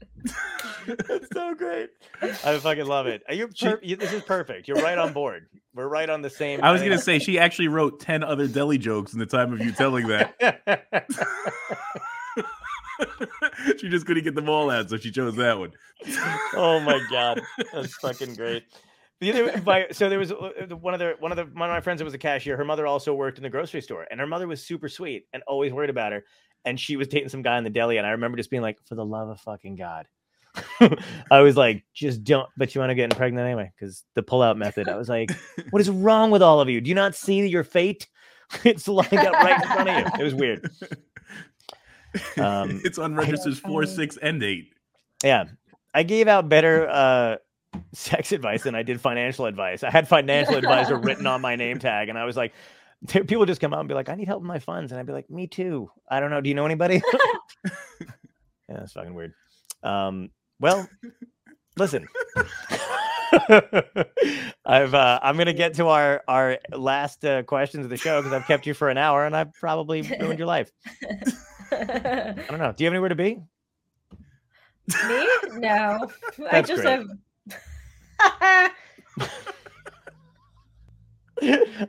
That's 0.88 1.28
so 1.34 1.53
great. 1.55 1.89
I 2.22 2.57
fucking 2.57 2.86
love 2.86 3.07
it. 3.07 3.24
Are 3.28 3.34
you, 3.34 3.49
She- 3.53 3.74
you? 3.82 3.95
This 3.95 4.11
is 4.13 4.24
perfect. 4.24 4.67
You're 4.67 4.82
right 4.82 4.97
on 4.97 5.13
board. 5.13 5.47
We're 5.76 5.88
right 5.88 6.09
on 6.09 6.22
the 6.22 6.30
same. 6.30 6.61
I 6.63 6.72
was 6.72 6.82
gonna 6.82 6.97
say 6.97 7.20
she 7.20 7.38
actually 7.39 7.67
wrote 7.67 7.99
ten 7.99 8.24
other 8.24 8.47
deli 8.47 8.78
jokes 8.78 9.13
in 9.13 9.20
the 9.20 9.26
time 9.26 9.53
of 9.53 9.61
you 9.61 9.72
telling 9.72 10.07
that. 10.07 10.36
she 13.78 13.89
just 13.89 14.05
couldn't 14.05 14.24
get 14.24 14.36
them 14.36 14.49
all 14.49 14.70
out, 14.70 14.89
so 14.89 14.97
she 14.97 15.11
chose 15.11 15.36
that 15.36 15.57
one. 15.57 15.72
oh 16.55 16.80
my 16.80 16.99
god, 17.09 17.41
that's 17.74 17.95
fucking 17.95 18.36
great. 18.36 18.63
The 19.20 19.32
other, 19.34 19.61
my, 19.65 19.88
so 19.91 20.07
there 20.09 20.20
was 20.20 20.32
uh, 20.32 20.51
one 20.80 20.93
of 20.93 20.99
the 20.99 21.15
one 21.20 21.32
of 21.32 21.36
the 21.36 21.43
one 21.43 21.70
of 21.70 21.74
my 21.74 21.82
friends 21.82 21.99
that 21.99 22.05
was 22.05 22.13
a 22.13 22.20
cashier. 22.20 22.55
Her 22.55 22.63
mother 22.65 22.88
also 22.88 23.13
worked 23.13 23.38
in 23.38 23.43
the 23.43 23.49
grocery 23.49 23.82
store, 23.82 24.07
and 24.09 24.20
her 24.20 24.28
mother 24.28 24.47
was 24.47 24.63
super 24.65 24.88
sweet 24.88 25.28
and 25.34 25.43
always 25.45 25.74
worried 25.74 25.89
about 25.89 26.13
her. 26.13 26.24
And 26.66 26.80
she 26.80 26.97
was 26.97 27.07
dating 27.07 27.30
some 27.30 27.41
guy 27.41 27.57
in 27.57 27.64
the 27.64 27.70
deli, 27.70 27.97
and 27.97 28.05
I 28.05 28.12
remember 28.12 28.38
just 28.38 28.49
being 28.49 28.62
like, 28.62 28.78
"For 28.86 28.95
the 28.95 29.05
love 29.05 29.30
of 29.30 29.39
fucking 29.41 29.76
god." 29.76 30.07
I 31.32 31.41
was 31.41 31.55
like, 31.55 31.84
just 31.93 32.24
don't, 32.24 32.49
but 32.57 32.74
you 32.74 32.80
want 32.80 32.91
to 32.91 32.95
get 32.95 33.16
pregnant 33.16 33.45
anyway 33.45 33.72
because 33.78 34.03
the 34.16 34.24
pullout 34.24 34.57
method. 34.57 34.88
I 34.89 34.97
was 34.97 35.10
like, 35.10 35.32
what 35.70 35.82
is 35.82 35.89
wrong 35.89 36.32
with 36.32 36.41
all 36.41 36.60
of 36.60 36.70
you? 36.70 36.82
Do 36.82 36.89
you 36.89 36.95
not 36.95 37.16
see 37.16 37.45
your 37.47 37.64
fate? 37.64 38.07
It's 38.64 38.88
lined 38.88 39.14
up 39.14 39.34
right 39.34 39.62
in 39.62 39.68
front 39.68 39.89
of 39.89 39.95
you. 39.95 40.22
It 40.22 40.24
was 40.24 40.34
weird. 40.34 40.72
Um, 42.36 42.82
it's 42.84 42.97
on 42.97 43.14
registers 43.14 43.60
four, 43.60 43.86
six, 43.86 44.18
and 44.18 44.41
eight. 44.41 44.74
Yeah. 45.24 45.45
I 45.93 46.01
gave 46.01 46.28
out 46.28 46.49
better 46.49 46.89
uh 46.89 47.36
sex 47.93 48.32
advice 48.32 48.64
than 48.64 48.74
I 48.74 48.82
did 48.82 48.99
financial 48.99 49.45
advice. 49.45 49.84
I 49.84 49.91
had 49.91 50.07
financial 50.07 50.55
advisor 50.55 50.97
written 50.97 51.28
on 51.28 51.41
my 51.41 51.55
name 51.55 51.78
tag, 51.78 52.10
and 52.10 52.18
I 52.18 52.26
was 52.26 52.36
like, 52.36 52.53
t- 52.53 52.57
people 53.08 53.45
just 53.45 53.62
come 53.62 53.74
out 53.74 53.80
and 53.80 53.89
be 53.89 53.95
like, 53.95 54.10
I 54.10 54.16
need 54.16 54.28
help 54.28 54.41
with 54.41 54.47
my 54.47 54.60
funds. 54.60 54.91
And 54.91 55.00
I'd 55.00 55.06
be 55.06 55.14
like, 55.14 55.30
me 55.30 55.47
too. 55.47 55.89
I 56.10 56.20
don't 56.20 56.30
know. 56.30 56.41
Do 56.41 56.50
you 56.50 56.56
know 56.56 56.66
anybody? 56.66 57.02
yeah, 57.66 57.72
that's 58.68 58.93
fucking 58.93 59.14
weird. 59.14 59.34
Um, 59.84 60.30
well, 60.60 60.88
listen. 61.78 62.08
I've 64.66 64.93
uh, 64.93 65.20
I'm 65.22 65.38
gonna 65.38 65.54
get 65.54 65.76
to 65.76 65.88
our 65.88 66.24
our 66.28 66.58
last 66.72 67.24
uh, 67.24 67.43
questions 67.43 67.86
of 67.86 67.89
the 67.89 67.97
show 67.97 68.22
because 68.22 68.34
I've 68.34 68.47
kept 68.47 68.66
you 68.66 68.74
for 68.74 68.89
an 68.89 68.97
hour 68.97 69.26
and 69.26 69.36
I've 69.36 69.54
probably 69.54 70.02
ruined 70.02 70.39
your 70.39 70.47
life. 70.47 70.72
I 71.72 72.43
don't 72.50 72.60
know. 72.60 72.74
Do 72.76 72.84
you 72.84 72.88
have 72.88 72.93
anywhere 72.93 73.10
to 73.10 73.16
be? 73.16 73.39
Me? 75.08 75.28
No. 75.54 76.10
I 76.52 76.62
just 76.62 76.82
great. 76.82 77.06
have. 78.30 78.72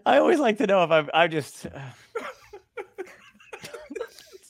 I 0.06 0.18
always 0.18 0.38
like 0.38 0.58
to 0.58 0.66
know 0.66 0.82
if 0.84 0.90
I've 0.90 1.10
I 1.14 1.26
just. 1.28 1.66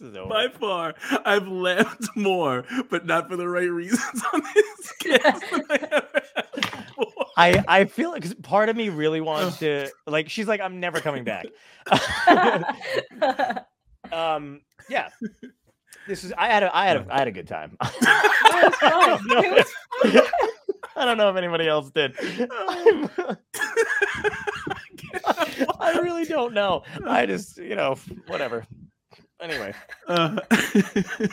over. 0.03 0.27
By 0.31 0.49
far, 0.49 0.95
I've 1.27 1.47
laughed 1.47 2.09
more, 2.17 2.65
but 2.89 3.05
not 3.05 3.29
for 3.29 3.37
the 3.37 3.47
right 3.47 3.71
reasons 3.71 4.23
on 4.33 4.43
this 4.55 4.93
cast 4.99 5.51
than 5.51 5.63
I 5.71 5.75
ever 5.75 6.23
have 6.37 6.53
before. 6.55 7.27
I 7.37 7.63
I 7.69 7.85
feel 7.85 8.11
like 8.11 8.23
'cause 8.23 8.33
part 8.35 8.71
of 8.71 8.77
me 8.77 8.89
really 8.89 9.21
wants 9.21 9.59
to 9.59 9.91
like. 10.07 10.31
She's 10.31 10.49
like, 10.49 10.61
I'm 10.63 10.81
never 10.81 11.01
coming 11.01 11.25
back. 11.25 11.47
um. 14.13 14.63
Yeah. 14.89 15.11
This 16.09 16.25
is. 16.25 16.33
I 16.37 16.47
had 16.47 16.63
a. 16.63 16.75
I 16.75 16.87
had 16.87 16.97
a. 16.97 17.07
I 17.11 17.19
had 17.19 17.29
a 17.29 17.33
good 17.33 17.47
time. 17.49 17.77
Fun. 17.83 19.21
It 19.31 19.67
was 20.15 20.23
I 20.97 21.05
don't 21.05 21.19
know 21.19 21.31
if 21.31 21.37
anybody 21.37 21.69
else 21.69 21.91
did. 21.91 22.15
I'm- 25.81 26.05
really 26.05 26.25
don't 26.25 26.55
know. 26.55 26.83
I 27.07 27.27
just, 27.27 27.59
you 27.59 27.75
know, 27.77 27.97
whatever. 28.27 28.67
Anyway, 29.41 29.73
Uh, 30.07 30.39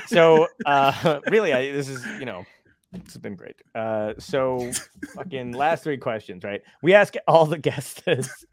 so 0.07 0.47
uh 0.65 1.19
really, 1.29 1.53
I 1.53 1.71
this 1.71 1.89
is, 1.89 2.05
you 2.19 2.25
know, 2.25 2.45
it's 2.93 3.17
been 3.17 3.35
great. 3.35 3.55
Uh 3.75 4.13
so 4.17 4.71
fucking 5.13 5.51
last 5.51 5.83
three 5.83 5.97
questions, 5.97 6.43
right? 6.43 6.61
We 6.81 6.93
ask 6.93 7.15
all 7.27 7.45
the 7.45 7.57
guests 7.57 8.01
this, 8.05 8.45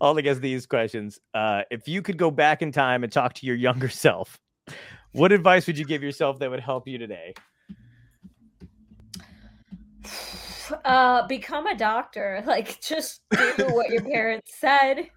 all 0.00 0.14
the 0.14 0.22
guests 0.22 0.40
these 0.40 0.66
questions. 0.66 1.18
Uh 1.34 1.62
if 1.70 1.86
you 1.88 2.00
could 2.02 2.16
go 2.16 2.30
back 2.30 2.62
in 2.62 2.72
time 2.72 3.04
and 3.04 3.12
talk 3.12 3.34
to 3.34 3.46
your 3.46 3.56
younger 3.56 3.88
self, 3.90 4.38
what 5.12 5.30
advice 5.32 5.66
would 5.66 5.76
you 5.76 5.84
give 5.84 6.02
yourself 6.02 6.38
that 6.38 6.50
would 6.50 6.60
help 6.60 6.88
you 6.88 6.96
today? 6.96 7.34
Uh, 10.84 11.26
become 11.26 11.66
a 11.66 11.76
doctor. 11.76 12.42
Like, 12.46 12.80
just 12.80 13.22
do 13.30 13.66
what 13.68 13.90
your 13.90 14.02
parents 14.02 14.52
said. 14.58 15.08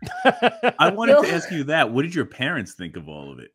I 0.80 0.90
wanted 0.92 1.16
to 1.22 1.28
You'll- 1.28 1.36
ask 1.36 1.52
you 1.52 1.64
that. 1.66 1.92
What 1.92 2.04
did 2.04 2.14
your 2.16 2.26
parents 2.26 2.74
think 2.74 2.96
of 2.96 3.10
all 3.10 3.32
of 3.32 3.40
it? 3.40 3.52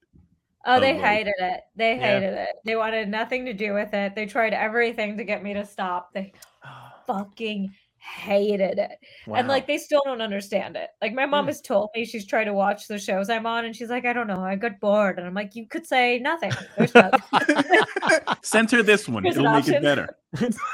Oh, 0.66 0.80
they 0.80 0.94
like- 0.94 1.03
hated 1.03 1.34
it. 1.38 1.61
They 1.76 1.94
Yeah. 1.96 2.01
hated 2.20 2.32
it. 2.34 2.49
They 2.64 2.76
wanted 2.76 3.09
nothing 3.09 3.44
to 3.46 3.53
do 3.53 3.72
with 3.74 3.94
it. 3.94 4.14
They 4.14 4.26
tried 4.26 4.53
everything 4.53 5.16
to 5.16 5.24
get 5.24 5.42
me 5.42 5.55
to 5.55 5.64
stop. 5.64 6.12
They 6.12 6.32
fucking 7.07 7.72
hated 8.16 8.78
it. 8.78 8.98
And 9.32 9.48
like 9.48 9.66
they 9.66 9.78
still 9.78 10.02
don't 10.04 10.20
understand 10.20 10.76
it. 10.76 10.90
Like 11.02 11.12
my 11.14 11.26
mom 11.26 11.44
Hmm. 11.44 11.48
has 11.48 11.61
told 11.61 11.90
me 11.94 12.04
she's 12.04 12.26
tried 12.26 12.44
to 12.44 12.52
watch 12.54 12.88
the 12.88 12.98
shows 12.98 13.28
I'm 13.30 13.46
on 13.46 13.64
and 13.64 13.74
she's 13.76 13.90
like, 13.90 14.04
I 14.06 14.12
don't 14.12 14.26
know, 14.26 14.40
I 14.40 14.56
got 14.56 14.80
bored. 14.80 15.18
And 15.18 15.26
I'm 15.26 15.34
like, 15.34 15.54
you 15.54 15.66
could 15.66 15.86
say 15.86 16.18
nothing. 16.18 16.52
Nothing. 16.78 17.12
Center 18.42 18.82
this 18.82 19.09
one. 19.09 19.22
Here's 19.24 19.36
an 19.36 19.44
It'll 19.44 19.54
make 19.54 19.68
it 19.68 19.82
better. 19.82 20.16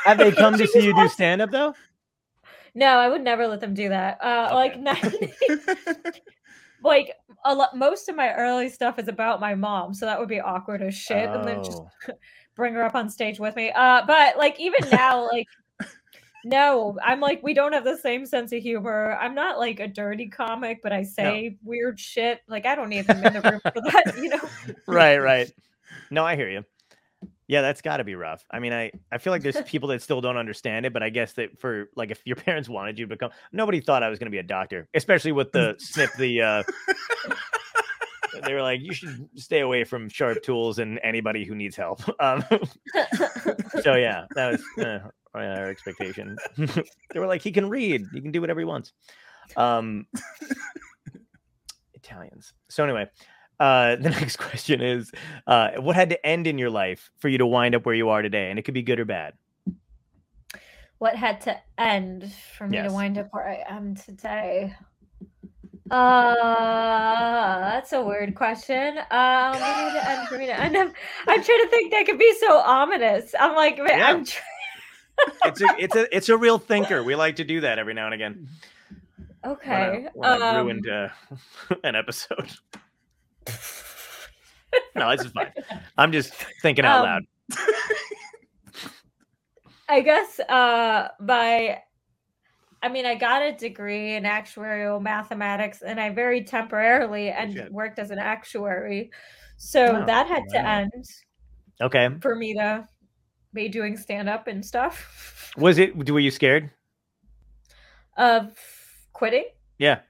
Have 0.05 0.19
they 0.19 0.33
come 0.43 0.57
to 0.59 0.67
see 0.67 0.81
you 0.85 0.93
do 0.93 0.97
wants- 0.97 1.15
stand 1.15 1.43
up 1.43 1.51
though? 1.51 1.75
no, 2.75 2.87
I 2.99 3.09
would 3.09 3.23
never 3.23 3.47
let 3.47 3.61
them 3.61 3.75
do 3.75 3.89
that. 3.89 4.19
Uh 4.23 4.47
Okay. 4.47 4.55
like 4.55 4.79
not- 4.81 6.19
like 6.83 7.15
a 7.45 7.55
lot 7.55 7.77
most 7.77 8.09
of 8.09 8.17
my 8.17 8.33
early 8.35 8.69
stuff 8.69 8.99
is 8.99 9.09
about 9.09 9.41
my 9.41 9.55
mom, 9.55 9.95
so 9.95 10.07
that 10.07 10.19
would 10.19 10.29
be 10.29 10.41
awkward 10.41 10.83
as 10.83 10.95
shit. 10.95 11.29
And 11.29 11.47
then 11.47 11.63
just 11.65 11.81
Oh. 12.09 12.13
bring 12.57 12.75
her 12.75 12.83
up 12.85 12.95
on 12.95 13.09
stage 13.11 13.39
with 13.41 13.57
me. 13.57 13.71
Uh, 13.75 14.03
but 14.07 14.37
like 14.37 14.59
even 14.61 14.89
now, 14.91 15.29
like 15.31 15.47
no, 16.45 16.99
I'm 17.03 17.21
like 17.21 17.43
we 17.43 17.55
don't 17.55 17.73
have 17.73 17.85
the 17.85 17.97
same 17.97 18.27
sense 18.27 18.53
of 18.53 18.63
humor. 18.63 19.17
I'm 19.21 19.35
not 19.35 19.59
like 19.59 19.81
a 19.81 19.89
dirty 19.89 20.29
comic, 20.29 20.81
but 20.83 20.93
I 20.93 21.03
say 21.03 21.57
weird 21.63 21.99
shit. 21.99 22.41
Like 22.49 22.67
I 22.67 22.75
don't 22.75 22.89
need 22.91 23.07
them 23.07 23.25
in 23.25 23.33
the 23.33 23.41
room 23.41 23.61
for 23.61 23.81
that, 23.81 24.15
you 24.17 24.29
know. 24.29 24.41
right, 24.87 25.19
right. 25.19 25.51
No, 26.11 26.25
I 26.25 26.37
hear 26.37 26.51
you. 26.51 26.65
Yeah, 27.47 27.61
that's 27.61 27.83
got 27.83 27.99
to 27.99 28.05
be 28.05 28.15
rough. 28.15 28.45
I 28.51 28.59
mean, 28.59 28.73
I 28.73 28.93
I 29.11 29.19
feel 29.19 29.33
like 29.33 29.43
there's 29.43 29.61
people 29.67 29.89
that 29.91 30.03
still 30.03 30.21
don't 30.21 30.37
understand 30.37 30.87
it, 30.87 30.93
but 30.93 31.03
I 31.03 31.11
guess 31.11 31.33
that 31.35 31.59
for 31.59 31.91
like 31.97 32.11
if 32.11 32.21
your 32.25 32.37
parents 32.47 32.69
wanted 32.69 32.99
you 32.99 33.07
to 33.07 33.15
become, 33.15 33.31
nobody 33.53 33.81
thought 33.81 34.03
I 34.03 34.09
was 34.09 34.19
going 34.19 34.27
to 34.27 34.31
be 34.31 34.39
a 34.39 34.43
doctor, 34.43 34.89
especially 34.95 35.33
with 35.33 35.53
the 35.53 35.77
snip 35.79 36.11
the. 36.19 36.43
uh 36.43 36.63
They 38.45 38.53
were 38.53 38.63
like, 38.63 38.81
you 38.83 38.93
should 38.93 39.29
stay 39.37 39.61
away 39.61 39.85
from 39.85 40.09
sharp 40.09 40.43
tools 40.43 40.81
and 40.81 40.99
anybody 41.05 41.45
who 41.45 41.55
needs 41.55 41.77
help. 41.77 42.03
Um, 42.21 42.45
so 43.81 43.95
yeah, 43.95 44.27
that 44.35 44.53
was 44.53 44.85
uh, 44.85 45.09
our 45.43 45.67
expectation. 45.69 46.37
they 46.57 47.19
were 47.21 47.27
like, 47.27 47.43
he 47.43 47.53
can 47.53 47.69
read, 47.69 48.07
he 48.13 48.21
can 48.21 48.31
do 48.31 48.41
whatever 48.41 48.61
he 48.61 48.67
wants. 48.67 48.93
Um, 49.57 50.07
Italians. 51.95 52.53
So 52.69 52.85
anyway, 52.85 53.09
uh, 53.61 53.97
the 53.97 54.11
next 54.21 54.37
question 54.37 54.81
is, 54.81 55.11
uh, 55.47 55.71
what 55.79 55.97
had 55.97 56.11
to 56.11 56.27
end 56.27 56.47
in 56.47 56.59
your 56.59 56.71
life 56.71 57.11
for 57.19 57.29
you 57.29 57.39
to 57.39 57.47
wind 57.47 57.75
up 57.75 57.87
where 57.87 57.95
you 57.95 58.09
are 58.11 58.23
today? 58.23 58.51
And 58.51 58.59
it 58.59 58.63
could 58.63 58.75
be 58.75 58.83
good 58.83 59.01
or 59.01 59.05
bad. 59.05 59.35
what 60.99 61.17
had 61.17 61.41
to 61.43 61.57
end 61.79 62.33
for 62.57 62.67
me 62.69 62.77
Yes. 62.79 62.89
to 62.91 62.95
wind 62.95 63.19
up 63.19 63.29
where 63.33 63.49
I 63.49 63.65
am 63.69 63.95
today? 63.95 64.75
Uh, 65.91 67.61
that's 67.61 67.93
a 67.93 68.03
weird 68.03 68.35
question. 68.35 68.97
Um, 69.11 69.51
what 69.53 69.59
had 69.61 69.93
to 69.93 70.11
end 70.11 70.29
for 70.29 70.39
me 70.39 70.47
to 70.47 70.59
end 70.59 70.77
up? 70.77 70.89
I'm 71.27 71.43
trying 71.45 71.63
to 71.63 71.69
think 71.69 71.93
that 71.93 72.07
could 72.07 72.19
be 72.19 72.35
so 72.41 72.57
ominous. 72.59 73.35
I'm 73.39 73.55
like, 73.55 73.77
Yeah. 73.77 74.09
I'm. 74.11 74.25
Tr- 74.25 74.41
It's 75.45 75.61
a 75.61 75.67
it's 75.79 75.95
a 75.97 76.17
it's 76.17 76.29
a 76.29 76.37
real 76.37 76.59
thinker. 76.59 77.03
We 77.03 77.15
like 77.15 77.37
to 77.37 77.45
do 77.45 77.61
that 77.61 77.79
every 77.79 77.95
now 77.95 78.07
and 78.07 78.15
again. 78.15 78.49
Okay. 79.45 80.09
when 80.15 80.31
I've 80.31 80.41
um, 80.43 80.57
ruined 80.57 80.89
uh, 80.89 81.09
an 81.85 81.95
episode. 81.95 82.51
no, 84.97 85.11
this 85.17 85.27
is 85.27 85.33
fine. 85.33 85.53
I'm 85.99 86.13
just 86.13 86.33
thinking 86.63 86.85
out 86.85 87.05
Um, 87.05 87.05
loud. 87.05 87.23
I 89.89 90.01
guess 90.01 90.41
uh 90.41 91.09
by 91.21 91.83
I 92.83 92.89
mean 92.89 93.05
I 93.07 93.15
got 93.17 93.43
a 93.43 93.53
degree 93.53 94.15
in 94.15 94.25
actuarial 94.25 95.01
mathematics 95.01 95.83
and 95.83 96.01
I 96.01 96.09
very 96.11 96.43
temporarily 96.43 97.29
and 97.31 97.53
shit. 97.53 97.71
worked 97.73 97.99
as 97.99 98.11
an 98.11 98.19
actuary. 98.19 99.11
So 99.59 100.01
Oh, 100.03 100.07
that 100.07 100.27
had 100.27 100.43
to 100.51 100.67
end 100.67 100.93
Okay. 101.83 102.09
for 102.23 102.35
me 102.35 102.55
to 102.55 102.89
be 103.55 103.69
doing 103.69 103.97
stand 103.97 104.29
up 104.29 104.47
and 104.49 104.65
stuff 104.65 105.53
Was 105.57 105.79
it? 105.79 105.97
Were 105.97 106.21
you 106.21 106.31
scared? 106.31 106.71
of 108.17 108.57
quitting. 109.13 109.45
Yeah. 109.79 110.01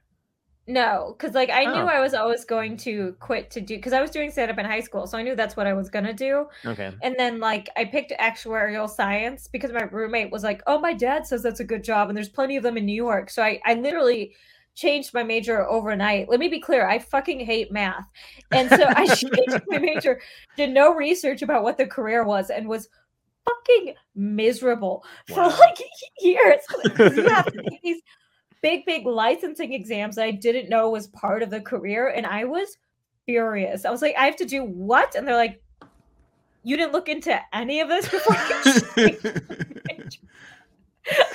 No, 0.66 1.14
because 1.16 1.34
like 1.34 1.50
I 1.50 1.64
knew 1.64 1.82
Oh. 1.82 1.86
I 1.86 2.00
was 2.00 2.14
always 2.14 2.44
going 2.46 2.78
to 2.78 3.14
quit 3.20 3.50
to 3.50 3.60
do 3.60 3.76
because 3.76 3.92
I 3.92 4.00
was 4.00 4.10
doing 4.10 4.30
stand 4.30 4.50
up 4.50 4.58
in 4.58 4.64
high 4.64 4.80
school, 4.80 5.06
so 5.06 5.18
I 5.18 5.22
knew 5.22 5.34
that's 5.36 5.56
what 5.56 5.66
I 5.66 5.74
was 5.74 5.90
gonna 5.90 6.14
do. 6.14 6.46
Okay. 6.64 6.90
And 7.02 7.14
then 7.18 7.38
like 7.38 7.68
I 7.76 7.84
picked 7.84 8.12
actuarial 8.18 8.88
science 8.88 9.46
because 9.46 9.72
my 9.72 9.82
roommate 9.82 10.30
was 10.32 10.42
like, 10.42 10.62
"Oh, 10.66 10.78
my 10.80 10.94
dad 10.94 11.26
says 11.26 11.42
that's 11.42 11.60
a 11.60 11.64
good 11.64 11.84
job 11.84 12.08
and 12.08 12.16
there's 12.16 12.30
plenty 12.30 12.56
of 12.56 12.62
them 12.62 12.78
in 12.78 12.86
New 12.86 12.94
York." 12.94 13.28
So 13.28 13.42
I 13.42 13.60
I 13.66 13.74
literally 13.74 14.34
changed 14.74 15.12
my 15.12 15.22
major 15.22 15.68
overnight. 15.68 16.28
Let 16.30 16.40
me 16.40 16.48
be 16.48 16.60
clear, 16.60 16.86
I 16.88 16.98
fucking 16.98 17.40
hate 17.40 17.70
math. 17.70 18.10
And 18.50 18.68
so 18.70 18.84
I 18.88 19.06
changed 19.14 19.60
my 19.68 19.78
major, 19.78 20.20
did 20.56 20.70
no 20.70 20.94
research 20.94 21.42
about 21.42 21.62
what 21.62 21.76
the 21.78 21.86
career 21.86 22.24
was 22.24 22.50
and 22.50 22.66
was 22.68 22.88
fucking 23.44 23.94
miserable 24.14 25.04
for 25.28 25.42
Wow. 25.42 25.56
like 25.58 25.78
years. 26.20 26.60
'Cause 26.68 27.16
You 27.16 27.28
have 27.28 27.46
to 27.46 27.62
take 27.70 27.82
these 27.82 28.02
big 28.62 28.84
big 28.86 29.06
licensing 29.06 29.72
exams 29.72 30.16
that 30.16 30.24
I 30.24 30.30
didn't 30.30 30.68
know 30.68 30.90
was 30.90 31.08
part 31.08 31.42
of 31.42 31.50
the 31.50 31.60
career 31.60 32.08
and 32.08 32.26
I 32.26 32.44
was 32.44 32.76
furious. 33.26 33.84
I 33.84 33.90
was 33.90 34.02
like, 34.02 34.14
I 34.18 34.24
have 34.26 34.36
to 34.36 34.44
do 34.46 34.64
what? 34.64 35.14
And 35.14 35.26
they're 35.26 35.36
like, 35.36 35.60
you 36.62 36.76
didn't 36.76 36.92
look 36.92 37.08
into 37.08 37.38
any 37.52 37.80
of 37.80 37.88
this 37.88 38.08
before 38.08 38.34
you 38.36 38.62
changed 38.64 39.24
your 39.24 39.82
major?" 39.88 40.20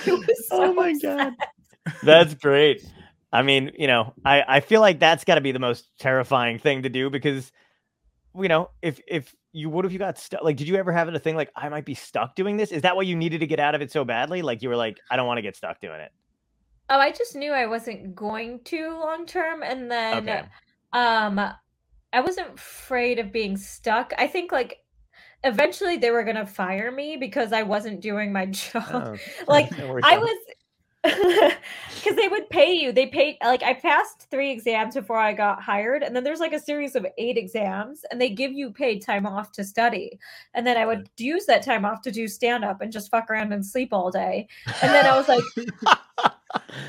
It 0.07 0.11
was 0.27 0.47
so 0.47 0.63
oh 0.63 0.73
my 0.73 0.93
sad. 0.93 1.33
god. 1.37 1.93
That's 2.03 2.33
great. 2.33 2.83
I 3.31 3.43
mean, 3.43 3.71
you 3.77 3.85
know, 3.87 4.13
I 4.25 4.43
I 4.47 4.59
feel 4.59 4.81
like 4.81 4.99
that's 4.99 5.23
got 5.23 5.35
to 5.35 5.41
be 5.41 5.51
the 5.51 5.59
most 5.59 5.87
terrifying 5.99 6.57
thing 6.57 6.81
to 6.83 6.89
do 6.89 7.09
because 7.11 7.51
you 8.35 8.47
know, 8.47 8.69
if 8.81 8.99
if 9.07 9.35
you 9.51 9.69
what 9.69 9.85
if 9.85 9.91
you 9.91 9.99
got 9.99 10.17
stuck 10.17 10.43
like 10.43 10.57
did 10.57 10.67
you 10.67 10.75
ever 10.75 10.91
have 10.91 11.07
a 11.07 11.19
thing 11.19 11.35
like 11.35 11.51
I 11.55 11.69
might 11.69 11.85
be 11.85 11.95
stuck 11.95 12.35
doing 12.35 12.57
this? 12.57 12.71
Is 12.71 12.83
that 12.83 12.95
why 12.95 13.03
you 13.03 13.15
needed 13.15 13.39
to 13.39 13.47
get 13.47 13.59
out 13.59 13.75
of 13.75 13.81
it 13.81 13.91
so 13.91 14.03
badly? 14.05 14.41
Like 14.41 14.61
you 14.61 14.69
were 14.69 14.75
like 14.75 14.99
I 15.09 15.15
don't 15.15 15.27
want 15.27 15.37
to 15.37 15.41
get 15.41 15.55
stuck 15.55 15.79
doing 15.79 15.99
it. 15.99 16.11
Oh, 16.89 16.97
I 16.99 17.11
just 17.11 17.35
knew 17.35 17.51
I 17.51 17.67
wasn't 17.67 18.15
going 18.15 18.61
to 18.65 18.89
long 18.99 19.25
term, 19.25 19.61
and 19.61 19.91
then 19.91 20.27
Okay. 20.27 20.41
um, 20.91 21.39
I 22.11 22.21
wasn't 22.21 22.55
afraid 22.55 23.19
of 23.19 23.31
being 23.31 23.57
stuck. 23.57 24.11
I 24.17 24.27
think 24.27 24.51
like 24.51 24.77
eventually 25.43 25.97
they 25.97 26.11
were 26.11 26.23
gonna 26.23 26.45
fire 26.45 26.91
me 26.91 27.17
because 27.17 27.53
I 27.53 27.63
wasn't 27.63 28.01
doing 28.01 28.33
my 28.33 28.45
job. 28.47 28.83
Oh, 28.91 29.15
like 29.47 29.71
I 30.03 30.17
was 30.17 30.37
because 31.03 32.15
they 32.15 32.27
would 32.27 32.49
pay 32.49 32.73
you. 32.73 32.91
They 32.91 33.07
paid 33.07 33.37
like 33.41 33.63
I 33.63 33.73
passed 33.73 34.27
three 34.29 34.51
exams 34.51 34.95
before 34.95 35.17
I 35.17 35.33
got 35.33 35.61
hired, 35.61 36.03
and 36.03 36.13
then 36.15 36.23
there's 36.23 36.41
like 36.41 36.51
a 36.51 36.59
series 36.59 36.95
of 36.95 37.05
eight 37.17 37.37
exams, 37.37 38.03
and 38.11 38.19
they 38.19 38.29
give 38.29 38.51
you 38.51 38.71
paid 38.71 39.01
time 39.01 39.25
off 39.25 39.51
to 39.53 39.63
study. 39.63 40.19
And 40.53 40.67
then 40.67 40.75
I 40.75 40.85
would 40.85 41.09
use 41.17 41.45
that 41.45 41.63
time 41.63 41.85
off 41.85 42.01
to 42.01 42.11
do 42.11 42.27
stand 42.27 42.65
up 42.65 42.81
and 42.81 42.91
just 42.91 43.11
fuck 43.11 43.29
around 43.29 43.53
and 43.53 43.65
sleep 43.65 43.93
all 43.93 44.11
day. 44.11 44.47
And 44.81 44.93
then 44.93 45.05
I 45.05 45.17
was 45.17 45.29
like, 45.29 45.43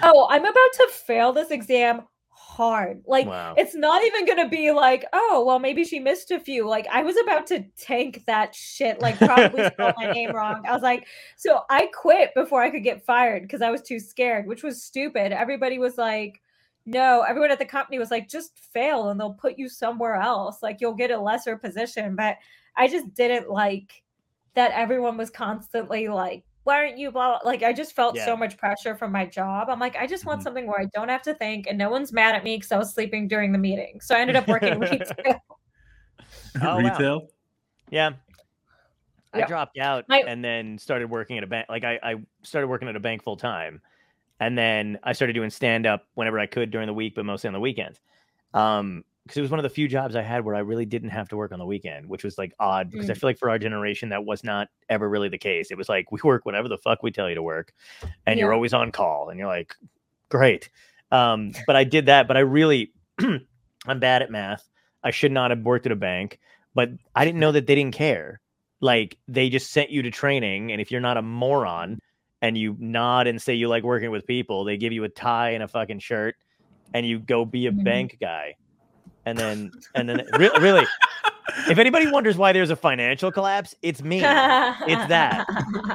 oh, 0.02 0.26
I'm 0.28 0.44
about 0.44 0.54
to 0.54 0.88
fail 0.92 1.32
this 1.32 1.50
exam 1.50 2.02
hard. 2.60 3.02
Like 3.06 3.26
Wow. 3.26 3.54
it's 3.56 3.74
not 3.74 4.04
even 4.04 4.26
gonna 4.26 4.48
be 4.50 4.70
like, 4.70 5.06
oh, 5.14 5.42
well, 5.46 5.58
maybe 5.58 5.82
she 5.82 5.98
missed 5.98 6.30
a 6.30 6.38
few. 6.38 6.68
Like 6.68 6.86
I 6.92 7.02
was 7.02 7.16
about 7.16 7.46
to 7.46 7.64
tank 7.78 8.24
that 8.26 8.54
shit, 8.54 9.00
like 9.00 9.16
probably 9.16 9.64
spell 9.64 9.94
my 9.96 10.12
name 10.12 10.30
wrong. 10.34 10.66
I 10.68 10.74
was 10.74 10.82
like, 10.82 11.06
so 11.36 11.62
I 11.70 11.86
quit 11.86 12.34
before 12.34 12.60
I 12.62 12.68
could 12.68 12.84
get 12.84 13.02
fired 13.06 13.44
because 13.44 13.62
I 13.62 13.70
was 13.70 13.80
too 13.80 13.98
scared, 13.98 14.46
which 14.46 14.62
was 14.62 14.82
stupid. 14.82 15.32
Everybody 15.32 15.78
was 15.78 15.96
like, 15.96 16.42
no, 16.84 17.22
everyone 17.22 17.50
at 17.50 17.58
the 17.58 17.64
company 17.64 17.98
was 17.98 18.10
like, 18.10 18.28
just 18.28 18.58
fail 18.58 19.08
and 19.08 19.18
they'll 19.18 19.32
put 19.32 19.58
you 19.58 19.66
somewhere 19.66 20.16
else. 20.16 20.62
Like 20.62 20.82
you'll 20.82 20.92
get 20.92 21.10
a 21.10 21.18
lesser 21.18 21.56
position. 21.56 22.14
But 22.14 22.36
I 22.76 22.88
just 22.88 23.14
didn't 23.14 23.48
like 23.48 24.02
that 24.54 24.72
everyone 24.72 25.16
was 25.16 25.30
constantly 25.30 26.08
like, 26.08 26.44
why 26.70 26.84
aren't 26.84 26.98
you 26.98 27.10
blah, 27.10 27.38
blah? 27.40 27.50
like 27.50 27.64
I 27.64 27.72
just 27.72 27.96
felt 27.96 28.14
Yeah. 28.14 28.24
so 28.24 28.36
much 28.36 28.56
pressure 28.56 28.94
from 28.94 29.10
my 29.10 29.26
job. 29.26 29.68
I'm 29.68 29.80
like, 29.80 29.96
I 29.96 30.06
just 30.06 30.24
want 30.24 30.40
Mhm. 30.40 30.44
something 30.44 30.66
where 30.68 30.80
I 30.80 30.84
don't 30.94 31.08
have 31.08 31.22
to 31.22 31.34
think 31.34 31.66
and 31.66 31.76
no 31.76 31.90
one's 31.90 32.12
mad 32.12 32.36
at 32.36 32.44
me 32.44 32.56
because 32.56 32.70
I 32.70 32.78
was 32.78 32.94
sleeping 32.94 33.26
during 33.26 33.50
the 33.50 33.58
meeting. 33.58 34.00
So 34.00 34.14
I 34.14 34.20
ended 34.20 34.36
up 34.36 34.46
working 34.46 34.78
retail. 34.78 35.40
wow. 36.62 36.78
Retail. 36.78 37.28
Yeah. 37.90 38.10
I 39.32 39.38
Yep. 39.40 39.48
dropped 39.48 39.78
out 39.78 40.04
My- 40.08 40.22
and 40.26 40.44
then 40.44 40.78
started 40.78 41.10
working 41.10 41.38
at 41.38 41.44
a 41.44 41.46
bank. 41.48 41.66
Like 41.68 41.82
I, 41.84 41.98
I 42.02 42.14
started 42.42 42.68
working 42.68 42.86
at 42.88 42.94
a 42.94 43.00
bank 43.00 43.22
full 43.24 43.36
time, 43.36 43.80
and 44.38 44.56
then 44.56 44.98
I 45.02 45.12
started 45.12 45.32
doing 45.32 45.50
stand 45.50 45.86
up 45.86 46.06
whenever 46.14 46.38
I 46.38 46.46
could 46.46 46.70
during 46.70 46.86
the 46.86 46.94
week, 46.94 47.14
but 47.16 47.24
mostly 47.24 47.48
on 47.48 47.54
the 47.54 47.60
weekends. 47.60 48.00
Um, 48.54 49.04
because 49.24 49.36
it 49.36 49.42
was 49.42 49.50
one 49.50 49.60
of 49.60 49.64
the 49.64 49.70
few 49.70 49.86
jobs 49.88 50.16
I 50.16 50.22
had 50.22 50.44
where 50.44 50.54
I 50.54 50.60
really 50.60 50.86
didn't 50.86 51.10
have 51.10 51.28
to 51.28 51.36
work 51.36 51.52
on 51.52 51.58
the 51.58 51.66
weekend, 51.66 52.06
which 52.08 52.24
was 52.24 52.36
like 52.38 52.52
odd 52.58 52.90
because 52.90 53.10
I 53.10 53.12
Mm. 53.14 53.20
feel 53.20 53.28
like 53.30 53.38
for 53.38 53.50
our 53.50 53.58
generation 53.58 54.08
that 54.10 54.24
was 54.24 54.42
not 54.42 54.68
ever 54.88 55.08
really 55.08 55.28
the 55.28 55.38
case. 55.38 55.70
It 55.70 55.76
was 55.78 55.88
like 55.88 56.10
we 56.10 56.20
work 56.24 56.44
whenever 56.44 56.68
the 56.68 56.78
fuck 56.78 57.02
we 57.02 57.10
tell 57.10 57.28
you 57.28 57.34
to 57.34 57.42
work, 57.42 57.72
and 58.26 58.38
you're 58.38 58.52
always 58.52 58.72
on 58.74 58.92
call, 58.92 59.28
and 59.28 59.38
you're 59.38 59.48
like, 59.48 59.74
great. 60.30 60.70
Um, 61.12 61.52
but 61.66 61.76
I 61.76 61.84
did 61.84 62.06
that, 62.06 62.28
but 62.28 62.36
I 62.36 62.40
really, 62.40 62.92
I'm 63.86 63.98
bad 64.00 64.22
at 64.22 64.30
math. 64.30 64.68
I 65.02 65.10
should 65.10 65.32
not 65.32 65.50
have 65.50 65.60
worked 65.60 65.86
at 65.86 65.92
a 65.92 65.96
bank, 65.96 66.38
but 66.74 66.90
I 67.14 67.24
didn't 67.24 67.40
know 67.40 67.52
that 67.52 67.66
they 67.66 67.74
didn't 67.74 67.94
care. 67.94 68.40
Like 68.80 69.18
they 69.28 69.50
just 69.50 69.70
sent 69.72 69.90
you 69.90 70.02
to 70.02 70.10
training, 70.10 70.72
and 70.72 70.80
if 70.80 70.90
you're 70.90 71.00
not 71.00 71.16
a 71.16 71.22
moron 71.22 71.98
and 72.42 72.56
you 72.56 72.74
nod 72.78 73.26
and 73.26 73.40
say 73.40 73.54
you 73.54 73.68
like 73.68 73.82
working 73.84 74.10
with 74.10 74.26
people, 74.26 74.64
they 74.64 74.78
give 74.78 74.92
you 74.92 75.04
a 75.04 75.08
tie 75.08 75.50
and 75.50 75.62
a 75.62 75.68
fucking 75.68 75.98
shirt, 75.98 76.36
and 76.94 77.04
you 77.06 77.18
go 77.18 77.44
be 77.44 77.66
a 77.66 77.72
Mhm. 77.72 77.84
bank 77.84 78.16
guy, 78.20 78.54
and 79.26 79.38
then 79.38 79.70
and 79.94 80.08
then 80.08 80.26
re- 80.38 80.50
really, 80.60 80.86
if 81.68 81.78
anybody 81.78 82.10
wonders 82.10 82.36
why 82.36 82.52
there's 82.52 82.70
a 82.70 82.76
financial 82.76 83.30
collapse, 83.30 83.74
it's 83.82 84.02
me 84.02 84.16
it's 84.16 85.06
that, 85.08 85.46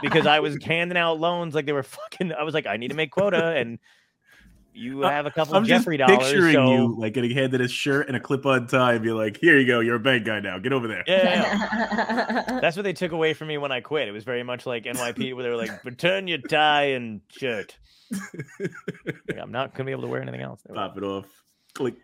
because 0.02 0.26
I 0.26 0.40
was 0.40 0.58
handing 0.64 0.98
out 0.98 1.20
loans 1.20 1.56
like 1.56 1.66
they 1.66 1.74
were 1.74 1.84
fucking. 1.84 2.34
I 2.34 2.44
was 2.44 2.54
like, 2.54 2.68
I 2.68 2.78
need 2.78 2.90
to 2.90 2.96
make 2.96 3.12
quota, 3.12 3.56
and 3.56 3.80
you 4.74 5.02
have 5.02 5.26
a 5.26 5.32
couple 5.32 5.56
I'm 5.56 5.64
of 5.64 5.70
just 5.70 5.84
Jeffrey 5.84 5.98
dollars. 5.98 6.18
picturing 6.18 6.54
so 6.54 6.72
you 6.72 7.00
like 7.00 7.14
getting 7.14 7.32
handed 7.32 7.62
a 7.62 7.68
shirt 7.68 8.08
and 8.08 8.18
a 8.18 8.20
clip-on 8.20 8.68
tie 8.68 8.94
and 8.94 9.04
be 9.04 9.12
like, 9.12 9.38
"Here 9.38 9.58
you 9.58 9.66
go, 9.66 9.80
you're 9.80 9.96
a 9.96 10.00
bank 10.00 10.26
guy 10.26 10.40
now. 10.42 10.60
Get 10.60 10.74
over 10.74 10.88
there." 10.88 11.04
yeah, 11.08 11.24
yeah. 11.24 12.60
That's 12.62 12.76
what 12.76 12.84
they 12.84 12.94
took 12.94 13.12
away 13.14 13.34
from 13.34 13.48
me 13.48 13.58
when 13.58 13.72
I 13.72 13.80
quit. 13.82 14.08
It 14.08 14.12
was 14.12 14.24
very 14.24 14.44
much 14.44 14.66
like 14.66 14.84
NYP, 14.84 15.34
where 15.34 15.44
they 15.44 15.50
were 15.50 15.56
like, 15.56 15.84
"Return 15.86 16.28
your 16.28 16.40
tie 16.40 16.92
and 16.92 17.22
shirt." 17.30 17.78
Like, 18.60 19.40
I'm 19.42 19.52
not 19.52 19.74
gonna 19.74 19.86
be 19.86 19.92
able 19.92 20.04
to 20.04 20.08
wear 20.10 20.22
anything 20.22 20.42
else. 20.42 20.62
Pop 20.74 20.98
it 20.98 21.04
off. 21.04 21.26
Click. 21.74 21.96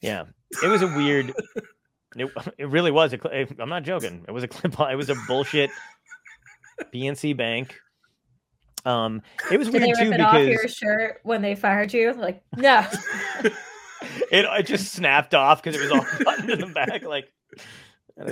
Yeah, 0.00 0.24
it 0.62 0.66
was 0.66 0.82
a 0.82 0.86
weird. 0.86 1.34
It, 2.16 2.28
it 2.58 2.68
really 2.68 2.90
was 2.90 3.12
a. 3.12 3.46
I'm 3.60 3.68
not 3.68 3.84
joking. 3.84 4.24
It 4.26 4.32
was 4.32 4.42
a 4.42 4.48
clip. 4.48 4.74
It 4.80 4.96
was 4.96 5.10
a 5.10 5.14
bullshit 5.28 5.70
PNC 6.92 7.36
bank. 7.36 7.76
Um, 8.84 9.22
it 9.50 9.58
was 9.58 9.68
Did 9.68 9.82
they 9.82 9.86
weird 9.86 9.98
too 9.98 10.10
rip 10.10 10.14
it 10.14 10.20
off 10.20 10.34
your 10.40 10.62
because 10.62 10.74
shirt 10.74 11.20
when 11.22 11.42
they 11.42 11.54
fired 11.54 11.92
you? 11.92 12.12
Like, 12.14 12.42
no. 12.56 12.86
it, 13.44 13.54
it 14.32 14.66
just 14.66 14.92
snapped 14.92 15.34
off 15.34 15.62
because 15.62 15.78
it 15.78 15.82
was 15.82 15.92
all 15.92 16.06
buttoned 16.24 16.50
in 16.50 16.60
the 16.60 16.66
back, 16.66 17.02
like 17.02 17.30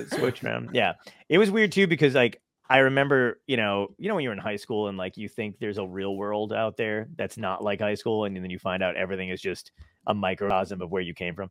switch 0.09 0.43
around. 0.43 0.71
Yeah, 0.73 0.95
it 1.29 1.39
was 1.39 1.51
weird 1.51 1.73
too 1.73 1.87
because 1.87 2.15
like 2.15 2.41
I 2.71 2.79
remember, 2.79 3.41
you 3.47 3.57
know, 3.57 3.95
you 3.99 4.09
know 4.09 4.15
when 4.15 4.25
you're 4.25 4.33
in 4.33 4.39
high 4.39 4.57
school 4.57 4.89
and 4.89 4.99
like 4.99 5.17
you 5.17 5.29
think 5.29 5.59
there's 5.59 5.79
a 5.79 5.87
real 5.87 6.17
world 6.17 6.53
out 6.53 6.77
there 6.77 7.09
that's 7.17 7.39
not 7.39 7.65
like 7.65 7.81
high 7.81 7.95
school, 7.95 8.25
and 8.25 8.37
then 8.37 8.51
you 8.51 8.59
find 8.59 8.83
out 8.83 8.97
everything 8.97 9.31
is 9.31 9.41
just 9.41 9.73
a 10.07 10.15
microcosm 10.15 10.83
of 10.83 10.91
where 10.91 11.03
you 11.03 11.15
came 11.15 11.35
from. 11.35 11.51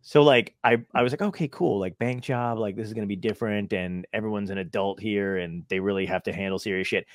So 0.00 0.22
like 0.22 0.54
I 0.64 0.78
I 0.94 1.02
was 1.02 1.12
like, 1.12 1.22
okay, 1.22 1.48
cool, 1.48 1.78
like 1.78 1.98
bank 1.98 2.22
job, 2.22 2.58
like 2.58 2.74
this 2.76 2.86
is 2.86 2.94
gonna 2.94 3.06
be 3.06 3.16
different, 3.16 3.72
and 3.74 4.06
everyone's 4.12 4.50
an 4.50 4.58
adult 4.58 4.98
here, 5.00 5.36
and 5.38 5.64
they 5.68 5.80
really 5.80 6.06
have 6.06 6.22
to 6.24 6.32
handle 6.32 6.58
serious 6.58 6.88
shit. 6.88 7.06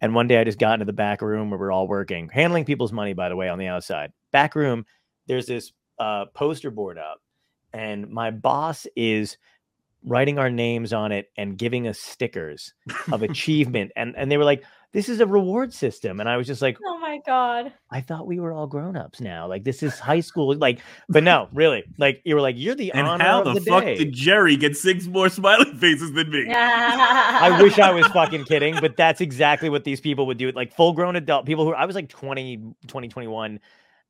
And 0.00 0.14
one 0.14 0.26
day 0.26 0.38
I 0.38 0.44
just 0.44 0.58
got 0.58 0.74
into 0.74 0.84
the 0.86 0.92
back 0.92 1.22
room 1.22 1.50
where 1.50 1.58
we're 1.58 1.72
all 1.72 1.88
working, 1.88 2.28
handling 2.28 2.64
people's 2.64 2.92
money, 2.92 3.12
by 3.12 3.28
the 3.28 3.36
way, 3.36 3.48
on 3.48 3.58
the 3.58 3.68
outside. 3.68 4.12
Back 4.32 4.54
room, 4.54 4.84
there's 5.26 5.46
this 5.46 5.72
uh, 5.98 6.26
poster 6.34 6.70
board 6.70 6.98
up, 6.98 7.20
and 7.72 8.08
my 8.08 8.30
boss 8.30 8.86
is 8.96 9.36
writing 10.04 10.38
our 10.38 10.50
names 10.50 10.92
on 10.92 11.12
it 11.12 11.30
and 11.36 11.56
giving 11.56 11.88
us 11.88 11.98
stickers 11.98 12.74
of 13.10 13.22
achievement. 13.30 13.92
And 13.96 14.14
and 14.16 14.30
they 14.30 14.36
were 14.36 14.44
like, 14.44 14.64
"This 14.92 15.08
is 15.08 15.20
a 15.20 15.26
reward 15.26 15.72
system," 15.72 16.20
and 16.20 16.28
I 16.28 16.36
was 16.36 16.46
just 16.46 16.62
like, 16.62 16.78
Oh 16.84 16.98
my 16.98 17.18
god. 17.26 17.72
"I 17.90 18.00
thought 18.00 18.26
we 18.26 18.38
were 18.38 18.52
all 18.52 18.66
grown 18.66 18.96
ups 18.96 19.20
now. 19.20 19.48
Like 19.48 19.64
this 19.64 19.82
is 19.82 19.98
high 19.98 20.20
school. 20.20 20.54
Like, 20.54 20.80
but 21.08 21.24
no, 21.24 21.48
really. 21.52 21.84
Like 21.98 22.20
you 22.24 22.34
were 22.34 22.40
like, 22.40 22.56
you're 22.58 22.74
the 22.74 22.92
And 22.92 23.06
honor 23.06 23.24
how 23.24 23.42
the, 23.42 23.54
the, 23.54 23.60
fuck 23.62 23.84
day." 23.84 23.96
did 23.96 24.12
Jerry 24.12 24.56
get 24.56 24.76
six 24.76 25.06
more 25.06 25.28
smiley 25.28 25.72
faces 25.78 26.12
than 26.12 26.30
me? 26.30 26.46
I 26.50 27.58
wish 27.62 27.78
I 27.78 27.92
was 27.92 28.06
fucking 28.08 28.44
kidding, 28.44 28.76
but 28.80 28.96
that's 28.96 29.20
exactly 29.20 29.68
what 29.70 29.84
these 29.84 30.00
people 30.00 30.26
would 30.26 30.38
do. 30.38 30.50
Like 30.52 30.74
full 30.74 30.92
grown 30.92 31.16
adult 31.16 31.46
people 31.46 31.64
who 31.64 31.72
I 31.72 31.86
was 31.86 31.96
like 31.96 32.08
20, 32.08 32.74
20, 32.86 33.08
21 33.08 33.60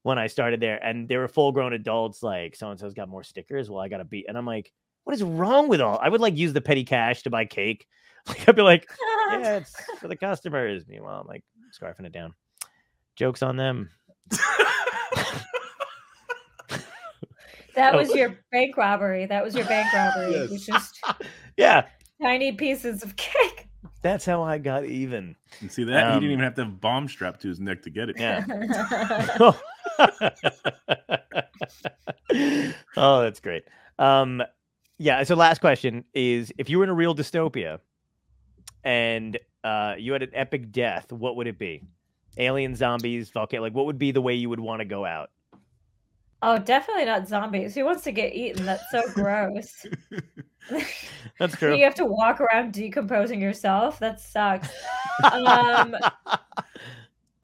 when 0.03 0.19
I 0.19 0.27
started 0.27 0.61
there, 0.61 0.85
and 0.85 1.09
they 1.09 1.17
were 1.17 1.29
full 1.29 1.53
grown 1.53 1.73
adults. 1.73 2.23
Like 2.23 2.57
so 2.57 2.71
and 2.71 2.79
so's 2.79 2.95
got 2.95 3.09
more 3.09 3.25
stickers. 3.25 3.71
Well, 3.71 3.81
I 3.81 3.89
got 3.89 3.99
to 3.99 4.05
beat, 4.05 4.27
and 4.29 4.37
I'm 4.37 4.47
like, 4.47 4.73
what 5.05 5.15
is 5.15 5.23
wrong 5.23 5.69
with 5.69 5.81
all? 5.81 5.99
I 6.03 6.09
would 6.09 6.21
like 6.21 6.37
use 6.37 6.53
the 6.53 6.61
petty 6.61 6.85
cash 6.85 7.23
to 7.23 7.31
buy 7.31 7.45
cake. 7.45 7.87
Like 8.27 8.49
I'd 8.49 8.57
be 8.57 8.63
like, 8.63 8.89
yeah, 9.33 9.57
it's 9.59 9.75
for 10.01 10.09
the 10.09 10.17
customers. 10.17 10.85
Meanwhile, 10.89 11.21
I'm 11.21 11.27
like 11.27 11.45
scarfing 11.79 12.07
it 12.07 12.13
down. 12.13 12.33
Jokes 13.17 13.43
on 13.43 13.57
them. 13.59 13.91
That 14.31 14.41
Oh. 17.95 17.99
was 17.99 18.15
your 18.15 18.39
bank 18.51 18.79
robbery. 18.79 19.27
That 19.27 19.45
was 19.45 19.55
your 19.55 19.67
bank 19.67 19.93
robbery. 19.93 20.35
It 20.45 20.51
was 20.51 20.65
just 20.65 20.99
Yeah, 21.59 21.85
tiny 22.23 22.53
pieces 22.53 23.03
of 23.03 23.15
cake. 23.17 23.69
that's 24.01 24.25
how 24.25 24.43
I 24.43 24.57
got 24.57 24.87
even. 24.87 25.37
And 25.61 25.71
see 25.71 25.85
that? 25.85 25.93
he 26.07 26.13
Um, 26.13 26.21
didn't 26.21 26.33
even 26.33 26.45
have 26.45 26.55
to 26.55 26.65
have 26.65 26.81
bomb 26.81 27.07
strapped 27.09 27.43
to 27.43 27.49
his 27.49 27.61
neck 27.61 27.83
to 27.83 27.91
get 27.91 28.09
it. 28.09 28.17
Yeah. 28.19 28.43
oh, 32.97 33.23
that's 33.23 33.41
great. 33.41 33.65
Um, 33.99 34.43
yeah. 34.99 35.23
So, 35.25 35.35
last 35.35 35.61
question 35.61 36.05
is: 36.15 36.53
If 36.59 36.69
you 36.69 36.79
were 36.79 36.85
in 36.85 36.91
a 36.91 36.95
real 36.95 37.15
dystopia 37.15 37.81
and 38.83 39.39
uh, 39.63 39.95
you 39.99 40.13
had 40.13 40.23
an 40.23 40.31
epic 40.33 40.73
death, 40.73 41.13
what 41.13 41.37
would 41.37 41.47
it 41.47 41.59
be? 41.59 41.83
Alien, 42.37 42.75
zombies, 42.75 43.31
volcano. 43.31 43.63
Like, 43.63 43.75
what 43.75 43.87
would 43.87 43.99
be 43.99 44.11
the 44.11 44.21
way 44.21 44.35
you 44.35 44.49
would 44.49 44.61
want 44.61 44.81
to 44.81 44.85
go 44.85 45.05
out? 45.05 45.31
oh, 46.45 46.59
definitely 46.59 47.07
not 47.07 47.27
zombies. 47.27 47.75
Who 47.75 47.85
wants 47.85 48.05
to 48.05 48.13
get 48.13 48.35
eaten? 48.35 48.67
That's 48.67 48.85
so 48.91 49.03
gross. 49.15 49.87
That's 51.39 51.57
true. 51.57 51.75
you 51.77 51.85
have 51.85 51.95
to 51.97 52.05
walk 52.05 52.41
around 52.41 52.73
decomposing 52.73 53.41
yourself. 53.41 53.99
That 53.99 54.21
sucks. 54.21 54.69
Um, 55.23 55.97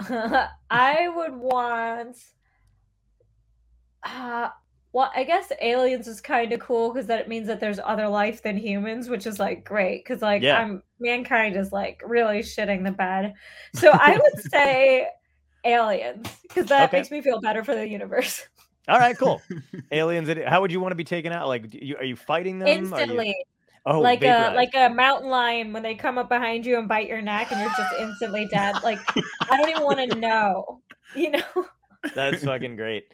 I 0.71 1.09
would 1.09 1.35
want. 1.35 2.19
Uh, 4.03 4.51
well, 4.93 5.11
I 5.15 5.25
guess 5.25 5.53
aliens 5.61 6.09
is 6.09 6.21
kind 6.21 6.53
of 6.53 6.61
cool 6.61 6.93
because 6.93 7.07
that 7.07 7.21
it 7.21 7.29
means 7.29 7.47
that 7.47 7.61
there's 7.61 7.79
other 7.79 8.09
life 8.09 8.43
than 8.43 8.57
humans, 8.57 9.09
which 9.09 9.27
is 9.27 9.39
like 9.39 9.65
great 9.65 10.05
because 10.05 10.21
like 10.23 10.43
Yeah. 10.43 10.59
I'm 10.61 10.83
mankind 10.99 11.57
is 11.57 11.73
like 11.73 12.01
really 12.05 12.41
shitting 12.41 12.85
the 12.85 12.91
bed. 12.91 13.35
So 13.75 13.91
I 13.93 14.19
would 14.21 14.45
say 14.51 15.09
aliens 15.65 16.27
because 16.43 16.67
that 16.67 16.89
Okay. 16.89 16.99
makes 16.99 17.11
me 17.11 17.21
feel 17.21 17.41
better 17.41 17.63
for 17.63 17.75
the 17.75 17.87
universe 17.89 18.47
All 18.89 18.99
right, 18.99 19.17
cool. 19.17 19.41
Aliens. 19.93 20.29
How 20.49 20.61
would 20.61 20.73
you 20.73 20.81
want 20.81 20.91
to 20.93 20.97
be 20.97 21.05
taken 21.05 21.33
out? 21.33 21.47
Like, 21.47 21.73
you, 21.73 21.97
are 21.97 22.05
you 22.05 22.17
fighting 22.17 22.59
them? 22.59 22.67
Are 22.69 22.73
you- 22.73 22.79
instantly. 22.79 23.37
oh, 23.87 24.01
like 24.01 24.19
a 24.23 24.27
vaporized. 24.27 24.57
like 24.57 24.71
a 24.75 24.93
mountain 24.93 25.31
lion 25.31 25.73
when 25.73 25.83
they 25.85 25.95
come 25.95 26.19
up 26.19 26.29
behind 26.29 26.67
you 26.67 26.77
and 26.79 26.89
bite 26.89 27.07
your 27.07 27.23
neck 27.23 27.53
and 27.53 27.61
you're 27.61 27.71
just 27.77 27.95
instantly 28.01 28.47
dead. 28.51 28.75
Like 28.83 28.99
I 29.49 29.57
don't 29.57 29.69
even 29.69 29.85
want 29.85 30.11
to 30.11 30.19
know. 30.19 30.81
You 31.15 31.31
know. 31.33 31.67
That's 32.15 32.43
fucking 32.43 32.75
great. 32.77 33.07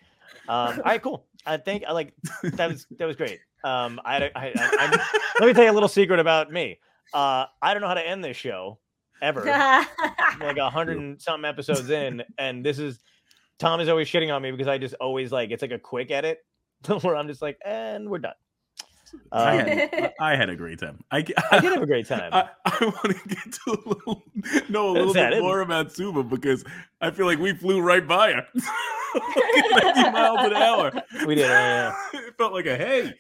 Um, 0.49 0.77
all 0.79 0.83
right, 0.85 1.03
cool. 1.03 1.27
I 1.47 1.57
think 1.57 1.85
I 1.87 1.93
like 1.93 2.13
that 2.43 2.69
was 2.71 2.87
that 2.99 3.07
was 3.07 3.17
great. 3.23 3.39
Um, 3.65 4.01
I, 4.05 4.25
I, 4.25 4.31
I, 4.35 4.53
I 4.55 5.21
let 5.41 5.47
me 5.47 5.53
tell 5.53 5.65
you 5.65 5.71
a 5.71 5.73
little 5.73 5.89
secret 5.89 6.21
about 6.21 6.53
me. 6.53 6.79
Uh, 7.15 7.47
I 7.63 7.73
don't 7.73 7.81
know 7.81 7.89
how 7.89 7.95
to 7.95 8.07
end 8.07 8.25
this 8.25 8.37
show, 8.37 8.79
ever. 9.23 9.45
like 9.45 10.57
a 10.57 10.71
hundred 10.71 10.99
and 10.99 11.21
something 11.21 11.49
episodes 11.49 11.91
in, 11.91 12.23
and 12.39 12.65
this 12.65 12.79
is 12.79 12.99
Tom 13.59 13.81
is 13.81 13.89
always 13.89 14.09
shitting 14.09 14.35
on 14.35 14.43
me 14.43 14.51
because 14.51 14.69
I 14.69 14.79
just 14.79 14.95
always 14.95 15.33
like 15.33 15.51
it's 15.51 15.63
like 15.63 15.71
a 15.73 15.79
quick 15.79 16.11
edit 16.11 16.39
where 17.03 17.17
I'm 17.17 17.29
just 17.29 17.43
like, 17.43 17.59
and 17.65 18.09
we're 18.09 18.19
done. 18.19 18.35
I, 19.33 19.59
Um, 19.61 19.67
had, 19.69 20.13
I 20.21 20.37
had 20.37 20.51
a 20.51 20.57
great 20.57 20.79
time. 20.79 21.03
I, 21.11 21.19
I 21.51 21.61
did 21.61 21.73
have 21.73 21.83
a 21.83 21.87
great 21.87 22.07
time. 22.07 22.31
I, 22.33 22.49
I 22.65 22.77
want 22.85 23.17
to 23.17 23.29
get 23.29 23.53
to 23.53 23.71
a 23.73 23.89
little, 23.89 24.23
know 24.69 24.91
a 24.91 24.95
That's 24.95 25.07
little 25.07 25.15
bit 25.15 25.33
it. 25.35 25.41
more 25.43 25.61
about 25.61 25.89
Subhah 25.91 26.29
because 26.29 26.65
I 27.01 27.11
feel 27.11 27.27
like 27.27 27.39
we 27.39 27.53
flew 27.55 27.81
right 27.81 28.07
by 28.07 28.33
her. 28.33 28.47
Like 29.73 29.95
90 29.97 30.11
miles 30.13 30.39
an 30.47 30.53
hour. 30.55 30.93
We 31.27 31.37
did, 31.37 31.49
yeah, 31.49 31.95
it 32.13 32.35
felt 32.37 32.53
like 32.53 32.67
a 32.67 32.77
hey. 32.77 33.15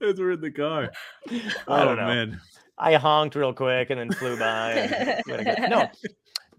As 0.00 0.18
we're 0.18 0.32
in 0.32 0.40
the 0.40 0.50
car. 0.50 0.90
I 1.28 1.84
don't 1.84 1.88
Oh, 1.88 1.94
know. 1.96 2.06
man. 2.06 2.40
I 2.78 2.94
honked 2.94 3.34
real 3.34 3.52
quick 3.52 3.90
and 3.90 3.98
then 3.98 4.12
flew 4.12 4.38
by. 4.38 4.72
And 4.72 5.22
we 5.26 5.32
had 5.32 5.40
a 5.40 5.44
good- 5.44 5.70
no, 5.70 5.90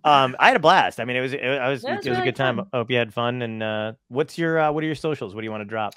um, 0.04 0.36
I 0.40 0.48
had 0.48 0.56
a 0.56 0.60
blast. 0.60 1.00
I 1.00 1.06
mean, 1.06 1.16
it 1.18 1.22
was 1.22 1.34
it, 1.34 1.42
I 1.44 1.70
was 1.70 1.82
That 1.84 1.92
it 1.94 1.98
was 1.98 2.08
was 2.10 2.18
a 2.20 2.24
good 2.24 2.36
time. 2.36 2.58
fun. 2.58 2.68
I 2.74 2.78
hope 2.78 2.92
you 2.92 2.98
had 2.98 3.14
fun. 3.14 3.42
And 3.42 3.62
uh, 3.64 3.94
what's 4.08 4.38
your 4.38 4.60
uh, 4.60 4.72
what 4.72 4.84
are 4.84 4.88
your 4.88 4.96
socials? 4.96 5.36
What 5.36 5.42
do 5.42 5.46
you 5.46 5.52
want 5.52 5.62
to 5.62 5.66
drop? 5.66 5.94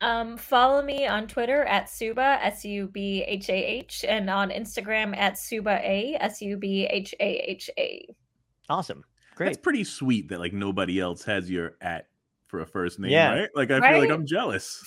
Um, 0.00 0.36
follow 0.36 0.82
me 0.82 1.06
on 1.06 1.26
Twitter 1.28 1.64
at 1.64 1.86
Subhah 1.86 2.38
S 2.42 2.64
U 2.64 2.88
B 2.88 3.24
H 3.26 3.48
A 3.48 3.54
H 3.54 4.04
and 4.06 4.28
on 4.28 4.50
Instagram 4.50 5.16
at 5.16 5.34
Subhah 5.34 5.80
A 5.82 6.16
S 6.20 6.42
U 6.42 6.56
B 6.56 6.86
H 6.90 7.14
A 7.20 7.36
H 7.48 7.70
A. 7.78 8.06
Awesome, 8.68 9.04
Great 9.36 9.46
That's 9.46 9.58
pretty 9.58 9.84
sweet 9.84 10.28
that 10.28 10.40
like 10.40 10.52
nobody 10.52 11.00
else 11.00 11.22
has 11.24 11.50
your 11.50 11.76
at 11.80 12.08
for 12.48 12.60
a 12.60 12.66
first 12.66 12.98
name, 12.98 13.12
Yeah. 13.12 13.32
right? 13.40 13.48
Like 13.54 13.70
I 13.70 13.80
feel 13.90 14.00
like 14.00 14.10
I'm 14.10 14.26
jealous. 14.26 14.82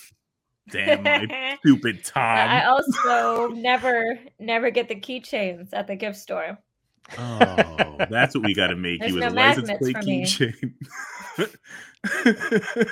Damn 0.70 1.02
my 1.02 1.56
stupid 1.64 2.04
Tom. 2.04 2.22
I 2.22 2.66
also 2.66 3.48
never 3.48 4.18
never 4.38 4.70
get 4.70 4.88
the 4.88 4.94
keychains 4.96 5.70
at 5.72 5.86
the 5.86 5.96
gift 5.96 6.18
store. 6.18 6.58
Oh, 7.16 7.96
that's 8.10 8.34
what 8.34 8.44
we 8.44 8.54
got 8.54 8.68
to 8.68 8.76
make 8.76 9.00
There's 9.00 9.12
you 9.12 9.20
no 9.20 9.26
as 9.26 9.32
a 9.32 9.36
license 9.36 9.68
magnets 9.68 10.36
plate 10.36 10.54
keychain. 10.64 11.54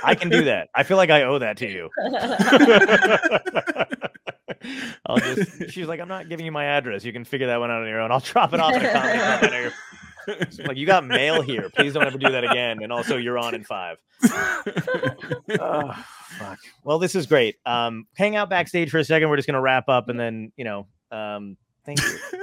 I 0.04 0.14
can 0.14 0.30
do 0.30 0.44
that. 0.44 0.68
I 0.74 0.82
feel 0.82 0.96
like 0.96 1.10
I 1.10 1.24
owe 1.24 1.38
that 1.38 1.58
to 1.58 1.68
you. 1.68 1.90
I'll 5.06 5.18
just. 5.18 5.70
She's 5.70 5.86
like, 5.86 6.00
I'm 6.00 6.08
not 6.08 6.28
giving 6.28 6.44
you 6.46 6.52
my 6.52 6.64
address. 6.64 7.04
You 7.04 7.12
can 7.12 7.24
figure 7.24 7.48
that 7.48 7.60
one 7.60 7.70
out 7.70 7.82
on 7.82 7.88
your 7.88 8.00
own. 8.00 8.10
I'll 8.10 8.20
drop 8.20 8.54
it 8.54 8.60
off 8.60 8.74
at 8.74 8.84
a 8.84 8.92
comedy 8.92 9.18
club. 9.18 9.38
I 9.42 9.50
know 9.56 9.70
like, 10.66 10.76
you 10.76 10.86
got 10.86 11.06
mail 11.06 11.42
here. 11.42 11.70
Please 11.74 11.92
don't 11.92 12.04
ever 12.04 12.18
do 12.18 12.30
that 12.30 12.44
again. 12.44 12.82
And 12.82 12.92
also, 12.92 13.16
you're 13.16 13.38
on 13.38 13.54
in 13.54 13.64
five. 13.64 13.98
oh, 14.24 15.92
fuck. 16.38 16.58
Well, 16.82 16.98
this 16.98 17.14
is 17.14 17.26
great. 17.26 17.56
Um, 17.64 18.06
hang 18.16 18.36
out 18.36 18.50
backstage 18.50 18.90
for 18.90 18.98
a 18.98 19.04
second. 19.04 19.28
We're 19.28 19.36
just 19.36 19.46
gonna 19.46 19.60
wrap 19.60 19.88
up, 19.88 20.08
and 20.08 20.18
then 20.18 20.52
you 20.56 20.64
know, 20.64 20.86
um, 21.12 21.56
thank 21.86 22.00
you. 22.02 22.18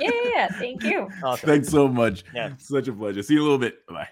yeah, 0.00 0.10
yeah, 0.12 0.30
yeah, 0.34 0.48
thank 0.48 0.84
you. 0.84 1.08
Awesome. 1.24 1.48
Thanks 1.48 1.68
so 1.68 1.88
much. 1.88 2.24
Yeah. 2.34 2.52
Such 2.58 2.88
a 2.88 2.92
pleasure. 2.92 3.22
See 3.22 3.34
you 3.34 3.40
in 3.40 3.46
a 3.46 3.50
little 3.50 3.58
bit. 3.58 3.86
Bye. 3.86 4.08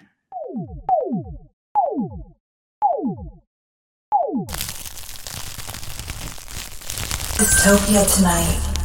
Dystopia 7.38 8.16
tonight. 8.16 8.77